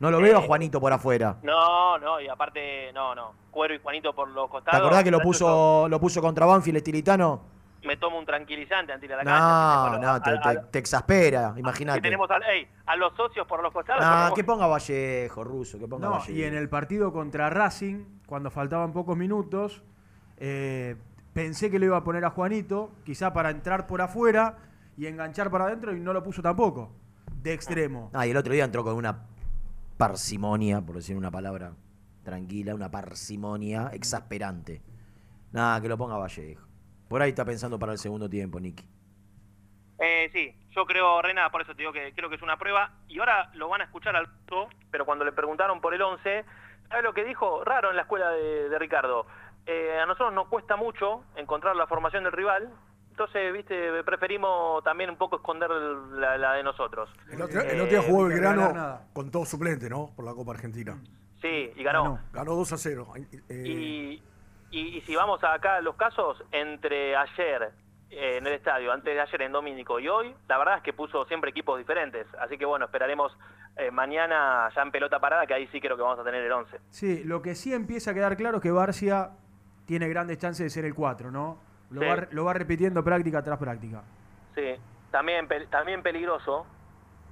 [0.00, 1.36] No lo veo a Juanito por afuera.
[1.42, 3.32] No, no, y aparte, no, no.
[3.50, 4.78] Cuero y Juanito por los costados.
[4.80, 7.40] ¿Te acordás que lo puso, lo puso contra Banfield Estilitano?
[7.84, 9.98] Me tomo un tranquilizante antes de ir a la cancha.
[9.98, 12.00] No, no, te, te- te exaspera, Y imagínate.
[12.00, 12.42] tenemos al-
[12.86, 14.02] a los socios por los costados.
[14.04, 16.30] Ah, ponemos- que ponga Vallejo, Ruso, que ponga No, Vallejo.
[16.32, 19.82] y en el partido contra Racing, cuando faltaban pocos minutos,
[20.38, 20.96] eh,
[21.32, 24.58] pensé que le iba a poner a Juanito, quizá para entrar por afuera
[25.02, 26.92] y enganchar para adentro, y no lo puso tampoco,
[27.42, 28.08] de extremo.
[28.14, 29.26] Ah, y el otro día entró con una
[29.98, 31.72] parsimonia, por decir una palabra
[32.22, 34.80] tranquila, una parsimonia exasperante.
[35.50, 36.64] Nada, que lo ponga Vallejo.
[37.08, 38.88] Por ahí está pensando para el segundo tiempo, Nicky.
[39.98, 42.92] Eh, sí, yo creo, Rena, por eso te digo que creo que es una prueba.
[43.08, 44.28] Y ahora lo van a escuchar al
[44.92, 46.44] pero cuando le preguntaron por el 11,
[46.88, 47.64] ¿sabes lo que dijo?
[47.64, 49.26] Raro en la escuela de, de Ricardo.
[49.66, 52.72] Eh, a nosotros nos cuesta mucho encontrar la formación del rival.
[53.12, 57.10] Entonces, viste, preferimos también un poco esconder la, la de nosotros.
[57.30, 60.10] El otro, el Eh, otro día jugó Belgrano con todo suplente, ¿no?
[60.16, 60.98] Por la Copa Argentina.
[61.42, 62.18] Sí, y ganó.
[62.32, 63.08] Ganó 2 a 0.
[63.50, 64.22] Eh, Y,
[64.70, 67.72] y, y si vamos acá a los casos, entre ayer
[68.10, 70.94] eh, en el estadio, antes de ayer en Domínico y hoy, la verdad es que
[70.94, 72.26] puso siempre equipos diferentes.
[72.40, 73.36] Así que bueno, esperaremos
[73.76, 76.52] eh, mañana ya en pelota parada, que ahí sí creo que vamos a tener el
[76.52, 76.78] 11.
[76.88, 79.32] Sí, lo que sí empieza a quedar claro es que Barcia
[79.84, 81.58] tiene grandes chances de ser el 4, ¿no?
[81.92, 82.06] Lo, Sí.
[82.08, 84.02] va, lo va repitiendo práctica tras práctica.
[84.54, 84.74] Sí,
[85.10, 86.66] también, pe- también peligroso,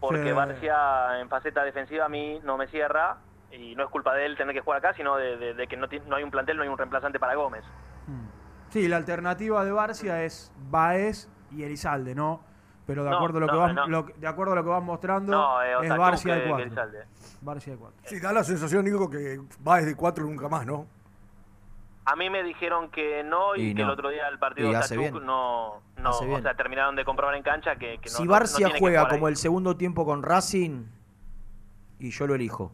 [0.01, 0.33] porque Sí.
[0.33, 3.17] Barcia en faceta defensiva a mí no me cierra
[3.51, 5.77] y no es culpa de él tener que jugar acá, sino de, de- de que
[5.77, 7.65] no, no hay un plantel, no hay un reemplazante para Gómez.
[8.69, 12.41] Sí, la alternativa de Barcia es Baez y Elizalde, ¿no?
[12.87, 13.87] Pero de No, acuerdo a lo que no, vas, no.
[13.89, 16.45] lo que- de acuerdo a lo que vas mostrando, No, eh, es Barcia de que-
[16.45, 16.67] que 4.
[16.67, 17.05] Elizalde.
[17.41, 18.01] Barcia de 4.
[18.05, 20.87] Sí, da la sensación, Nico, que va desde cuatro nunca más, ¿no?
[22.07, 23.89] A mí me dijeron que no y, Y que no.
[23.89, 25.15] el otro día el partido de bien.
[25.27, 26.43] no, no o bien.
[26.43, 29.33] sea, terminaron de comprobar en cancha que, que no si no Barcia juega como ahí.
[29.33, 30.85] el segundo tiempo con Racing,
[31.99, 32.73] y yo lo elijo.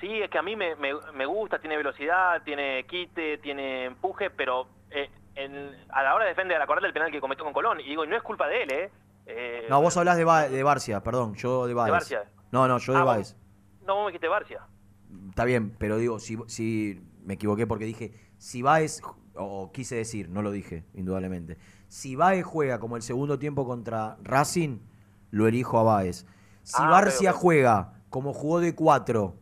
[0.00, 4.30] Sí, es que a mí me, me, me gusta, tiene velocidad, tiene quite, tiene empuje,
[4.30, 7.52] pero eh, en- a la hora de defender, al acordar del penal que cometió con
[7.52, 8.90] Colón, y digo, y no es culpa de él, ¿eh?
[9.26, 11.92] Eh, No, vos hablás de, Ba- de Barcia, perdón, yo de Baez.
[11.92, 12.24] Barcia?
[12.52, 13.36] No, no, yo de Ah, vos-.
[13.84, 14.60] No, vos me dijiste Barcia.
[15.30, 19.02] Está bien, pero digo, si, si me equivoqué porque dije, si Baez,
[19.34, 21.58] o quise decir, no lo dije, indudablemente.
[21.86, 24.78] Si Baez juega como el segundo tiempo contra Racing,
[25.30, 26.24] lo elijo a Baez.
[26.62, 29.36] Si Ah, Barcia juega como jugó de 4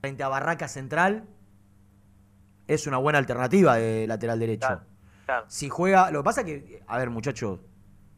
[0.00, 1.24] frente a Barraca Central,
[2.68, 4.80] es una buena alternativa de lateral derecho.
[5.26, 5.44] Claro.
[5.48, 7.58] Si juega, lo que pasa que, a ver, muchachos,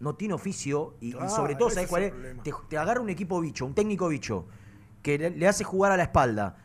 [0.01, 2.13] no tiene oficio y, y Claro, sobre todo, ¿sabes es cuál es?
[2.43, 4.49] Te, te agarra un equipo bicho, un técnico bicho,
[5.01, 6.59] que le, le hace jugar a la espalda.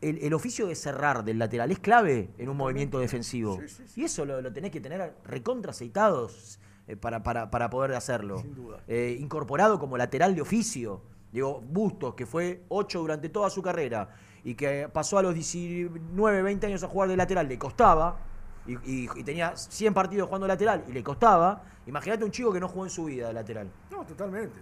[0.00, 3.60] El, el oficio de cerrar del lateral es clave en un movimiento defensivo.
[3.96, 8.38] Y eso lo, lo tenés que tener recontra aceitados eh, para, para, para poder hacerlo.
[8.38, 8.80] Sin duda.
[8.88, 11.02] Eh, incorporado como lateral de oficio.
[11.32, 14.08] Digo, Bustos, que fue 8 durante toda su carrera
[14.42, 18.18] y que pasó a los 19, 20 años a jugar de lateral, le costaba.
[18.66, 21.62] Y, y- y tenía 100 partidos jugando lateral y le costaba.
[21.86, 23.70] Imagínate un chico que no jugó en su vida de lateral.
[23.90, 24.58] No, totalmente.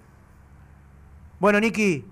[1.39, 2.05] Bueno, Niki,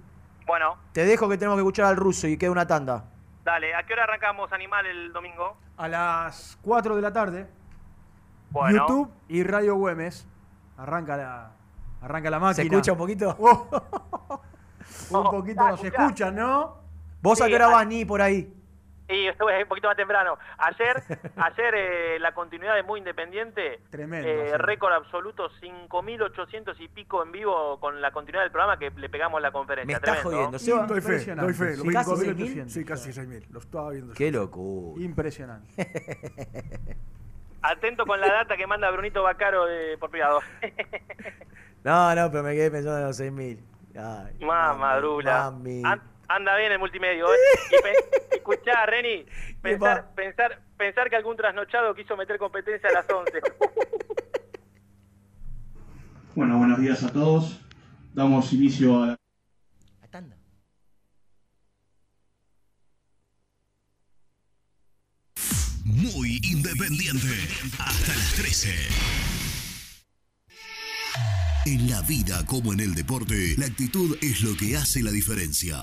[0.46, 3.04] Bueno, te dejo que tenemos que escuchar al ruso y queda una tanda.
[3.46, 5.56] Dale, ¿a qué hora arrancamos Animal el domingo?
[5.76, 7.46] A las 4 de la tarde,
[8.50, 8.78] Bueno.
[8.80, 10.26] YouTube y Radio Güemes.
[10.76, 11.50] Arranca la,
[12.02, 12.64] arranca la máquina.
[12.64, 13.36] escucha un poquito?
[15.10, 16.76] un poquito nos escuchan, ¿no?
[17.22, 18.52] ¿Vos a Sí, qué hora a- vas, Ni, por ahí?
[19.08, 20.36] Y un poquito más temprano.
[20.58, 21.02] Ayer,
[21.36, 24.62] ayer eh, la continuidad de Muy Independiente, Tremendo, eh, ayer.
[24.62, 29.40] récord absoluto, 5.800 y pico en vivo con la continuidad del programa que le pegamos
[29.40, 29.86] la conferencia.
[29.86, 30.30] Me estás Tremendo.
[30.30, 30.86] jodiendo, Seba.
[30.86, 31.76] Doy fe, doy fe.
[31.76, 32.24] Sí, casi mismo,
[32.64, 32.68] 6.000.
[32.68, 33.46] Sí, casi 6.000.
[33.50, 34.12] Lo estaba viendo.
[34.14, 35.02] Qué locura.
[35.04, 35.68] Impresionante.
[37.62, 40.40] Atento con la data que manda Brunito Bacaro de, por privado.
[41.84, 43.60] No, no, pero me quedé pensando en los 6.000.
[43.96, 45.52] Ay, Mamá, Drula.
[45.52, 45.82] mami.
[45.84, 47.36] An- anda bien el multimedio, ¿eh?
[47.70, 49.24] Y pe- escuchá, Reni,
[49.62, 53.40] pensar, pensar, pensar que algún trasnochado quiso meter competencia a las 11.
[56.34, 57.60] Bueno, buenos días a todos.
[58.14, 59.16] Damos inicio a.
[65.84, 67.28] Muy independiente.
[67.78, 68.74] Hasta las 13.
[71.66, 75.82] En la vida como en el deporte, la actitud es lo que hace la diferencia.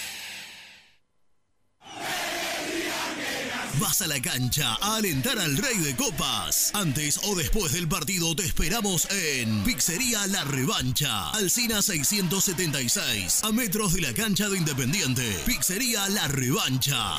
[3.79, 6.71] Vas a la cancha a alentar al Rey de Copas.
[6.73, 13.93] Antes o después del partido te esperamos en Pizzería La Revancha, Alcina 676, a metros
[13.93, 15.23] de la cancha de Independiente.
[15.45, 17.17] Pizzería La Revancha.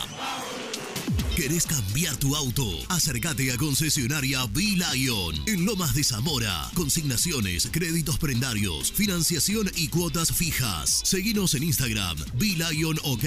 [1.36, 2.68] ¿Querés cambiar tu auto?
[2.88, 6.70] Acércate a concesionaria B-Lion en Lomas de Zamora.
[6.74, 11.00] Consignaciones, créditos prendarios, financiación y cuotas fijas.
[11.04, 13.24] Seguinos en Instagram, B-Lion OK.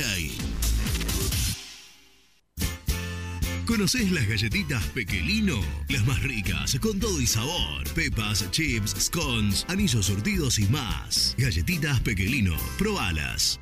[3.65, 5.59] ¿Conocés las galletitas Pequelino?
[5.89, 7.83] Las más ricas, con todo y sabor.
[7.95, 11.33] Pepas, chips, scones, anillos surtidos y más.
[11.37, 13.59] Galletitas Pequelino, probalas.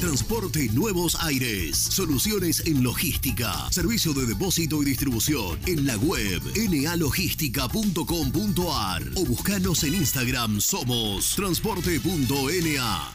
[0.00, 1.76] Transporte Nuevos Aires.
[1.76, 3.70] Soluciones en logística.
[3.70, 5.58] Servicio de depósito y distribución.
[5.66, 10.60] En la web nalogística.com.ar o buscanos en Instagram.
[10.60, 13.14] Somos transporte.na.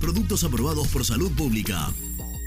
[0.00, 1.92] Productos aprobados por salud pública.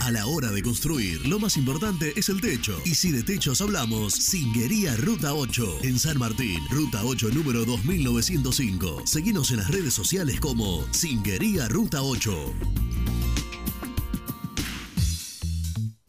[0.02, 2.80] A la hora de construir, lo más importante es el techo.
[2.86, 5.80] Y si de techos hablamos, Singuería Ruta 8.
[5.84, 9.04] En San Martín, Ruta 8 número 2905.
[9.06, 12.54] Seguinos en las redes sociales como Singuería Ruta 8.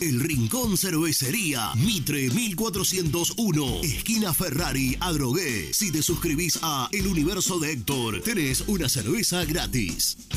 [0.00, 5.72] El Rincón Cervecería, Mitre 1401, esquina Ferrari, Adrogué.
[5.72, 10.28] Si te suscribís a El Universo de Héctor, tenés una cerveza gratis.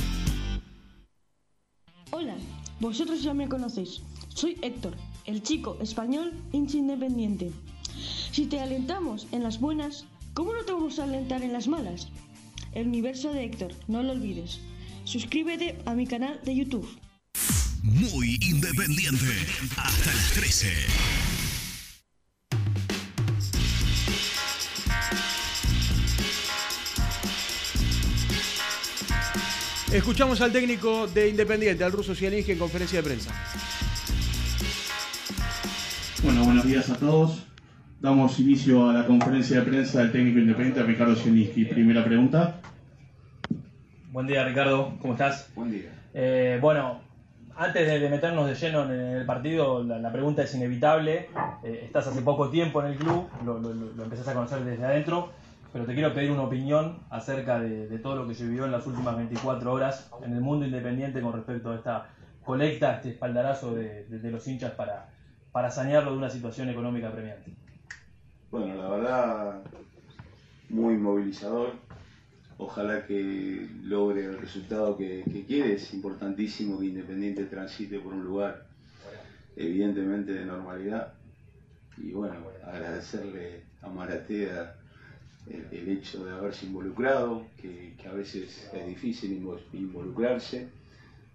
[2.12, 2.38] Hola,
[2.80, 4.02] vosotros ya me conocéis.
[4.30, 4.96] Soy Héctor,
[5.26, 7.52] el chico español hincha independiente.
[8.32, 12.08] Si te alentamos en las buenas, ¿cómo no te vamos a alentar en las malas?
[12.72, 14.62] El universo de Héctor, no lo olvides.
[15.04, 16.88] Suscríbete a mi canal de YouTube.
[17.84, 19.26] Muy independiente.
[19.78, 20.68] Hasta las 13.
[29.94, 33.32] Escuchamos al técnico de Independiente, al ruso Zielinski, en conferencia de prensa.
[36.24, 37.48] Bueno, buenos días a todos.
[38.02, 41.66] Damos inicio a la conferencia de prensa del técnico independiente Ricardo Zielinski.
[41.66, 42.60] Primera pregunta.
[44.12, 44.98] Buen día, Ricardo.
[45.02, 45.50] ¿Cómo estás?
[45.56, 45.92] Buen día.
[46.14, 47.09] Eh, bueno,
[47.60, 51.30] antes de, meternos de lleno en el partido, la, pregunta es inevitable.
[51.64, 55.30] Eh, estás hace poco tiempo en el club, lo, lo, empezás a conocer desde adentro,
[55.74, 58.88] pero te quiero pedir una opinión acerca de, todo lo que se vivió en las
[58.88, 62.08] últimas 24 horas en el mundo independiente con respecto a esta
[62.46, 65.10] colecta, este espaldarazo de los hinchas para,
[65.52, 67.54] para sanearlo de una situación económica premiante.
[68.52, 69.62] Bueno, la verdad,
[70.70, 71.74] muy movilizador.
[72.60, 75.74] Ojalá que logre el resultado que, quiere.
[75.74, 78.68] Es importantísimo que Independiente transite por un lugar
[79.56, 81.14] evidentemente de normalidad.
[81.98, 84.76] Y bueno, agradecerle a Maratea
[85.72, 90.68] el, hecho de haberse involucrado, que, que a veces es difícil invo- involucrarse.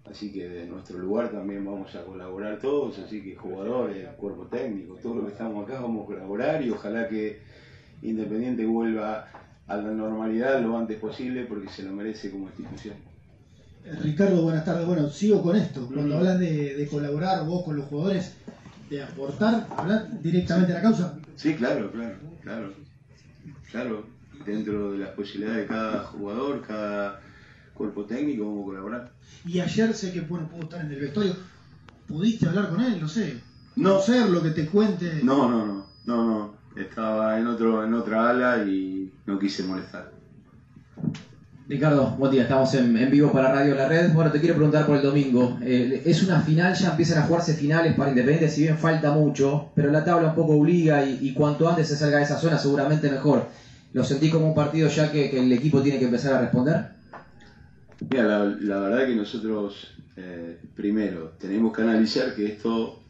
[0.09, 4.95] Así que de nuestro lugar también vamos a colaborar todos, así que jugadores, cuerpo técnico,
[5.01, 7.39] todos los que estamos acá vamos a colaborar y ojalá que
[8.03, 9.27] Independiente vuelva
[9.67, 12.95] a la normalidad lo antes posible porque se lo merece como institución.
[13.83, 14.85] Eh, Ricardo, buenas tardes.
[14.85, 15.87] Bueno, sigo con esto.
[15.87, 18.35] Cuando hablan de, de colaborar vos con los jugadores,
[18.89, 21.17] de aportar, hablar directamente a la causa.
[21.35, 22.73] Sí, claro, claro, claro.
[23.71, 24.05] Claro,
[24.45, 27.19] dentro de las posibilidades de cada jugador, cada
[27.73, 29.11] cuerpo técnico, vamos a colaborar.
[29.45, 31.35] Y ayer sé que bueno, pudo estar en el vestuario.
[32.07, 33.01] ¿Pudiste hablar con él?
[33.01, 33.41] No sé.
[33.75, 33.89] No.
[33.89, 35.21] Conocerlo, que te cuente.
[35.23, 36.55] No, no, no, no, no.
[36.79, 38.94] Estaba en otro, en otra ala y
[39.25, 40.11] no quise molestar.
[41.67, 44.13] Ricardo, buen día, estamos en, en vivo para Radio La Red.
[44.13, 45.57] Bueno, te quiero preguntar por el domingo.
[45.63, 49.71] Eh, es una final, ya empiezan a jugarse finales para Independiente, si bien falta mucho,
[49.73, 52.59] pero la tabla un poco obliga y, y cuanto antes se salga de esa zona,
[52.59, 53.47] seguramente mejor.
[53.93, 56.89] ¿Lo sentís como un partido ya que, que el equipo tiene que empezar a responder?
[58.11, 63.01] Mira, la, la verdad que nosotros, eh, primero, tenemos que analizar que esto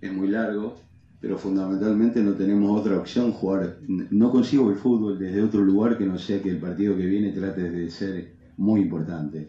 [0.00, 0.80] es muy largo,
[1.22, 3.78] pero fundamentalmente no tenemos otra opción, jugar.
[3.86, 7.30] No consigo el fútbol desde otro lugar que no sea que el partido que viene
[7.30, 9.48] trate de ser muy importante.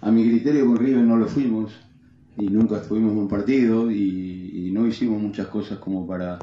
[0.00, 1.72] A mi criterio con River no lo fuimos
[2.36, 6.38] y nunca estuvimos en un partido y, no hicimos muchas cosas como para,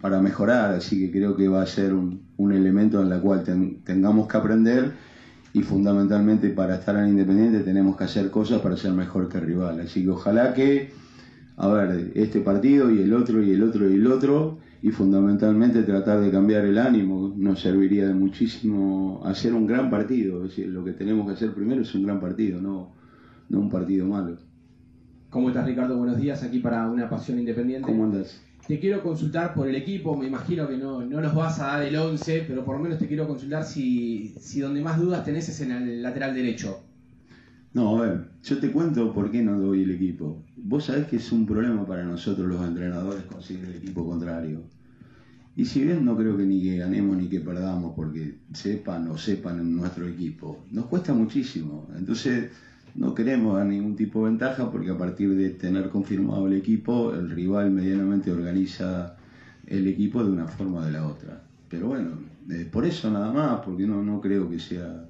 [0.00, 3.44] para mejorar, así que creo que va a ser un, un elemento en el cual
[3.44, 4.92] ten- tengamos que aprender
[5.52, 9.44] y fundamentalmente para estar en Independiente tenemos que hacer cosas para ser mejor que el
[9.44, 9.78] rival.
[9.78, 10.90] Así que ojalá que,
[11.60, 15.82] a ver, este partido y el otro y el otro y el otro y fundamentalmente
[15.82, 20.38] tratar de cambiar el ánimo nos serviría de muchísimo hacer un gran partido.
[20.42, 22.94] Es decir, lo que tenemos que hacer primero es un gran partido, no,
[23.50, 24.38] no un partido malo.
[25.28, 25.98] ¿Cómo estás Ricardo?
[25.98, 27.86] Buenos días, aquí para una pasión independiente.
[27.86, 28.40] ¿Cómo andas?
[28.66, 31.82] Te quiero consultar por el equipo, me imagino que no, no nos vas a dar
[31.82, 35.46] el 11, pero por lo menos te quiero consultar si, si donde más dudas tenés
[35.50, 36.78] es en el lateral derecho.
[37.72, 40.42] No, a ver, yo te cuento por qué no doy el equipo.
[40.56, 44.60] Vos sabés que es un problema para nosotros los entrenadores conseguir el equipo contrario.
[45.54, 49.16] Y si bien no creo que ni que ganemos ni que perdamos porque sepan o
[49.16, 51.86] sepan en nuestro equipo, nos cuesta muchísimo.
[51.96, 52.50] Entonces
[52.96, 57.12] no queremos dar ningún tipo de ventaja porque a partir de tener confirmado el equipo,
[57.14, 59.14] el rival medianamente organiza
[59.66, 61.40] el equipo de una forma o de la otra.
[61.68, 62.18] Pero bueno,
[62.48, 65.04] eh, por eso nada más, porque no, no creo que sea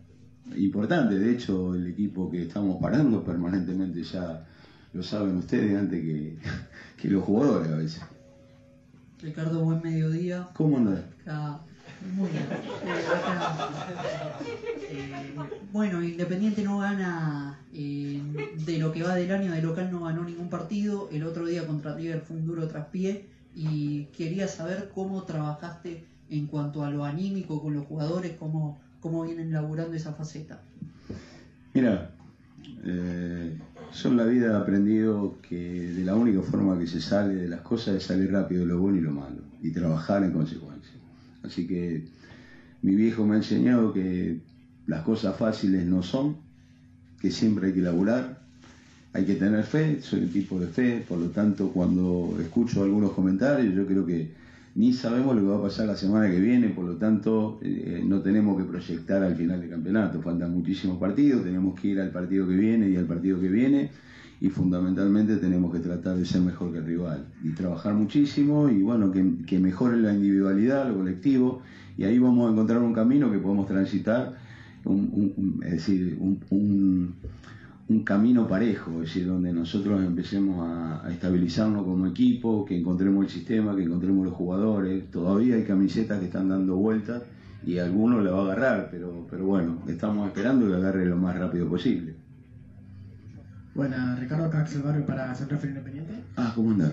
[0.56, 1.18] importante.
[1.18, 4.46] De hecho, el equipo que estamos parando permanentemente ya
[4.92, 6.36] lo saben ustedes antes que,
[6.96, 8.02] que los jugadores a veces.
[9.20, 10.48] Ricardo, buen mediodía.
[10.54, 11.04] ¿Cómo andas?
[11.22, 11.60] Acá,
[12.16, 12.46] muy bien.
[12.84, 14.38] Eh, acá,
[14.90, 15.34] eh,
[15.72, 18.20] bueno, Independiente no gana eh,
[18.64, 21.08] de lo que va del año, de local no ganó ningún partido.
[21.12, 26.46] El otro día contra River fue un duro traspié y quería saber cómo trabajaste en
[26.46, 30.60] cuanto a lo anímico con los jugadores, cómo, cómo vienen laburando esa faceta.
[31.74, 32.10] Mira,
[32.84, 33.56] eh,
[33.92, 37.48] yo en la vida he aprendido que de la única forma que se sale de
[37.48, 40.94] las cosas es salir rápido lo bueno y lo malo y trabajar en consecuencia.
[41.42, 42.04] Así que
[42.82, 44.40] mi viejo me ha enseñado que
[44.86, 46.36] las cosas fáciles no son,
[47.20, 48.40] que siempre hay que laburar,
[49.12, 53.12] hay que tener fe, soy un tipo de fe, por lo tanto cuando escucho algunos
[53.12, 54.39] comentarios yo creo que
[54.80, 58.02] ni sabemos lo que va a pasar la semana que viene, por lo tanto eh,
[58.02, 62.10] no tenemos que proyectar al final del campeonato, faltan muchísimos partidos, tenemos que ir al
[62.10, 63.90] partido que viene y al partido que viene
[64.40, 68.80] y fundamentalmente tenemos que tratar de ser mejor que el rival y trabajar muchísimo y
[68.80, 71.60] bueno, que, mejore la individualidad, lo colectivo
[71.98, 74.38] y ahí vamos a encontrar un camino que podemos transitar,
[75.62, 77.16] es decir, un,
[77.90, 83.24] un camino parejo, es decir, donde nosotros empecemos a, a estabilizarnos como equipo, que encontremos
[83.24, 85.10] el sistema, que encontremos los jugadores.
[85.10, 87.24] Todavía hay camisetas que están dando vueltas
[87.66, 91.36] y alguno la va a agarrar, pero, pero bueno, estamos esperando que agarre lo más
[91.36, 92.14] rápido posible.
[93.74, 96.14] Buena, Ricardo acá Axel Barrio para Centro Frío Independiente.
[96.36, 96.92] Ah, ¿cómo andás?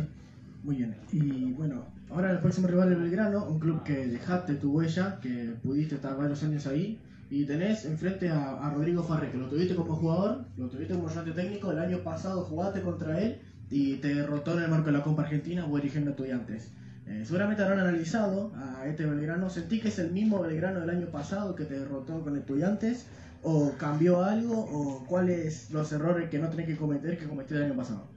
[0.63, 0.95] Muy bien.
[1.11, 5.53] Y bueno, ahora el próximo rival es Belgrano, un club que dejaste tu huella, que
[5.61, 6.99] pudiste estar varios años ahí.
[7.29, 11.31] Y tenés enfrente a, Rodrigo Farré, que lo tuviste como jugador, lo tuviste como ayudante
[11.31, 11.71] técnico.
[11.71, 15.23] El año pasado jugaste contra él y te derrotó en el marco de la Copa
[15.23, 16.71] Argentina o dirigiendo estudiantes.
[17.05, 19.49] Eh, seguramente habrán analizado a este Belgrano.
[19.49, 23.07] ¿Sentí que es el mismo Belgrano del año pasado que te derrotó con estudiantes?
[23.43, 24.59] ¿O cambió algo?
[24.59, 28.07] ¿O cuáles los errores que no tenés que cometer que cometiste el año pasado?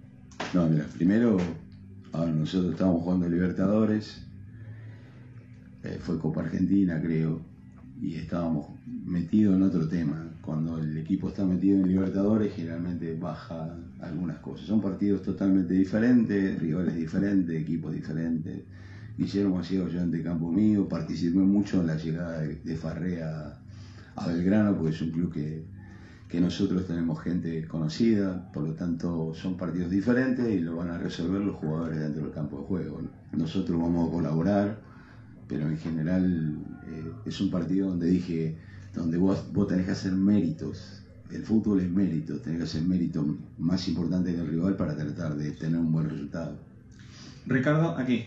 [0.55, 1.37] No, mira, primero,
[2.12, 4.24] a ver, nosotros estábamos jugando Libertadores,
[5.85, 7.41] eh, fue Copa Argentina, creo,
[8.01, 10.27] y estábamos metidos en otro tema.
[10.40, 14.66] Cuando el equipo está metido en Libertadores, generalmente baja algunas cosas.
[14.66, 18.62] Son partidos totalmente diferentes, rivales diferentes, equipos diferentes.
[19.18, 23.59] Guillermo sido ayudante de campo mío, participé mucho en la llegada de, de Farré a,
[24.16, 25.62] a Belgrano, porque es un club que,
[26.27, 30.97] que nosotros tenemos gente conocida, por lo tanto son partidos diferentes y lo van a
[30.97, 33.02] resolver los jugadores dentro del campo de juego.
[33.32, 34.81] Nosotros vamos a colaborar,
[35.48, 36.56] pero en general
[36.91, 38.57] eh, es un partido donde dije,
[38.95, 41.03] donde vos, vos tenés que hacer méritos.
[41.31, 43.25] El fútbol es mérito, tenés que hacer mérito
[43.59, 46.57] más importante que el rival para tratar de tener un buen resultado.
[47.47, 48.27] Ricardo, aquí.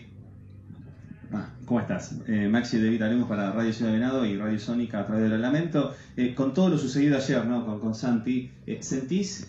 [1.32, 2.16] Ah, ¿Cómo estás?
[2.26, 5.40] Eh, Maxi de Vitalemos para Radio Ciudad de Venado y Radio Sónica a través del
[5.42, 5.94] Lamento.
[6.16, 7.66] Eh, con todo lo sucedido ayer ¿no?
[7.66, 9.46] con, con Santi, eh, ¿sentís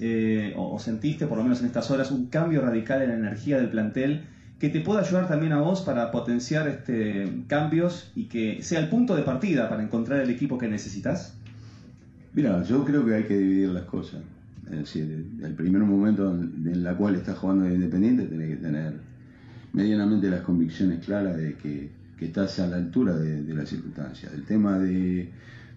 [0.56, 3.58] o, o sentiste, por lo menos en estas horas, un cambio radical en la energía
[3.58, 4.24] del plantel
[4.60, 8.90] que te pueda ayudar también a vos para potenciar este, cambios y que sea el
[8.90, 11.38] punto de partida para encontrar el equipo que necesitas?
[12.34, 14.22] Mira, yo creo que hay que dividir las cosas.
[14.72, 18.94] Es decir, el primer momento en la cual estás jugando de Independiente tenés que tener
[19.74, 24.34] medianamente las convicciones claras de que, que estás a la altura de, de las circunstancias.
[24.34, 25.30] El tema de,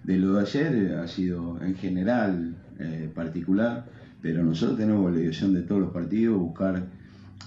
[0.05, 3.87] de lo de ayer eh, ha sido en general eh, particular,
[4.23, 6.83] pero nosotros tenemos la obligación de todos los partidos buscar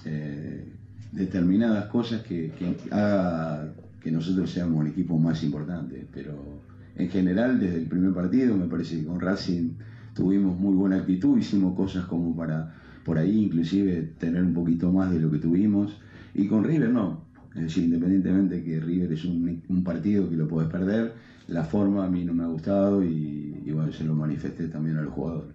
[0.04, 0.72] eh,
[1.12, 6.06] determinadas cosas que, que haga que nosotros seamos el equipo más importante.
[6.12, 6.60] Pero
[6.96, 9.74] en general, desde el primer partido, me parece que con Racing
[10.14, 12.74] tuvimos muy buena actitud, hicimos cosas como para
[13.04, 16.00] por ahí inclusive tener un poquito más de lo que tuvimos.
[16.34, 17.24] Y con River no.
[17.54, 21.12] Es decir, independientemente que River es un, un partido que lo puedes perder,
[21.48, 24.96] la forma a mí no me ha gustado y, y bueno, se lo manifesté también
[24.96, 25.54] a los jugadores.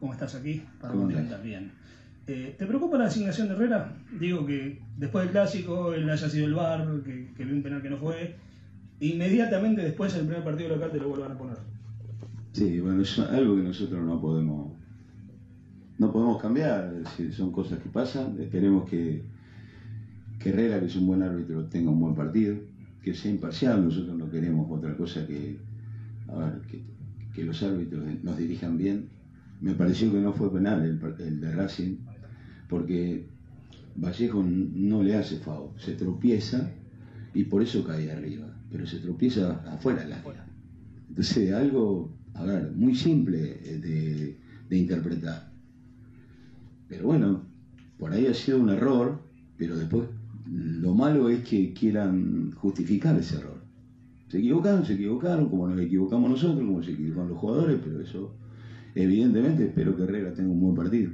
[0.00, 0.62] ¿cómo estás aquí?
[0.80, 1.70] Para ¿Cómo bien.
[2.28, 3.96] Eh, ¿Te preocupa la asignación de Herrera?
[4.18, 7.82] Digo que después del clásico él haya sido el bar, que, que vio un penal
[7.82, 8.36] que no fue.
[9.00, 11.58] Inmediatamente después del primer partido local te lo vuelvan a poner.
[12.52, 14.76] Sí, bueno, es algo que nosotros no podemos
[15.98, 16.92] no podemos cambiar,
[17.32, 19.22] son cosas que pasan, esperemos que,
[20.38, 22.56] que Herrera, que es un buen árbitro, tenga un buen partido,
[23.02, 25.58] que sea imparcial, nosotros no queremos otra cosa que,
[26.28, 26.60] a ver,
[27.32, 29.10] que, los árbitros nos dirijan bien.
[29.60, 31.96] Me pareció que no fue penal el, el de Racing,
[32.68, 33.26] porque
[33.96, 36.70] Vallejo no le hace FAO, se tropieza
[37.34, 40.46] y por eso cae arriba, pero se tropieza afuera del área.
[41.08, 44.36] Entonces, algo, a ver, muy simple de,
[44.70, 45.50] interpretar.
[46.88, 47.42] Pero bueno,
[47.98, 49.20] por ahí ha sido un error,
[49.56, 50.08] pero después
[50.46, 53.62] lo malo es que quieran justificar ese error.
[54.28, 58.34] Se equivocaron, se equivocaron, como nos equivocamos nosotros, como se equivocan los jugadores, pero eso,
[58.94, 61.12] evidentemente, espero que Herrera tenga un buen partido.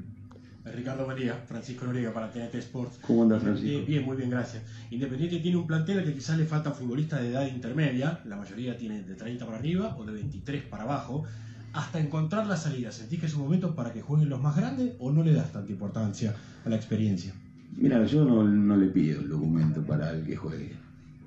[0.65, 2.99] Ricardo María, Francisco Noriega para TNT Sports.
[3.07, 3.69] ¿Cómo anda, Francisco?
[3.69, 4.63] Bien, bien, muy bien, gracias.
[4.91, 8.77] Independiente tiene un plantel al que quizás le faltan futbolistas de edad intermedia, la mayoría
[8.77, 11.25] tiene de 30 para arriba o de 23 para abajo,
[11.73, 12.93] hasta encontrar la salida.
[12.93, 15.51] ¿Sentís que es un momento para que jueguen los más grandes o no le das
[15.53, 16.35] tanta importancia
[16.65, 17.35] a la experiencia?
[17.77, 20.73] Mira, yo no, no le pido el documento para el que juegue.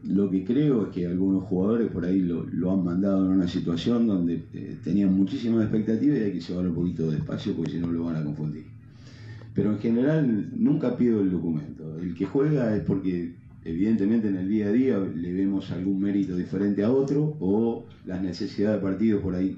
[0.03, 3.47] Lo que creo es que algunos jugadores por ahí lo, lo han mandado en una
[3.47, 7.79] situación donde eh, tenían muchísimas expectativas y hay que llevarlo un poquito despacio porque si
[7.79, 8.74] no lo van a confundir.
[9.55, 11.97] Pero en general nunca pido el documento.
[11.99, 13.33] El que juega es porque
[13.63, 18.21] evidentemente en el día a día le vemos algún mérito diferente a otro o las
[18.21, 19.57] necesidades de partido por ahí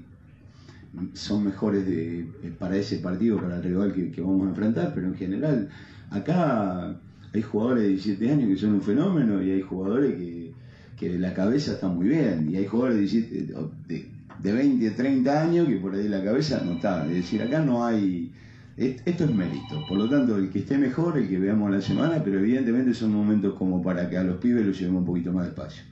[1.12, 2.26] son mejores de, eh,
[2.58, 5.68] para ese partido, para el rival que, vamos a enfrentar, pero en general
[6.10, 6.96] acá
[7.32, 10.52] hay jugadores de 17 años que son un fenómeno y hay jugadores que,
[10.96, 13.54] que de la cabeza están muy bien y hay jugadores de, 17
[13.86, 14.08] de,
[14.42, 17.06] de 20, 30 años que por ahí la cabeza no está.
[17.06, 18.32] Es decir, acá no hay...
[18.78, 21.80] est- Esto es mérito, por lo tanto el que esté mejor, el que veamos la
[21.80, 25.32] semana, pero evidentemente son momentos como para que a los pibes los llevemos un poquito
[25.32, 25.82] más despacio.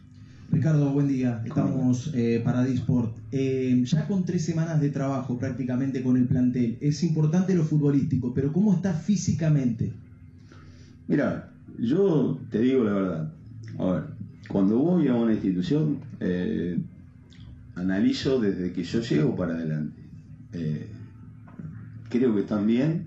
[0.50, 1.42] Ricardo, buen día.
[1.44, 3.16] Estamos eh, para Disport.
[3.32, 8.32] Eh, ya con tres semanas de trabajo prácticamente con el plantel, es importante lo futbolístico,
[8.32, 9.92] pero ¿cómo está físicamente?
[11.08, 13.32] Mira, yo te digo la verdad.
[13.78, 14.02] A ver,
[14.48, 16.78] cuando voy a una institución, eh,
[17.74, 20.00] analizo desde que yo llego para adelante.
[20.52, 20.86] Eh,
[22.08, 23.06] creo que están bien.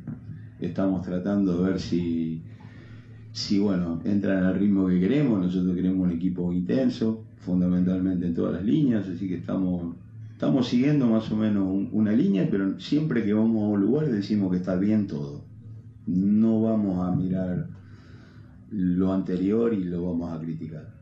[0.60, 2.44] Estamos tratando de ver si,
[3.32, 5.40] si, bueno, entran al ritmo que queremos.
[5.40, 9.96] Nosotros queremos un equipo intenso, fundamentalmente en todas las líneas, así que estamos,
[10.34, 14.08] estamos siguiendo más o menos un- una línea, pero siempre que vamos a un lugar
[14.12, 15.46] decimos que está bien todo.
[16.06, 17.68] No vamos a mirar
[18.72, 20.94] lo anterior y lo vamos a criticar.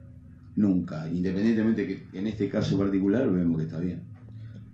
[0.56, 4.02] Nunca, independientemente que en este caso particular vemos que está bien.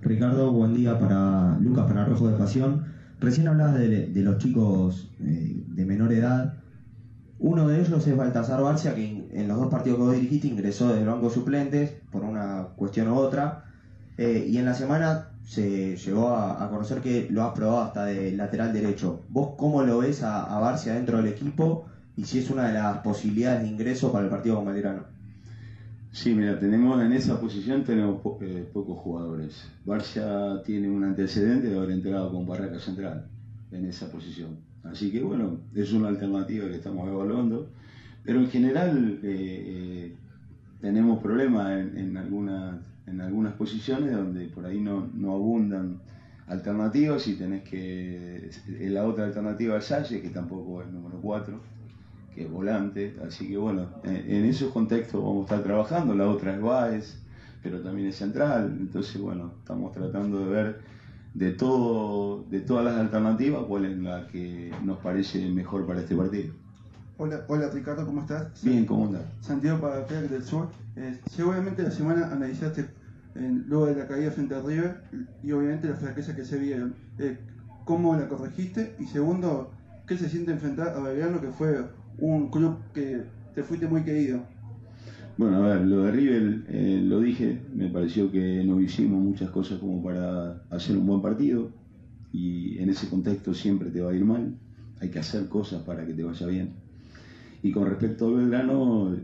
[0.02, 2.84] Ricardo, buen día para Lucas, para Rojo de Pasión.
[3.24, 6.56] Recién hablabas de, los chicos eh, de menor edad.
[7.40, 10.90] Uno de ellos es Baltasar Barcia, que en los dos partidos que vos dirigiste ingresó
[10.90, 13.64] desde el banco suplentes por una cuestión u otra.
[14.18, 18.34] Eh, y en la semana se llegó a, conocer que lo has probado hasta de
[18.34, 19.24] lateral derecho.
[19.30, 21.86] ¿Vos cómo lo ves a, Barcia dentro del equipo
[22.18, 25.13] y si es una de las posibilidades de ingreso para el partido con?
[26.14, 29.68] Sí, mira, tenemos en esa posición tenemos eh, pocos jugadores.
[29.84, 33.26] Barcia tiene un antecedente de haber entrado con Barraca Central
[33.72, 34.60] en esa posición.
[34.84, 37.72] Así que bueno, es una alternativa que estamos evaluando.
[38.24, 39.64] Pero en general eh,
[40.14, 40.16] eh,
[40.82, 46.00] tenemos problemas en, algunas, en algunas posiciones donde por ahí no, no abundan
[46.46, 48.52] alternativas y tenés que...
[48.82, 51.73] La otra alternativa es Salle, que tampoco es número 4
[52.34, 56.56] que es volante, así que bueno, en, esos contextos vamos a estar trabajando, la otra
[56.56, 57.18] es Baez,
[57.62, 60.82] pero también es central, entonces bueno, estamos tratando de ver
[61.34, 66.16] de todo, de todas las alternativas cuál es la que nos parece mejor para este
[66.16, 66.54] partido.
[67.18, 68.64] Hola, hola Ricardo, ¿cómo estás?
[68.64, 69.24] Bien, ¿cómo andás?
[69.42, 70.68] Santiago para Crack del Sur.
[70.96, 72.82] Eh, seguramente la semana analizaste
[73.36, 75.04] eh, luego de la caída frente a River
[75.44, 76.96] y obviamente la fraqueza que se vieron.
[77.20, 77.38] Eh,
[77.86, 78.96] ¿Cómo la corregiste?
[79.00, 79.72] Y segundo,
[80.08, 81.86] ¿qué se siente enfrentar a Belgrano que fue
[82.20, 83.24] un club que
[83.54, 84.42] te fuiste muy querido?
[85.38, 89.50] Bueno, a ver, lo de River, eh, lo dije, me pareció que no hicimos muchas
[89.50, 91.72] cosas como para hacer un buen partido
[92.32, 94.56] y en ese contexto siempre te va a ir mal,
[95.00, 96.74] hay que hacer cosas para que te vaya bien.
[97.64, 99.16] Y con respecto a Belgrano,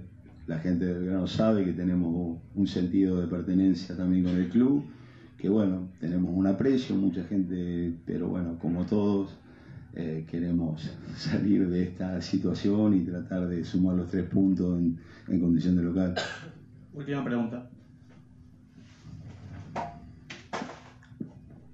[0.48, 4.84] la gente de Belgrano sabe que tenemos un sentido de pertenencia también con el club,
[5.38, 9.38] que bueno, tenemos un aprecio, mucha gente, pero bueno, como todos,
[9.94, 15.40] eh, queremos salir de esta situación y tratar de sumar los tres puntos en, en
[15.40, 16.16] condición de local.
[16.94, 17.70] Última pregunta.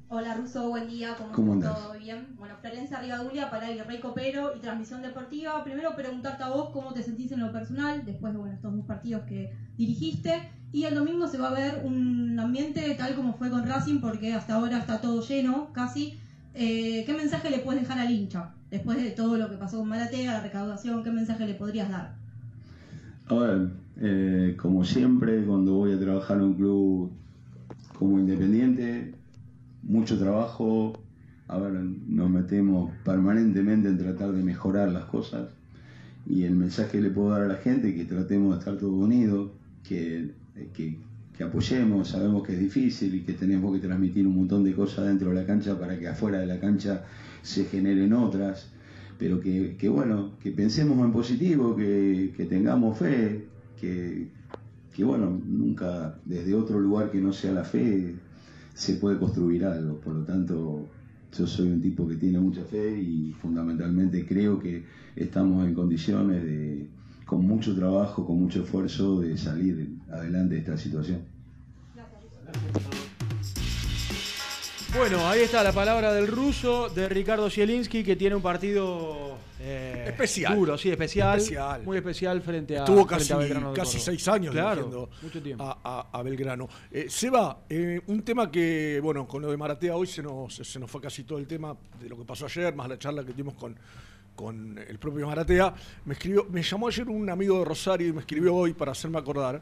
[0.07, 1.77] Hola Russo, buen día, ¿cómo, ¿Cómo estás?
[1.77, 2.27] ¿Todo bien?
[2.37, 5.61] Bueno, Florencia Rivadulia para el Rey Copero y Transmisión Deportiva.
[5.65, 8.85] Primero preguntarte a vos cómo te sentís en lo personal después de bueno, estos dos
[8.85, 10.49] partidos que dirigiste.
[10.71, 14.33] Y el domingo se va a ver un ambiente tal como fue con Racing porque
[14.33, 16.17] hasta ahora está todo lleno, casi.
[16.55, 18.53] Eh, ¿Qué mensaje le puedes dejar al hincha?
[18.71, 22.15] Después de todo lo que pasó con Maratea, la recaudación, ¿qué mensaje le podrías dar?
[23.27, 27.11] A ver, eh, como siempre, cuando voy a trabajar en un club
[27.97, 29.13] como independiente,
[29.83, 30.93] mucho trabajo.
[31.47, 35.49] A ver, nos metemos permanentemente en tratar de mejorar las cosas.
[36.25, 38.77] Y el mensaje que le puedo dar a la gente es que tratemos de estar
[38.77, 39.51] todos unidos,
[39.87, 40.31] que,
[40.73, 40.97] que,
[41.37, 45.07] que apoyemos, sabemos que es difícil y que tenemos que transmitir un montón de cosas
[45.07, 47.03] dentro de la cancha para que afuera de la cancha
[47.41, 48.69] se generen otras
[49.17, 53.45] pero que, que bueno, que pensemos en positivo, que, que tengamos fe,
[53.79, 54.27] que,
[54.93, 58.15] que bueno, nunca desde otro lugar que no sea la fe
[58.73, 59.99] se puede construir algo.
[59.99, 60.87] Por lo tanto,
[61.37, 64.83] yo soy un tipo que tiene mucha fe y fundamentalmente creo que
[65.15, 66.87] estamos en condiciones de,
[67.25, 71.23] con mucho trabajo, con mucho esfuerzo, de salir adelante de esta situación.
[74.97, 80.05] Bueno, ahí está la palabra del ruso, de Ricardo Zielinski, que tiene un partido eh,
[80.07, 80.55] Especial.
[80.55, 81.83] Duro, sí, especial, Especial.
[81.83, 85.09] Muy especial frente a, Estuvo frente casi, a Belgrano de casi seis años claro, dirigiendo
[85.21, 85.63] mucho tiempo.
[85.65, 86.69] A, a- a Belgrano.
[86.91, 90.79] Eh, Seba, eh, un tema que, bueno, con lo de Maratea hoy se nos, se
[90.79, 93.33] nos fue casi todo el tema de lo que pasó ayer, más la charla que
[93.33, 93.75] tuvimos con,
[94.33, 95.73] con el propio Maratea.
[96.05, 99.17] Me, escribió, me llamó ayer un amigo de Rosario y me escribió hoy para hacerme
[99.17, 99.61] acordar.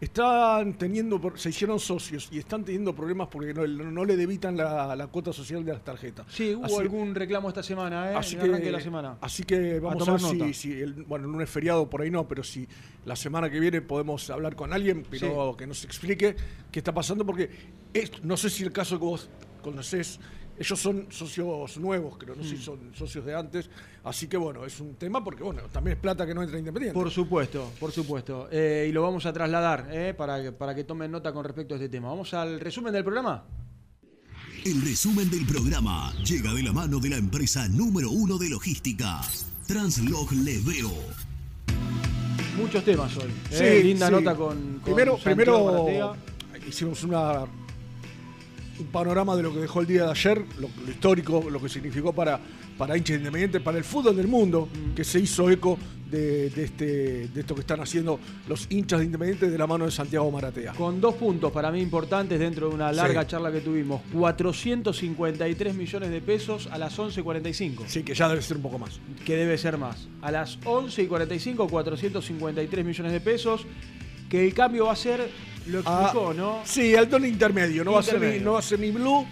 [0.00, 4.96] Están teniendo, se hicieron socios y están teniendo problemas porque no, no le debitan la,
[4.96, 6.24] la cuota social de las tarjetas.
[6.30, 8.14] Sí, hubo Así- algún reclamo esta semana, ¿eh?
[8.16, 9.18] Así en que, el arranque de la semana.
[9.20, 10.52] así que vamos a, ver si, nota.
[10.54, 12.66] si el, bueno, en un feriado por ahí no, pero si
[13.04, 16.34] la semana que viene podemos hablar con alguien, pero que nos explique
[16.72, 17.50] qué está pasando, porque
[17.92, 19.28] es- no sé si el caso que vos
[19.62, 20.18] conocés,
[20.60, 22.56] ellos son socios nuevos, creo, no sé Mm.
[22.58, 23.70] si son socios de antes,
[24.04, 26.94] así que bueno, es un tema porque bueno, también es plata que no entra independiente.
[26.94, 28.46] Por supuesto, por supuesto.
[28.52, 31.74] Eh, y lo vamos a trasladar eh, para, que, para que tomen nota con respecto
[31.74, 32.08] a este tema.
[32.08, 33.42] Vamos al resumen del programa.
[34.66, 39.22] El resumen del programa llega de la mano de la empresa número uno de logística,
[39.66, 40.90] Translog Leveo.
[42.58, 43.30] Muchos temas hoy.
[43.50, 44.12] Sí, eh, linda sí.
[44.12, 45.64] nota con, con primero, Santiago primero
[46.12, 46.68] Maratea.
[46.68, 47.46] hicimos una
[48.80, 51.68] un panorama de lo que dejó el día de ayer, lo, lo histórico, lo que
[51.68, 52.40] significó para,
[52.78, 54.94] para hinchas independientes, para el fútbol del mundo, Mm.
[54.94, 55.78] que se hizo eco
[56.10, 59.84] de, de este, de esto que están haciendo los hinchas de independientes de la mano
[59.84, 60.72] de Santiago Maratea.
[60.72, 63.28] Con dos puntos para mí importantes dentro de una larga Sí.
[63.28, 64.00] charla que tuvimos.
[64.12, 67.84] 453 millones de pesos a las 11.45.
[67.86, 68.98] Sí, que ya debe ser un poco más.
[69.24, 70.08] Que debe ser más.
[70.22, 73.66] A las 11.45, 453 millones de pesos.
[74.28, 75.28] Que el cambio va a ser,
[75.70, 76.60] lo explicó, ¿no?
[76.64, 78.44] Sí, al tono intermedio, no va, a ser ni, Intermedio.
[78.44, 79.26] no va a ser ni blue,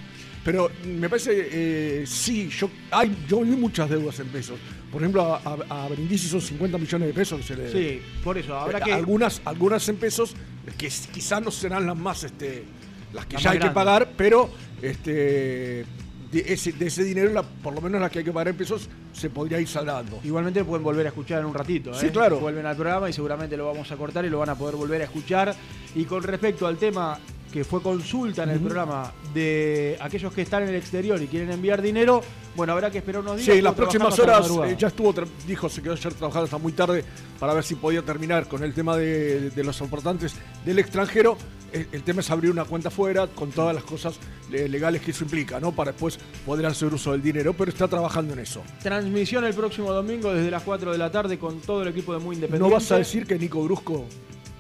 [0.45, 4.59] Pero me parece, eh, sí, yo, hay, yo vi muchas deudas en pesos.
[4.91, 8.01] Por ejemplo, a, a, a Brindisi son 50 millones de pesos que se le Sí,
[8.25, 8.93] por eso, habrá Eh, que.
[8.95, 10.35] Algunas, algunas en pesos,
[10.79, 12.65] que quizás no serán las más, este,
[13.13, 14.49] las que Las ya hay que pagar, pero
[14.81, 15.85] este,
[16.33, 18.57] de, ese, de ese dinero, la- por lo menos las que hay que pagar en
[18.57, 20.21] pesos, se podría ir saldando.
[20.25, 21.95] Igualmente pueden volver a escuchar en un ratito.
[21.95, 22.11] Sí, ¿eh?
[22.11, 22.39] claro.
[22.41, 25.01] Vuelven al programa y seguramente lo vamos a cortar y lo van a poder volver
[25.01, 25.55] a escuchar.
[25.95, 27.19] Y con respecto al tema
[27.53, 31.51] que fue consulta en el programa de aquellos que están en el exterior y quieren
[31.51, 32.21] enviar dinero,
[32.55, 33.47] bueno, habrá que esperar unos días.
[33.47, 35.15] Sí, en las próximas horas eh, ya estuvo,
[35.47, 37.05] dijo, se quedó ayer trabajando hasta muy tarde
[37.41, 40.35] para ver si podía terminar con el tema de, de los importantes
[40.67, 41.39] del extranjero.
[41.73, 44.15] El, el tema es abrir una cuenta fuera con todas las cosas
[44.53, 45.73] eh, legales que eso implica, ¿no?
[45.73, 48.63] Para después poder hacer uso del dinero, pero está trabajando en eso.
[48.83, 52.21] Transmisión el próximo domingo desde las 4 de la tarde con todo el equipo de
[52.21, 52.69] Muy Independiente.
[52.69, 54.07] ¿No vas a decir que Nico Brusco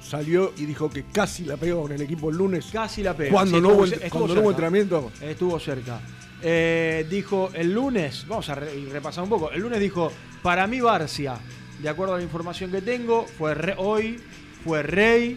[0.02, 2.66] salió y dijo que casi la pegó con el equipo el lunes?
[2.72, 3.30] Casi la pega.
[3.32, 5.12] Cuando Sí, no estuvo hubo, estuvo cuando no hubo entrenamiento.
[5.22, 6.01] Estuvo cerca.
[6.43, 9.51] Eh, dijo el lunes, vamos a repasar un poco.
[9.51, 10.12] El lunes dijo,
[10.43, 11.36] para mí Barcia,
[11.82, 14.20] de acuerdo a la información que tengo, fue Re- hoy,
[14.64, 15.36] fue Rey,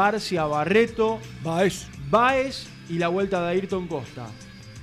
[0.00, 1.86] Barcia, Barreto, Baez.
[2.10, 4.26] Baez y la vuelta de Ayrton Costa.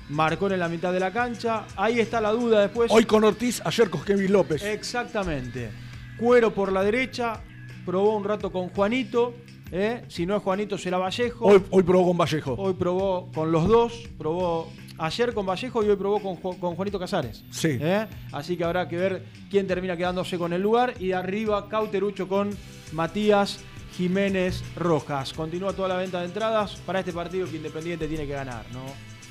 [0.09, 1.65] Marcó en la mitad de la cancha.
[1.75, 2.91] Ahí está la duda después.
[2.91, 4.63] Hoy con Ortiz, ayer con Kevin López.
[4.63, 5.69] Exactamente.
[6.17, 7.41] Cuero por la derecha.
[7.85, 9.35] Probó un rato con Juanito.
[9.71, 10.03] ¿eh?
[10.07, 11.45] Si no es Juanito, será Vallejo.
[11.45, 12.55] Hoy, hoy probó con Vallejo.
[12.57, 13.93] Hoy probó con los dos.
[14.17, 17.43] Probó ayer con Vallejo y hoy probó con, Ju- con Juanito Casares.
[17.51, 17.77] Sí.
[17.79, 18.07] ¿eh?
[18.31, 20.95] Así que habrá que ver quién termina quedándose con el lugar.
[20.99, 22.49] Y de arriba, Cauterucho con
[22.93, 23.59] Matías
[23.95, 25.33] Jiménez Rojas.
[25.33, 28.81] Continúa toda la venta de entradas para este partido que Independiente tiene que ganar, ¿no?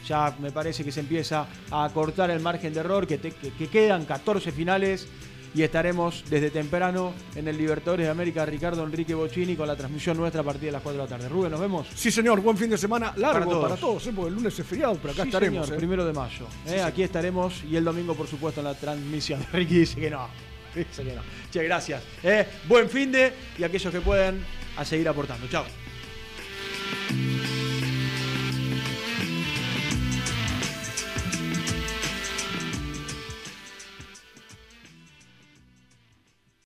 [0.09, 3.52] Ya me parece que se empieza a cortar el margen de error, que, te- que-
[3.52, 5.06] que quedan 14 finales
[5.55, 10.16] y estaremos desde temprano en el Libertadores de América Ricardo Enrique Bocini con la transmisión
[10.16, 11.28] nuestra a partir de las 4 de la tarde.
[11.28, 11.86] Rubén, nos vemos.
[11.94, 13.80] Sí, señor, buen fin de semana largo Para para todos.
[14.02, 14.12] todos, ¿eh?
[14.16, 15.66] porque el lunes es feriado, pero acá Sí, estaremos.
[15.66, 15.78] señor, ¿eh?
[15.78, 16.47] primero de mayo.
[16.47, 16.68] ¿eh?
[16.68, 16.78] Sí, sí.
[16.80, 19.44] Aquí estaremos y el domingo, por supuesto, en la transmisión.
[19.52, 20.26] Ricky dice que no.
[21.52, 22.02] Che, gracias.
[22.22, 22.46] Eh.
[22.66, 24.44] Buen fin de y aquellos que pueden
[24.76, 25.46] a seguir aportando.
[25.48, 25.64] Chao.